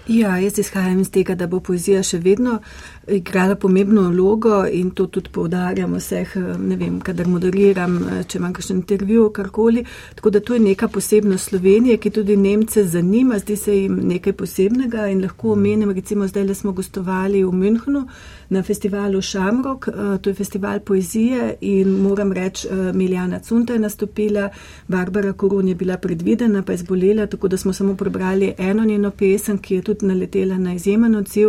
Ja, 0.08 0.38
jaz 0.38 0.58
izhajam 0.58 1.00
iz 1.00 1.10
tega, 1.10 1.34
da 1.34 1.46
bo 1.46 1.60
poezija 1.60 2.02
še 2.02 2.18
vedno 2.24 2.60
igrala 3.08 3.54
pomembno 3.54 4.10
vlogo 4.10 4.66
in 4.66 4.90
to 4.90 5.06
tudi 5.06 5.30
poudarjam 5.30 5.94
vseh, 5.94 6.36
eh, 6.36 6.58
ne 6.58 6.76
vem, 6.76 7.00
kadar 7.00 7.26
moderiram, 7.26 7.96
eh, 7.96 8.24
če 8.24 8.38
imam 8.38 8.52
kakšen 8.52 8.76
intervju, 8.76 9.30
karkoli. 9.30 9.84
Tako 10.14 10.30
da 10.30 10.40
to 10.40 10.54
je 10.54 10.60
neka 10.60 10.88
posebnost 10.88 11.48
Slovenije, 11.48 11.96
ki 11.96 12.10
tudi 12.10 12.36
Nemce 12.36 12.84
zanima, 12.84 13.38
zdi 13.38 13.56
se 13.56 13.76
jim 13.76 14.00
nekaj 14.08 14.32
posebnega 14.32 15.08
in 15.08 15.22
lahko 15.22 15.52
omenim, 15.52 15.90
recimo 15.90 16.26
zdaj 16.28 16.44
le 16.44 16.54
smo 16.54 16.72
gostovali 16.72 17.44
v 17.44 17.52
Münchnu 17.52 18.06
na 18.48 18.62
festivalu 18.62 19.22
Šamrok, 19.22 19.88
eh, 19.88 20.18
to 20.22 20.30
je 20.30 20.34
festival 20.34 20.80
poezije 20.80 21.56
in 21.60 21.88
moram 22.02 22.32
reči, 22.32 22.68
Miljana 22.94 23.38
Cunta 23.38 23.72
je 23.72 23.78
nastopila, 23.78 24.48
Barbara 24.88 25.32
Korun 25.32 25.68
je 25.68 25.74
bila 25.74 25.96
predvidena, 25.96 26.62
pa 26.62 26.72
je 26.72 26.78
zbolela, 26.78 27.26
tako 27.26 27.48
da 27.48 27.56
smo 27.56 27.72
samo 27.72 27.94
prebrali 27.96 28.52
eno 28.58 28.84
njeno 28.84 29.10
pesem, 29.10 29.58
ki 29.58 29.74
je 29.74 29.82
tudi 29.82 30.06
naletela 30.06 30.58
na 30.58 30.74
izjemen 30.74 31.14
odziv 31.16 31.48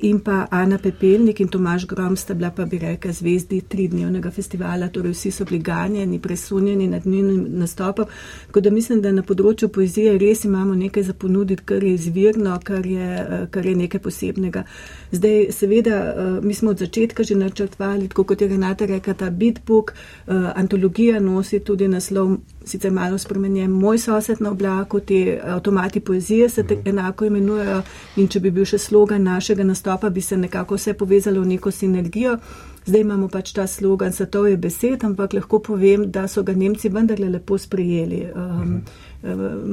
in 0.00 0.20
pa 0.20 0.46
Ana 0.50 0.71
Pepelnik 0.78 1.40
in 1.40 1.48
Tomaž 1.48 1.86
Grom 1.86 2.16
sta 2.16 2.34
bila 2.34 2.50
pa 2.50 2.64
bi 2.64 2.78
rekla 2.78 3.12
zvezdi 3.12 3.60
tridnevnega 3.68 4.30
festivala, 4.30 4.88
torej 4.88 5.12
vsi 5.12 5.30
so 5.30 5.44
bili 5.44 5.58
ganjeni, 5.62 6.18
presunjeni 6.18 6.86
nad 6.86 7.06
njenim 7.06 7.46
nastopom. 7.48 8.06
Tako 8.46 8.60
da 8.60 8.70
mislim, 8.70 9.00
da 9.02 9.12
na 9.12 9.22
področju 9.22 9.68
poezije 9.68 10.18
res 10.18 10.44
imamo 10.44 10.74
nekaj 10.74 11.02
za 11.02 11.14
ponuditi, 11.14 11.62
kar 11.64 11.84
je 11.84 11.94
izvirno, 11.94 12.58
kar 12.64 12.86
je, 12.86 13.10
eh, 13.20 13.46
kar 13.50 13.66
je 13.66 13.74
nekaj 13.76 14.00
posebnega. 14.00 14.64
Zdaj, 15.12 15.46
seveda, 15.52 15.96
eh, 15.96 16.40
mi 16.42 16.54
smo 16.54 16.70
od 16.70 16.78
začetka 16.78 17.22
že 17.22 17.34
načrtovali, 17.34 18.08
tako 18.08 18.24
kot 18.24 18.40
je 18.40 18.48
Renata 18.48 18.86
rekla, 18.86 19.14
ta 19.14 19.30
bitbook, 19.30 19.92
eh, 19.92 20.52
antologija 20.54 21.20
nosi 21.20 21.60
tudi 21.60 21.88
naslov, 21.88 22.38
sicer 22.64 22.92
malo 22.92 23.18
spremenjen, 23.18 23.70
Moj 23.70 23.98
sosed 23.98 24.40
na 24.40 24.50
oblaku, 24.50 25.00
te 25.00 25.40
avtomati 25.44 26.00
poezije 26.00 26.48
se 26.48 26.62
te 26.66 26.78
enako 26.84 27.24
imenujejo 27.24 27.82
in 28.16 28.28
če 28.28 28.40
bi 28.40 28.50
bil 28.50 28.64
še 28.64 28.78
slogan 28.78 29.22
našega 29.22 29.64
nastopa, 29.64 30.10
bi 30.10 30.20
se 30.20 30.36
nekako 30.36 30.78
vse 30.78 30.94
povezalo 30.94 31.40
v 31.40 31.54
neko 31.54 31.70
sinergijo. 31.70 32.38
Zdaj 32.84 33.00
imamo 33.00 33.28
pač 33.28 33.52
ta 33.54 33.66
slogan, 33.66 34.12
satov 34.12 34.48
je 34.50 34.56
besed, 34.56 35.04
ampak 35.04 35.36
lahko 35.38 35.60
povem, 35.62 36.08
da 36.10 36.26
so 36.28 36.42
ga 36.42 36.52
Nemci 36.52 36.88
vendarle 36.90 37.28
lepo 37.30 37.58
sprejeli. 37.58 38.24
Um, 38.34 38.80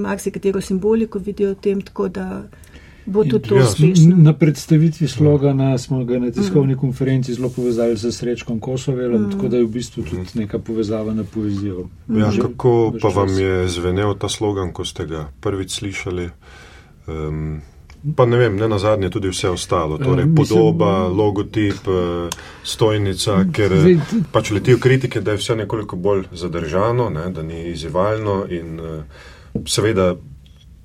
Marsikatero 0.04 0.62
simboliko 0.62 1.20
vidijo 1.20 1.56
v 1.56 1.62
tem, 1.62 1.82
tako 1.82 2.08
da 2.08 2.44
bo 3.10 3.24
tudi 3.24 3.50
to 3.50 3.56
Ja, 3.56 3.64
uspešno. 3.64 4.16
Na 4.18 4.34
predstavitvi 4.34 5.08
slogana 5.10 5.78
smo 5.78 6.06
ga 6.06 6.20
na 6.20 6.32
tiskovni 6.32 6.76
konferenci 6.76 7.34
zelo 7.34 7.50
povezali 7.50 7.96
z 7.96 8.12
Srečkom 8.12 8.60
Kosovelom, 8.60 9.32
tako 9.32 9.48
da 9.48 9.58
je 9.58 9.64
v 9.64 9.70
bistvu 9.70 10.04
tudi 10.04 10.30
neka 10.36 10.60
povezava 10.60 11.14
na 11.14 11.24
poezijo. 11.26 11.88
Ja, 12.10 12.32
Že 12.32 12.42
kako 12.44 12.74
pa 12.94 13.00
čas. 13.02 13.16
vam 13.16 13.30
je 13.32 13.68
zvenel 13.70 14.14
ta 14.16 14.30
slogan, 14.30 14.72
ko 14.72 14.86
ste 14.86 15.06
ga 15.06 15.28
prvič 15.40 15.72
slišali? 15.74 16.30
Um, 17.08 17.62
pa 18.10 18.26
ne 18.26 18.38
vem, 18.38 18.56
ne 18.56 18.68
na 18.68 18.78
zadnje 18.78 19.10
tudi 19.10 19.28
vse 19.28 19.50
ostalo, 19.50 19.98
torej 19.98 20.24
Eh, 20.24 20.26
mislim- 20.26 20.36
podoba, 20.38 21.08
logotip, 21.10 21.82
eh, 21.84 22.30
stojnica, 22.64 23.46
ker 23.52 23.74
eh, 23.74 23.98
pač 24.32 24.52
letijo 24.52 24.78
kritike, 24.78 25.22
da 25.22 25.32
je 25.32 25.38
vse 25.38 25.56
nekoliko 25.56 25.96
bolj 25.98 26.24
zadržano, 26.32 27.10
ne, 27.10 27.30
da 27.30 27.44
ni 27.44 27.64
izzivalno 27.66 28.46
in 28.50 28.80
seveda 29.66 30.16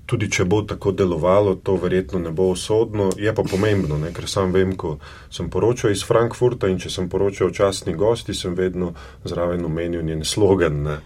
tudi 0.06 0.28
če 0.30 0.44
bo 0.44 0.60
tako 0.68 0.92
delovalo, 0.92 1.54
to 1.54 1.76
verjetno 1.80 2.18
ne 2.18 2.30
bo 2.30 2.50
usodno. 2.52 3.10
Je 3.18 3.34
pa 3.34 3.42
pomembno, 3.42 3.98
ne? 3.98 4.12
ker 4.12 4.28
sam 4.28 4.52
vem, 4.52 4.74
ko 4.76 4.98
sem 5.32 5.48
poročal 5.50 5.94
iz 5.94 6.04
Frankfurta 6.04 6.68
in 6.68 6.78
če 6.78 6.92
sem 6.92 7.08
poročal 7.08 7.48
o 7.48 7.54
častni 7.54 7.94
gosti, 7.96 8.34
sem 8.34 8.54
vedno 8.54 8.92
zraven 9.24 9.64
omenil 9.64 10.04
njen 10.04 10.24
slogan. 10.24 10.82
Ne? 10.84 10.98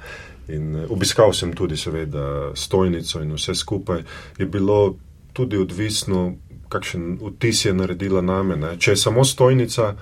In 0.55 0.77
eh, 0.77 0.91
obiskal 0.91 1.33
sem 1.33 1.55
tudi, 1.55 1.77
seveda, 1.77 2.53
stojnico 2.55 3.23
in 3.23 3.35
vse 3.37 3.55
skupaj. 3.55 4.05
Je 4.39 4.47
bilo 4.47 4.97
tudi 5.33 5.59
odvisno, 5.61 6.33
kakšen 6.69 7.19
vtis 7.23 7.65
je 7.65 7.75
naredila 7.75 8.23
name. 8.25 8.57
Ne? 8.57 8.75
Če 8.79 8.97
je 8.97 9.03
samo 9.05 9.25
stojnica, 9.25 9.93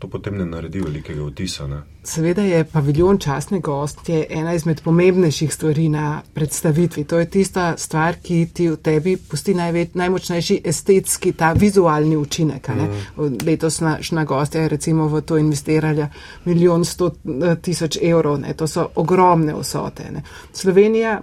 to 0.00 0.08
potem 0.08 0.38
ne 0.38 0.46
naredi 0.48 0.80
velikega 0.80 1.24
vtisa. 1.26 1.66
Ne? 1.68 1.82
Seveda 2.04 2.42
je 2.42 2.64
paviljon 2.64 3.18
častne 3.20 3.60
gostje 3.60 4.22
ena 4.30 4.54
izmed 4.56 4.80
pomembnejših 4.82 5.52
stvari 5.54 5.88
na 5.88 6.22
predstavitvi. 6.34 7.04
To 7.04 7.18
je 7.18 7.26
tista 7.30 7.74
stvar, 7.76 8.16
ki 8.22 8.46
ti 8.54 8.68
v 8.70 8.76
tebi 8.76 9.16
pusti 9.16 9.54
največ, 9.54 9.92
najmočnejši 10.00 10.60
estetski, 10.64 11.32
ta 11.32 11.52
vizualni 11.52 12.16
učinek. 12.16 12.68
Mm. 12.68 13.36
Letos 13.46 13.80
naša 13.80 14.24
gostja 14.24 14.62
je 14.62 14.68
recimo 14.68 15.08
v 15.08 15.20
to 15.20 15.36
investirala 15.36 16.08
milijon 16.44 16.84
sto 16.84 17.10
eh, 17.12 17.56
tisoč 17.62 17.98
evrov. 18.02 18.40
Ne? 18.40 18.54
To 18.56 18.66
so 18.66 18.88
ogromne 18.94 19.54
vsote. 19.60 20.08
Ne? 20.10 20.24
Slovenija 20.52 21.20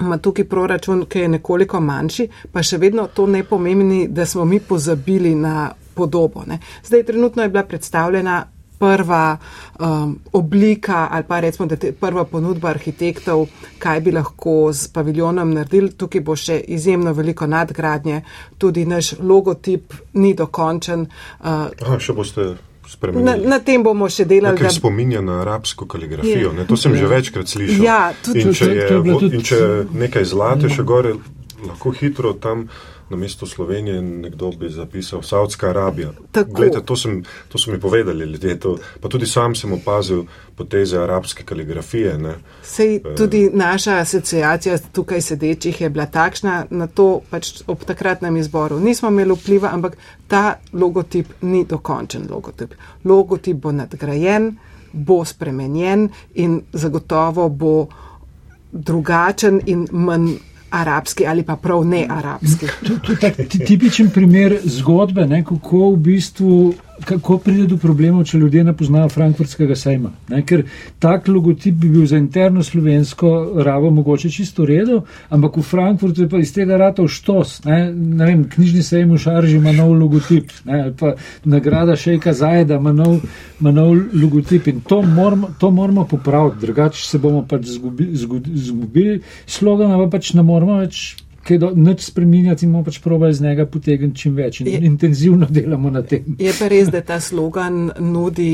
ima 0.00 0.18
tukaj 0.18 0.44
proračun, 0.44 1.06
ki 1.08 1.18
je 1.18 1.28
nekoliko 1.28 1.80
manjši, 1.80 2.28
pa 2.52 2.62
še 2.62 2.76
vedno 2.78 3.08
to 3.08 3.26
ne 3.26 3.42
pomeni, 3.44 4.08
da 4.08 4.26
smo 4.26 4.44
mi 4.44 4.60
pozabili 4.60 5.34
na 5.34 5.70
podobo. 5.96 6.44
Ne. 6.46 6.60
Zdaj, 6.84 7.08
trenutno 7.08 7.42
je 7.42 7.48
bila 7.48 7.64
predstavljena 7.64 8.44
prva 8.78 9.36
um, 9.78 10.18
oblika 10.32 11.08
ali 11.10 11.24
pa 11.28 11.40
recimo, 11.40 11.66
da 11.66 11.76
je 11.86 11.92
prva 11.92 12.24
ponudba 12.24 12.68
arhitektov, 12.68 13.46
kaj 13.78 14.00
bi 14.00 14.12
lahko 14.12 14.72
z 14.72 14.88
paviljonom 14.92 15.54
naredili. 15.54 15.92
Tukaj 15.96 16.20
bo 16.20 16.36
še 16.36 16.60
izjemno 16.68 17.12
veliko 17.12 17.46
nadgradnje, 17.46 18.22
tudi 18.58 18.84
naš 18.84 19.14
logotip 19.18 19.94
ni 20.14 20.34
dokončen. 20.34 21.06
Uh, 21.40 21.68
Aha, 21.82 21.98
še 21.98 22.16
boste. 22.16 22.54
Na, 23.12 23.32
na 23.34 23.56
tem 23.58 23.82
bomo 23.82 24.06
še 24.06 24.28
delali. 24.30 24.54
Nekaj 24.54 24.68
da... 24.68 24.74
spominja 24.76 25.20
na 25.20 25.40
arabsko 25.42 25.88
kaligrafijo. 25.90 26.52
Ne? 26.54 26.68
To 26.70 26.76
sem 26.78 26.94
že 26.94 27.08
večkrat 27.10 27.50
slišal. 27.50 27.82
Ja, 27.82 28.00
tudi, 28.22 28.44
in 28.46 28.54
če 28.54 28.68
je, 28.70 29.00
in 29.26 29.42
če 29.42 29.58
nekaj 29.90 30.28
zlate 30.30 30.70
še 30.70 30.84
gore, 30.86 31.16
lahko 31.66 31.90
hitro 31.96 32.36
tam 32.38 32.68
na 33.08 33.16
mesto 33.16 33.46
Slovenije 33.46 34.02
nekdo 34.02 34.50
bi 34.50 34.68
zapisal 34.68 35.22
Saudska 35.22 35.68
Arabija. 35.68 36.12
Glede, 36.46 36.80
to, 36.84 36.96
sem, 36.96 37.24
to 37.48 37.58
so 37.58 37.70
mi 37.70 37.80
povedali 37.80 38.24
ljudje, 38.24 38.60
to, 38.60 38.78
pa 39.00 39.08
tudi 39.08 39.26
sam 39.26 39.54
sem 39.54 39.72
opazil 39.72 40.24
poteze 40.54 40.98
arabske 40.98 41.44
kaligrafije. 41.44 42.18
Ne. 42.18 42.34
Sej 42.62 42.96
eh, 42.96 43.14
tudi 43.16 43.50
naša 43.52 43.96
asociacija 43.96 44.78
tukaj 44.92 45.20
sedečih 45.20 45.80
je 45.80 45.90
bila 45.90 46.06
takšna, 46.06 46.66
na 46.70 46.86
to 46.86 47.20
pač 47.30 47.62
ob 47.66 47.84
takratnem 47.84 48.36
izboru 48.36 48.80
nismo 48.80 49.08
imeli 49.08 49.34
vpliva, 49.34 49.70
ampak 49.72 49.96
ta 50.28 50.58
logotip 50.72 51.26
ni 51.42 51.64
dokončen 51.64 52.26
logotip. 52.30 52.74
Logotip 53.04 53.56
bo 53.56 53.72
nadgrajen, 53.72 54.56
bo 54.92 55.24
spremenjen 55.24 56.08
in 56.34 56.60
zagotovo 56.72 57.48
bo 57.48 57.86
drugačen 58.72 59.60
in 59.66 59.86
manj 59.92 60.36
arabski 60.80 61.26
ali 61.26 61.42
pa 61.42 61.56
prav 61.56 61.84
ne 61.84 62.06
arabski. 62.10 62.66
To 63.06 63.12
je 63.26 63.48
tipičen 63.66 64.10
primer 64.10 64.58
zgodbe, 64.64 65.26
ne, 65.26 65.44
kako 65.44 65.90
v 65.90 65.96
bistvu 65.96 66.74
kako 67.04 67.38
pride 67.38 67.66
do 67.66 67.76
problemov, 67.76 68.24
če 68.24 68.38
ljudje 68.38 68.64
ne 68.64 68.72
poznajo 68.76 69.08
frankfurtskega 69.12 69.76
sejma. 69.76 70.10
Ne? 70.28 70.42
Ker 70.46 70.64
tak 71.02 71.28
logotip 71.28 71.74
bi 71.74 71.90
bil 71.92 72.06
za 72.06 72.16
interno 72.16 72.62
slovensko 72.64 73.32
rabo 73.64 73.90
mogoče 73.90 74.30
čisto 74.30 74.64
redo, 74.66 75.02
ampak 75.28 75.56
v 75.56 75.62
Frankfurtu 75.62 76.22
je 76.22 76.28
pa 76.28 76.40
iz 76.40 76.52
tega 76.54 76.78
rata 76.80 77.02
v 77.02 77.12
štos. 77.12 77.58
Ne? 77.64 77.92
Ne 77.92 78.30
vem, 78.30 78.44
knjižni 78.48 78.82
sejem 78.82 79.12
v 79.14 79.20
Šarži 79.20 79.56
ima 79.56 79.72
nov 79.76 79.92
logotip, 79.98 80.52
ne? 80.64 80.80
ali 80.86 80.94
pa 80.98 81.14
nagrada 81.44 81.96
Šejka 81.96 82.32
Zajeda 82.32 82.80
ima 82.80 82.92
nov, 82.92 83.20
ima 83.60 83.74
nov 83.74 83.94
logotip 84.12 84.68
in 84.72 84.80
to 84.80 85.02
moramo, 85.02 85.52
to 85.60 85.70
moramo 85.70 86.06
popraviti, 86.06 86.66
drugače 86.66 87.06
se 87.06 87.18
bomo 87.18 87.44
pač 87.48 87.66
zgubili, 87.76 88.16
zgubili 88.54 89.20
slogana, 89.46 89.98
pa 90.04 90.10
pač 90.16 90.32
ne 90.34 90.42
moramo 90.42 90.80
več 90.80 91.25
kaj 91.46 91.58
do, 91.62 91.70
nič 91.74 92.08
spreminjati, 92.10 92.66
imamo 92.66 92.84
pač 92.84 92.98
proba 93.04 93.30
iz 93.30 93.40
njega 93.40 93.66
potegniti 93.66 94.20
čim 94.24 94.34
več 94.36 94.60
in 94.60 94.72
je, 94.72 94.82
intenzivno 94.90 95.46
delamo 95.50 95.90
na 95.90 96.02
tem. 96.02 96.36
Je 96.42 96.52
pa 96.58 96.68
res, 96.72 96.90
da 96.92 97.04
ta 97.06 97.20
slogan 97.20 97.90
nudi 98.00 98.52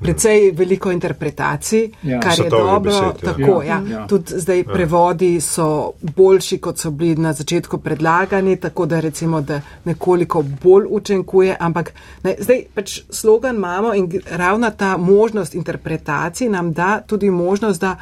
precej 0.00 0.50
veliko 0.56 0.90
interpretacij, 0.92 1.90
ja. 2.02 2.20
kar 2.20 2.38
je 2.38 2.50
dobro. 2.50 2.80
Besed, 2.80 3.22
ja. 3.22 3.32
Tako, 3.32 3.62
ja. 3.62 3.82
Ja. 3.90 4.06
Tudi 4.06 4.40
zdaj 4.40 4.58
ja. 4.58 4.64
prevodi 4.72 5.30
so 5.40 5.92
boljši, 6.16 6.58
kot 6.58 6.78
so 6.78 6.90
bili 6.90 7.16
na 7.16 7.32
začetku 7.32 7.78
predlagani, 7.78 8.56
tako 8.60 8.86
da 8.86 9.00
recimo, 9.00 9.40
da 9.40 9.60
nekoliko 9.84 10.42
bolj 10.62 10.86
učenkuje, 10.90 11.56
ampak 11.60 11.94
ne, 12.24 12.36
zdaj 12.40 12.64
pač 12.74 13.00
slogan 13.10 13.56
imamo 13.56 13.94
in 13.94 14.10
ravna 14.30 14.70
ta 14.70 14.96
možnost 14.96 15.54
interpretacij 15.54 16.48
nam 16.48 16.72
da 16.72 17.00
tudi 17.06 17.30
možnost, 17.30 17.80
da 17.80 17.96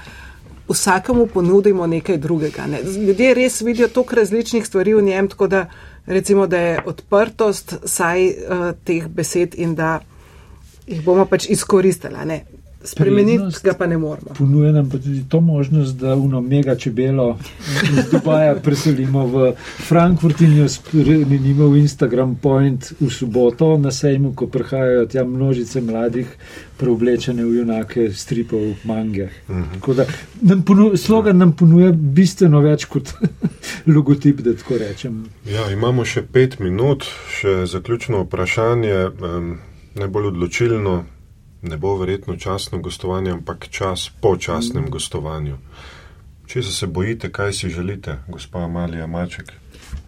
vsakemu 0.68 1.26
ponudimo 1.26 1.86
nekaj 1.86 2.16
drugega. 2.16 2.66
Ne. 2.66 2.82
Ljudje 2.82 3.34
res 3.34 3.60
vidijo 3.60 3.88
toliko 3.88 4.16
različnih 4.16 4.66
stvari 4.66 4.94
v 4.94 5.02
njem, 5.02 5.28
tako 5.28 5.46
da 5.46 5.66
recimo, 6.06 6.46
da 6.46 6.58
je 6.58 6.82
odprtost 6.86 7.74
saj 7.84 8.26
uh, 8.26 8.34
teh 8.84 9.08
besed 9.08 9.54
in 9.54 9.74
da 9.74 10.00
jih 10.86 11.04
bomo 11.04 11.24
pač 11.24 11.48
izkoristili. 11.48 12.40
Spremeniti 12.84 13.42
ga 13.64 13.74
pa 13.74 13.86
ne 13.86 13.98
moramo. 13.98 14.34
Ponuje 14.38 14.72
nam 14.72 14.90
pa 14.90 14.98
tudi 14.98 15.24
to 15.28 15.40
možnost, 15.40 15.96
da 15.96 16.14
uno 16.14 16.40
mega 16.40 16.74
čebelo 16.74 17.38
iz 17.82 18.10
Dubaja 18.10 18.54
preselimo 18.54 19.26
v 19.26 19.52
Frankfurt 19.88 20.40
in 20.40 20.58
jo 20.58 20.68
spremenimo 20.68 21.68
v 21.68 21.78
Instagram 21.78 22.36
point 22.42 22.92
v 23.00 23.10
soboto 23.10 23.76
na 23.78 23.90
sejmu, 23.90 24.32
ko 24.34 24.46
prihajajo 24.46 25.06
tja 25.06 25.24
množice 25.24 25.80
mladih 25.80 26.26
preoblečene 26.78 27.44
v 27.44 27.54
junake 27.54 28.12
stripov 28.14 28.60
mange. 28.84 29.28
Uh 29.48 29.56
mhm. 29.56 29.80
-huh. 29.80 30.06
nam 30.40 30.62
ponu, 30.62 30.96
slogan 30.96 31.38
nam 31.38 31.52
ponuje 31.52 31.92
bistveno 31.92 32.60
več 32.60 32.84
kot 32.84 33.14
logotip, 33.94 34.40
da 34.40 34.54
tako 34.54 34.78
rečem. 34.78 35.24
Ja, 35.46 35.70
imamo 35.72 36.04
še 36.04 36.22
pet 36.22 36.58
minut, 36.58 37.04
še 37.30 37.66
zaključno 37.66 38.22
vprašanje, 38.22 39.10
um, 39.20 39.58
najbolj 39.94 40.26
odločilno 40.26 41.04
ne 41.62 41.76
bo 41.76 41.96
verjetno 41.96 42.36
časno 42.36 42.78
gostovanje, 42.78 43.30
ampak 43.30 43.68
čas 43.70 44.10
po 44.20 44.36
časnem 44.36 44.84
mm. 44.84 44.90
gostovanju. 44.90 45.58
Če 46.46 46.62
se 46.62 46.86
bojite, 46.86 47.32
kaj 47.32 47.52
si 47.52 47.68
želite, 47.68 48.18
gospa 48.28 48.64
Amalija 48.64 49.06
Maček? 49.06 49.52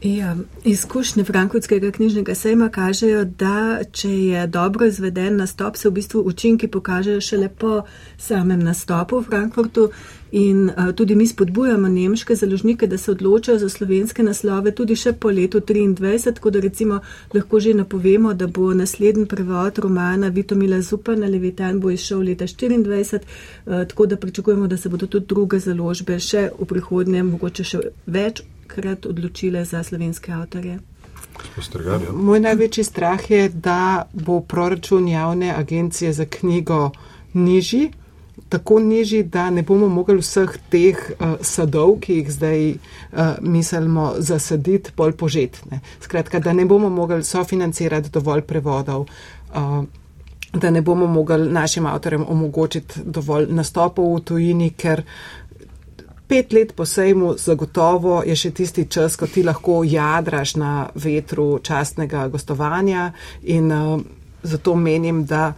Ja, 0.02 0.36
izkušnje 0.64 1.24
Frankfurtskega 1.24 1.90
knjižnega 1.90 2.34
sejma 2.34 2.68
kažejo, 2.68 3.24
da 3.24 3.80
če 3.92 4.10
je 4.10 4.46
dobro 4.46 4.86
izveden 4.86 5.36
nastop, 5.36 5.76
se 5.76 5.88
v 5.88 5.92
bistvu 5.92 6.22
učinki 6.26 6.68
pokažejo 6.68 7.20
šele 7.20 7.48
po 7.48 7.82
samem 8.16 8.62
nastopu 8.64 9.20
v 9.20 9.28
Frankfurtu. 9.28 9.90
In 10.32 10.70
uh, 10.70 10.92
tudi 10.94 11.14
mi 11.14 11.26
spodbujamo 11.26 11.88
nemške 11.88 12.34
založnike, 12.34 12.86
da 12.86 12.98
se 12.98 13.10
odločajo 13.10 13.58
za 13.58 13.68
slovenske 13.68 14.22
naslove 14.22 14.70
tudi 14.74 14.96
še 14.96 15.12
po 15.12 15.30
letu 15.30 15.60
2023, 15.60 16.34
tako 16.34 16.50
da 16.50 16.60
recimo 16.60 17.00
lahko 17.34 17.60
že 17.60 17.74
napovemo, 17.74 18.34
da 18.34 18.46
bo 18.46 18.70
naslednji 18.74 19.26
prevod 19.26 19.78
romana 19.78 20.28
Vitomila 20.28 20.80
Zupana 20.80 21.26
Levitan 21.26 21.80
bo 21.80 21.90
izšel 21.90 22.22
leta 22.22 22.46
2024, 22.46 23.20
uh, 23.66 23.84
tako 23.88 24.06
da 24.06 24.16
pričakujemo, 24.16 24.66
da 24.66 24.76
se 24.76 24.88
bodo 24.88 25.06
tudi 25.06 25.26
druge 25.26 25.58
založbe 25.58 26.18
še 26.20 26.48
v 26.58 26.66
prihodnje 26.66 27.22
mogoče 27.22 27.64
še 27.64 27.82
večkrat 28.06 29.06
odločile 29.06 29.64
za 29.64 29.82
slovenske 29.90 30.32
avtorje. 30.32 30.78
Moj 32.14 32.40
največji 32.40 32.84
strah 32.84 33.30
je, 33.30 33.48
da 33.48 34.06
bo 34.12 34.40
proračun 34.40 35.08
javne 35.08 35.54
agencije 35.56 36.12
za 36.12 36.24
knjigo 36.24 36.90
nižji 37.32 37.90
tako 38.50 38.80
nižji, 38.80 39.22
da 39.22 39.50
ne 39.50 39.62
bomo 39.62 39.88
mogli 39.88 40.18
vseh 40.18 40.56
teh 40.70 40.98
uh, 41.10 41.34
sadov, 41.40 41.98
ki 42.02 42.20
jih 42.20 42.32
zdaj 42.32 42.70
uh, 42.70 43.38
mislimo 43.40 44.14
zasaditi, 44.18 44.90
bolj 44.96 45.14
požetne. 45.16 45.80
Skratka, 46.00 46.40
da 46.40 46.52
ne 46.52 46.64
bomo 46.64 46.90
mogli 46.90 47.24
sofinancirati 47.24 48.10
dovolj 48.10 48.42
prevodov. 48.42 49.06
Uh, 49.54 49.84
da 50.52 50.70
ne 50.70 50.82
bomo 50.82 51.06
mogli 51.06 51.46
našim 51.52 51.86
avtorjem 51.86 52.24
omogočiti 52.28 53.00
dovolj 53.04 53.46
nastopov 53.54 54.16
v 54.16 54.20
tujini, 54.20 54.70
ker 54.70 55.04
pet 56.30 56.52
let 56.52 56.72
po 56.76 56.86
sejmu 56.86 57.34
zagotovo 57.38 58.22
je 58.26 58.36
še 58.38 58.52
tisti 58.54 58.86
čas, 58.86 59.16
ko 59.18 59.26
ti 59.26 59.42
lahko 59.42 59.80
jadraš 59.82 60.54
na 60.62 60.72
vetru 60.94 61.58
častnega 61.58 62.28
gostovanja 62.30 63.10
in 63.42 63.72
uh, 63.74 63.98
zato 64.42 64.76
menim, 64.78 65.24
da 65.26 65.52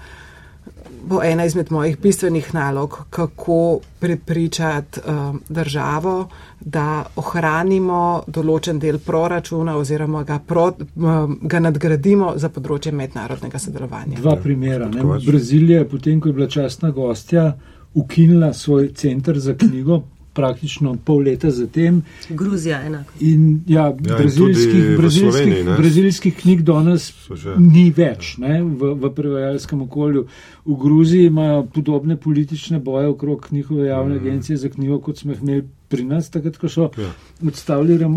bo 1.04 1.20
ena 1.22 1.44
izmed 1.44 1.68
mojih 1.74 1.98
bistvenih 2.00 2.48
nalog, 2.54 2.96
kako 3.10 3.80
prepričati 4.00 5.00
uh, 5.04 5.36
državo, 5.48 6.14
da 6.60 7.04
ohranimo 7.20 8.22
določen 8.26 8.80
del 8.80 8.96
proračuna 9.04 9.76
oziroma 9.76 10.24
ga, 10.24 10.38
pro, 10.38 10.70
uh, 10.72 11.36
ga 11.42 11.60
nadgradimo 11.66 12.32
za 12.40 12.48
področje 12.48 12.94
mednarodnega 12.96 13.60
sodelovanja. 13.60 14.22
Dva 14.24 14.38
primera. 14.40 14.88
Brazilija 15.26 15.84
je 15.84 15.90
potem, 15.92 16.16
ko 16.20 16.32
je 16.32 16.40
bila 16.40 16.48
častna 16.48 16.94
gostja, 16.96 17.50
ukinila 17.92 18.54
svoj 18.56 18.88
centr 18.96 19.36
za 19.36 19.52
knjigo 19.58 20.00
praktično 20.32 20.96
pol 20.96 21.18
leta 21.18 21.50
zatem. 21.50 22.02
Gruzija 22.30 22.82
enako. 22.82 23.12
In 23.20 23.60
ja, 23.66 23.82
Ja, 23.82 23.88
in 23.90 24.16
brazilskih, 24.16 24.84
v 24.84 24.96
brazilskih, 24.96 25.32
Sloveniji, 25.32 25.64
ne? 25.64 25.76
brazilskih 25.76 26.36
knjig 26.36 26.62
danes 26.62 27.10
ni 27.58 27.90
več 27.90 28.36
ne, 28.38 28.62
v, 28.62 28.94
v 28.94 29.10
prevajalskem 29.10 29.82
okolju. 29.82 30.26
V 30.64 30.76
Gruziji 30.76 31.26
imajo 31.26 31.66
podobne 31.66 32.16
politične 32.16 32.78
boje 32.80 33.08
okrog 33.08 33.48
njihove 33.50 33.86
javne 33.86 34.14
Mhm. 34.14 34.26
agencije 34.26 34.56
za 34.56 34.68
knjigo, 34.68 35.00
kot 35.00 35.18
smo 35.18 35.32
jih 35.32 35.42
imeli 35.42 35.64
pri 35.92 36.06
nas, 36.08 36.30
takrat, 36.32 36.56
ko 36.56 36.68
so 36.68 36.88
Ja. 36.98 37.10
odstavili 37.46 37.98
eh, 38.00 38.08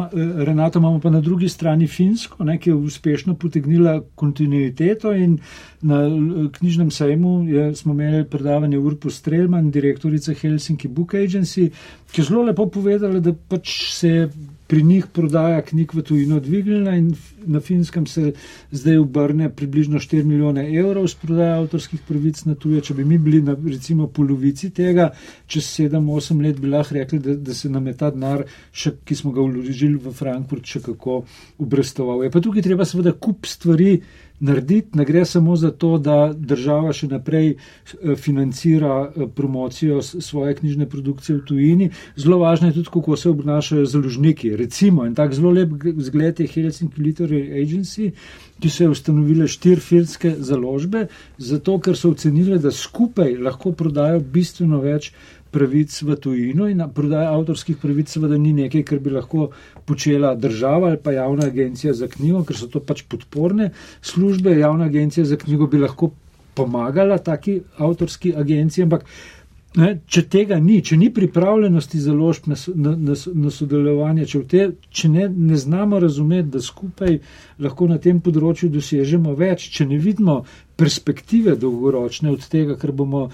Renato, 0.45 0.79
imamo 0.79 0.99
pa 0.99 1.09
na 1.09 1.21
drugi 1.21 1.49
strani 1.49 1.87
Finsko, 1.87 2.43
ne, 2.43 2.57
ki 2.59 2.69
je 2.69 2.75
uspešno 2.75 3.35
potegnila 3.35 3.99
kontinuiteto 4.15 5.13
in 5.13 5.37
na 5.81 6.01
eh, 6.07 6.49
knjižnem 6.51 6.91
sejmu 6.91 7.35
je, 7.49 7.69
smo 7.75 7.93
imeli 7.93 8.23
predavanje 8.25 8.79
Urpo 8.79 9.09
Strelman, 9.09 9.71
direktorica 9.71 10.33
Helsinki 10.33 10.87
Book 10.87 11.13
Agency, 11.13 11.69
ki 12.11 12.21
je 12.21 12.25
zelo 12.25 12.43
lepo 12.43 12.69
povedala, 12.69 13.19
da 13.19 13.33
pač 13.33 13.75
se 13.93 14.09
je 14.09 14.29
pri 14.67 14.83
njih 14.83 15.07
prodaja 15.13 15.61
knjig 15.61 15.93
v 15.93 16.01
tujino 16.01 16.39
dvignila 16.39 16.95
in 16.95 17.13
na 17.45 17.59
finskem 17.59 18.07
se 18.07 18.33
zdaj 18.71 18.97
obrne 18.97 19.49
približno 19.49 19.99
4 19.99 20.23
milijone 20.23 20.65
evrov 20.79 21.07
z 21.07 21.15
prodaja 21.21 21.59
avtorskih 21.61 22.01
pravic 22.07 22.41
na 22.45 22.55
tuje. 22.55 22.81
Če 22.81 22.93
bi 22.93 23.05
mi 23.05 23.17
bili 23.17 23.41
na 23.41 23.55
recimo 23.55 24.07
polovici 24.07 24.69
tega, 24.69 25.11
čez 25.47 25.69
7-8 25.79 26.41
let 26.41 26.59
bi 26.59 26.71
lahko 26.73 26.95
rekli, 26.95 27.19
da, 27.19 27.35
da 27.35 27.53
se 27.53 27.69
nam 27.69 27.87
je 27.87 27.97
ta 27.97 28.09
denar, 28.11 28.45
še, 28.71 28.95
ki 29.05 29.15
smo 29.15 29.31
ga 29.35 29.45
vložili 29.45 30.01
v 30.01 30.13
Frankfurt, 30.13 30.65
še 30.65 30.81
kako 30.85 31.21
obrestoval. 31.61 32.25
Je 32.25 32.33
pa 32.33 32.41
tukaj 32.41 32.65
treba 32.65 32.85
seveda 32.85 33.13
kup 33.13 33.45
stvari 33.45 33.99
narediti, 34.39 34.97
ne 34.97 35.05
gre 35.05 35.25
samo 35.25 35.55
za 35.55 35.71
to, 35.71 35.97
da 35.97 36.33
država 36.33 36.93
še 36.93 37.07
naprej 37.07 37.53
eh, 37.55 38.15
financira 38.15 38.95
eh, 39.07 39.27
promocijo 39.35 40.01
svoje 40.01 40.55
knjižne 40.55 40.89
produkcije 40.89 41.37
v 41.37 41.45
tujini. 41.45 41.89
Zelo 42.15 42.39
važno 42.43 42.67
je 42.67 42.73
tudi, 42.79 42.89
kako 42.93 43.17
se 43.17 43.29
obnašajo 43.29 43.85
založniki. 43.85 44.55
Recimo, 44.55 45.05
en 45.05 45.15
tak 45.15 45.33
zelo 45.33 45.51
lep 45.51 45.69
zgled 45.97 46.39
je 46.39 46.47
Helsinki 46.47 47.01
Literary 47.01 47.61
Agency, 47.63 48.11
ki 48.59 48.69
so 48.71 48.89
ustanovile 48.91 49.47
štiri 49.51 49.81
filmske 49.83 50.35
založbe, 50.39 51.07
zato 51.37 51.79
ker 51.79 51.97
so 51.99 52.13
ocenili, 52.15 52.59
da 52.59 52.71
skupaj 52.71 53.35
lahko 53.43 53.73
prodajo 53.75 54.19
bistveno 54.19 54.79
več 54.83 55.11
pravic 55.55 55.95
v 56.03 56.17
tujino 56.19 56.67
in 56.71 56.83
prodaja 56.95 57.31
avtorskih 57.37 57.79
pravic 57.81 58.11
seveda 58.11 58.37
ni 58.41 58.51
nekaj, 58.57 58.83
kar 58.89 58.99
bi 58.99 59.13
lahko 59.15 59.49
počela 59.87 60.33
država 60.35 60.91
ali 60.91 60.99
pa 61.03 61.15
javna 61.15 61.47
agencija 61.47 61.93
za 61.93 62.09
knjigo, 62.11 62.43
ker 62.43 62.59
so 62.59 62.67
to 62.71 62.83
pač 62.83 63.05
podporne 63.07 63.71
službe. 64.01 64.57
Javna 64.59 64.91
agencija 64.91 65.25
za 65.25 65.39
knjigo 65.39 65.67
bi 65.71 65.79
lahko 65.79 66.11
pomagala 66.55 67.17
taki 67.17 67.59
avtorski 67.77 68.33
agenciji, 68.35 68.83
ampak 68.87 69.07
ne, 69.75 69.89
če 70.07 70.23
tega 70.31 70.57
ni, 70.63 70.79
če 70.85 70.97
ni 70.99 71.09
pripravljenosti 71.13 71.99
založb 71.99 72.47
na, 72.51 72.57
na, 72.75 72.93
na, 73.09 73.15
na 73.15 73.51
sodelovanje, 73.51 74.27
če, 74.31 74.41
te, 74.51 74.67
če 74.89 75.11
ne, 75.11 75.27
ne 75.29 75.59
znamo 75.59 75.99
razumeti, 75.99 76.51
da 76.55 76.61
skupaj 76.63 77.17
lahko 77.65 77.89
na 77.91 77.99
tem 78.01 78.21
področju 78.23 78.71
dosežemo 78.73 79.35
več, 79.39 79.67
če 79.75 79.89
ne 79.89 79.99
vidimo 80.01 80.41
perspektive 80.79 81.57
dolgoročne 81.59 82.31
od 82.31 82.47
tega, 82.51 82.79
kar 82.79 82.95
bomo 82.95 83.27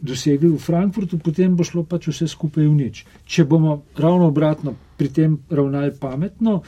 dosegli 0.00 0.48
v 0.48 0.58
Frankfurtu, 0.58 1.18
potem 1.18 1.56
bo 1.56 1.64
šlo 1.64 1.84
pač 1.84 2.08
vse 2.10 2.28
skupaj 2.28 2.66
v 2.66 2.74
nič. 2.74 3.04
Če 3.26 3.44
bomo 3.44 3.82
ravno 3.96 4.28
obratno 4.28 4.74
pri 4.96 5.08
tem 5.08 5.38
ravnali 5.50 5.94
pametno, 6.00 6.62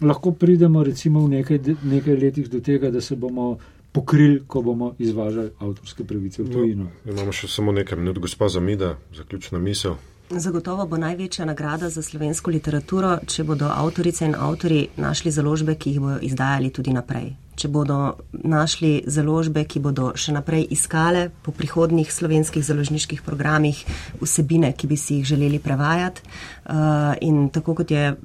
lahko 0.00 0.32
pridemo 0.32 0.84
recimo 0.84 1.24
v 1.24 1.40
nekaj, 1.40 1.76
nekaj 1.82 2.16
letih 2.16 2.50
do 2.50 2.60
tega, 2.60 2.90
da 2.90 3.00
se 3.00 3.16
bomo 3.16 3.58
pokrili, 3.94 4.42
ko 4.46 4.62
bomo 4.62 4.94
izvažali 4.98 5.54
avtorske 5.58 6.04
pravice 6.04 6.42
v 6.42 6.50
tujino. 6.50 6.88
Imamo 7.06 7.32
še 7.32 7.48
samo 7.48 7.72
nekaj 7.72 7.98
minut, 7.98 8.18
gospa 8.18 8.48
Zamida, 8.48 8.96
zaključna 9.14 9.58
misel. 9.62 9.94
Zagotovo 10.30 10.86
bo 10.86 10.96
največja 10.96 11.44
nagrada 11.44 11.90
za 11.92 12.02
slovensko 12.02 12.50
literaturo, 12.50 13.18
če 13.28 13.44
bodo 13.44 13.68
avtorice 13.68 14.24
in 14.24 14.32
avtori 14.34 14.86
našli 14.96 15.30
založbe, 15.30 15.74
ki 15.76 15.90
jih 15.90 16.00
bodo 16.00 16.18
izdajali 16.24 16.70
tudi 16.72 16.94
naprej. 16.96 17.34
Če 17.54 17.68
bodo 17.68 17.98
našli 18.32 19.04
založbe, 19.06 19.66
ki 19.68 19.82
bodo 19.84 20.14
še 20.18 20.32
naprej 20.34 20.64
iskale 20.74 21.28
po 21.44 21.52
prihodnih 21.54 22.08
slovenskih 22.10 22.64
založniških 22.64 23.20
programih 23.22 23.84
vsebine, 24.22 24.72
ki 24.72 24.88
bi 24.90 24.96
si 24.98 25.20
jih 25.20 25.28
želeli 25.28 25.60
prevajati. 25.62 26.24
Uh, 26.24 27.12
in 27.20 27.50
tako 27.52 27.76
kot 27.82 27.92
je 27.92 28.16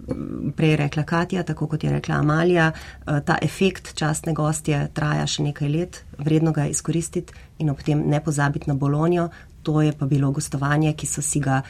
prej 0.55 0.75
rekla 0.79 1.03
Katja, 1.03 1.43
tako 1.43 1.67
kot 1.67 1.83
je 1.83 1.91
rekla 1.93 2.23
Amalija, 2.23 2.71
uh, 2.71 3.19
ta 3.19 3.37
efekt 3.43 3.91
častne 3.99 4.33
gostje 4.33 4.85
traja 4.95 5.27
še 5.27 5.51
nekaj 5.51 5.75
let, 5.75 6.01
vredno 6.17 6.55
ga 6.55 6.65
je 6.65 6.77
izkoristiti 6.77 7.35
in 7.59 7.69
ob 7.69 7.83
tem 7.83 8.01
ne 8.07 8.23
pozabiti 8.23 8.71
na 8.71 8.79
Bolonijo. 8.79 9.29
To 9.69 9.81
je 9.81 9.93
pa 9.93 10.05
bilo 10.09 10.31
gostovanje, 10.31 10.95
ki 10.97 11.05
so 11.05 11.21
si 11.21 11.39
ga 11.39 11.61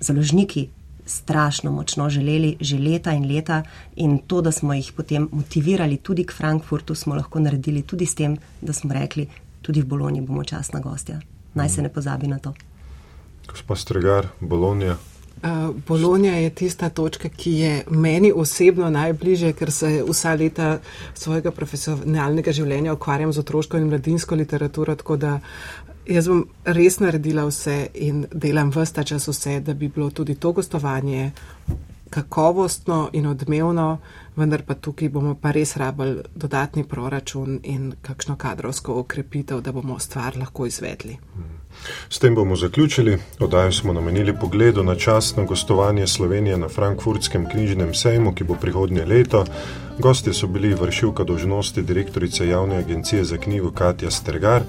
založniki 0.00 0.68
strašno 1.06 1.70
močno 1.72 2.08
želeli 2.10 2.56
že 2.60 2.78
leta 2.78 3.12
in 3.12 3.26
leta 3.28 3.62
in 3.96 4.18
to, 4.18 4.40
da 4.40 4.52
smo 4.52 4.74
jih 4.74 4.92
potem 4.96 5.28
motivirali 5.32 5.96
tudi 5.96 6.24
k 6.24 6.32
Frankfurtu, 6.32 6.94
smo 6.94 7.14
lahko 7.14 7.40
naredili 7.40 7.82
tudi 7.82 8.06
s 8.06 8.14
tem, 8.14 8.38
da 8.60 8.72
smo 8.72 8.94
rekli, 8.94 9.28
tudi 9.62 9.82
v 9.82 9.84
Boloniji 9.84 10.26
bomo 10.26 10.44
častna 10.44 10.80
gostja. 10.80 11.20
Naj 11.54 11.68
se 11.68 11.82
ne 11.82 11.88
pozabi 11.88 12.26
na 12.26 12.38
to. 12.38 12.54
Gospa 13.46 13.76
Stregar, 13.76 14.28
Bolonija. 14.40 14.96
Uh, 14.96 15.76
Bolonija 15.88 16.34
je 16.34 16.50
tista 16.50 16.88
točka, 16.88 17.28
ki 17.28 17.52
je 17.52 17.84
meni 17.90 18.32
osebno 18.36 18.90
najbližje, 18.90 19.52
ker 19.52 19.72
se 19.72 20.02
vsa 20.08 20.34
leta 20.34 20.78
svojega 21.14 21.50
profesionalnega 21.50 22.52
življenja 22.52 22.96
ukvarjam 22.96 23.32
z 23.32 23.44
otroško 23.44 23.76
in 23.76 23.90
mladinsko 23.92 24.34
literaturo, 24.34 24.96
tako 24.96 25.16
da 25.16 25.40
jaz 26.06 26.28
bom 26.28 26.44
res 26.64 27.00
naredila 27.00 27.46
vse 27.46 27.88
in 27.94 28.26
delam 28.32 28.70
vsta 28.74 29.04
čas 29.04 29.28
vse, 29.28 29.60
da 29.60 29.74
bi 29.74 29.88
bilo 29.88 30.10
tudi 30.10 30.34
to 30.34 30.52
gostovanje 30.52 31.30
kakovostno 32.10 33.08
in 33.12 33.26
odmevno, 33.26 33.98
vendar 34.36 34.62
pa 34.62 34.74
tukaj 34.74 35.08
bomo 35.08 35.34
pa 35.34 35.50
res 35.50 35.76
rabili 35.76 36.22
dodatni 36.34 36.84
proračun 36.84 37.60
in 37.62 37.92
kakšno 38.02 38.36
kadrovsko 38.36 39.00
okrepitev, 39.00 39.60
da 39.60 39.72
bomo 39.72 39.98
stvar 39.98 40.36
lahko 40.38 40.66
izvedli. 40.66 41.18
S 42.08 42.18
tem 42.18 42.34
bomo 42.34 42.56
zaključili. 42.56 43.18
Oddajo 43.40 43.72
smo 43.72 43.92
namenili 43.92 44.36
pogledu 44.40 44.84
na 44.84 44.94
častno 44.94 45.44
gostovanje 45.44 46.06
Slovenije 46.06 46.56
na 46.56 46.68
Frankfurtskem 46.68 47.48
knjižnem 47.50 47.94
sejmu, 47.94 48.32
ki 48.34 48.44
bo 48.44 48.54
prihodnje 48.54 49.04
leto. 49.04 49.44
Gostje 49.98 50.34
so 50.34 50.46
bili 50.46 50.74
vršilka 50.74 51.24
dožnosti 51.24 51.82
direktorice 51.82 52.48
javne 52.48 52.76
agencije 52.76 53.24
za 53.24 53.36
knjigo 53.36 53.70
Katja 53.70 54.10
Stergar, 54.10 54.62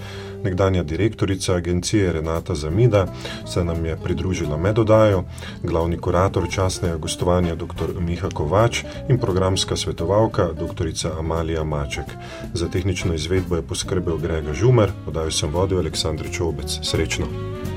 nekdanja 0.43 0.83
direktorica 0.83 1.55
agencije 1.55 2.13
Renata 2.13 2.55
Zamida, 2.55 3.07
se 3.45 3.63
nam 3.63 3.85
je 3.85 3.97
pridružila 4.03 4.57
med 4.57 4.79
oddajo, 4.79 5.23
glavni 5.63 5.97
kurator 5.97 6.49
častnega 6.51 6.97
gostovanja 6.97 7.55
dr. 7.55 7.99
Miha 7.99 8.29
Kovač 8.33 8.83
in 9.09 9.19
programska 9.19 9.75
svetovalka 9.75 10.49
dr. 10.53 10.87
Amalija 11.19 11.63
Maček. 11.63 12.05
Za 12.53 12.67
tehnično 12.67 13.13
izvedbo 13.13 13.55
je 13.55 13.61
poskrbel 13.61 14.17
Grega 14.17 14.53
Žumer, 14.53 14.91
oddajo 15.07 15.31
sem 15.31 15.53
vodil 15.53 15.79
Aleksandr 15.79 16.31
Čobec. 16.31 16.79
Srečno! 16.81 17.76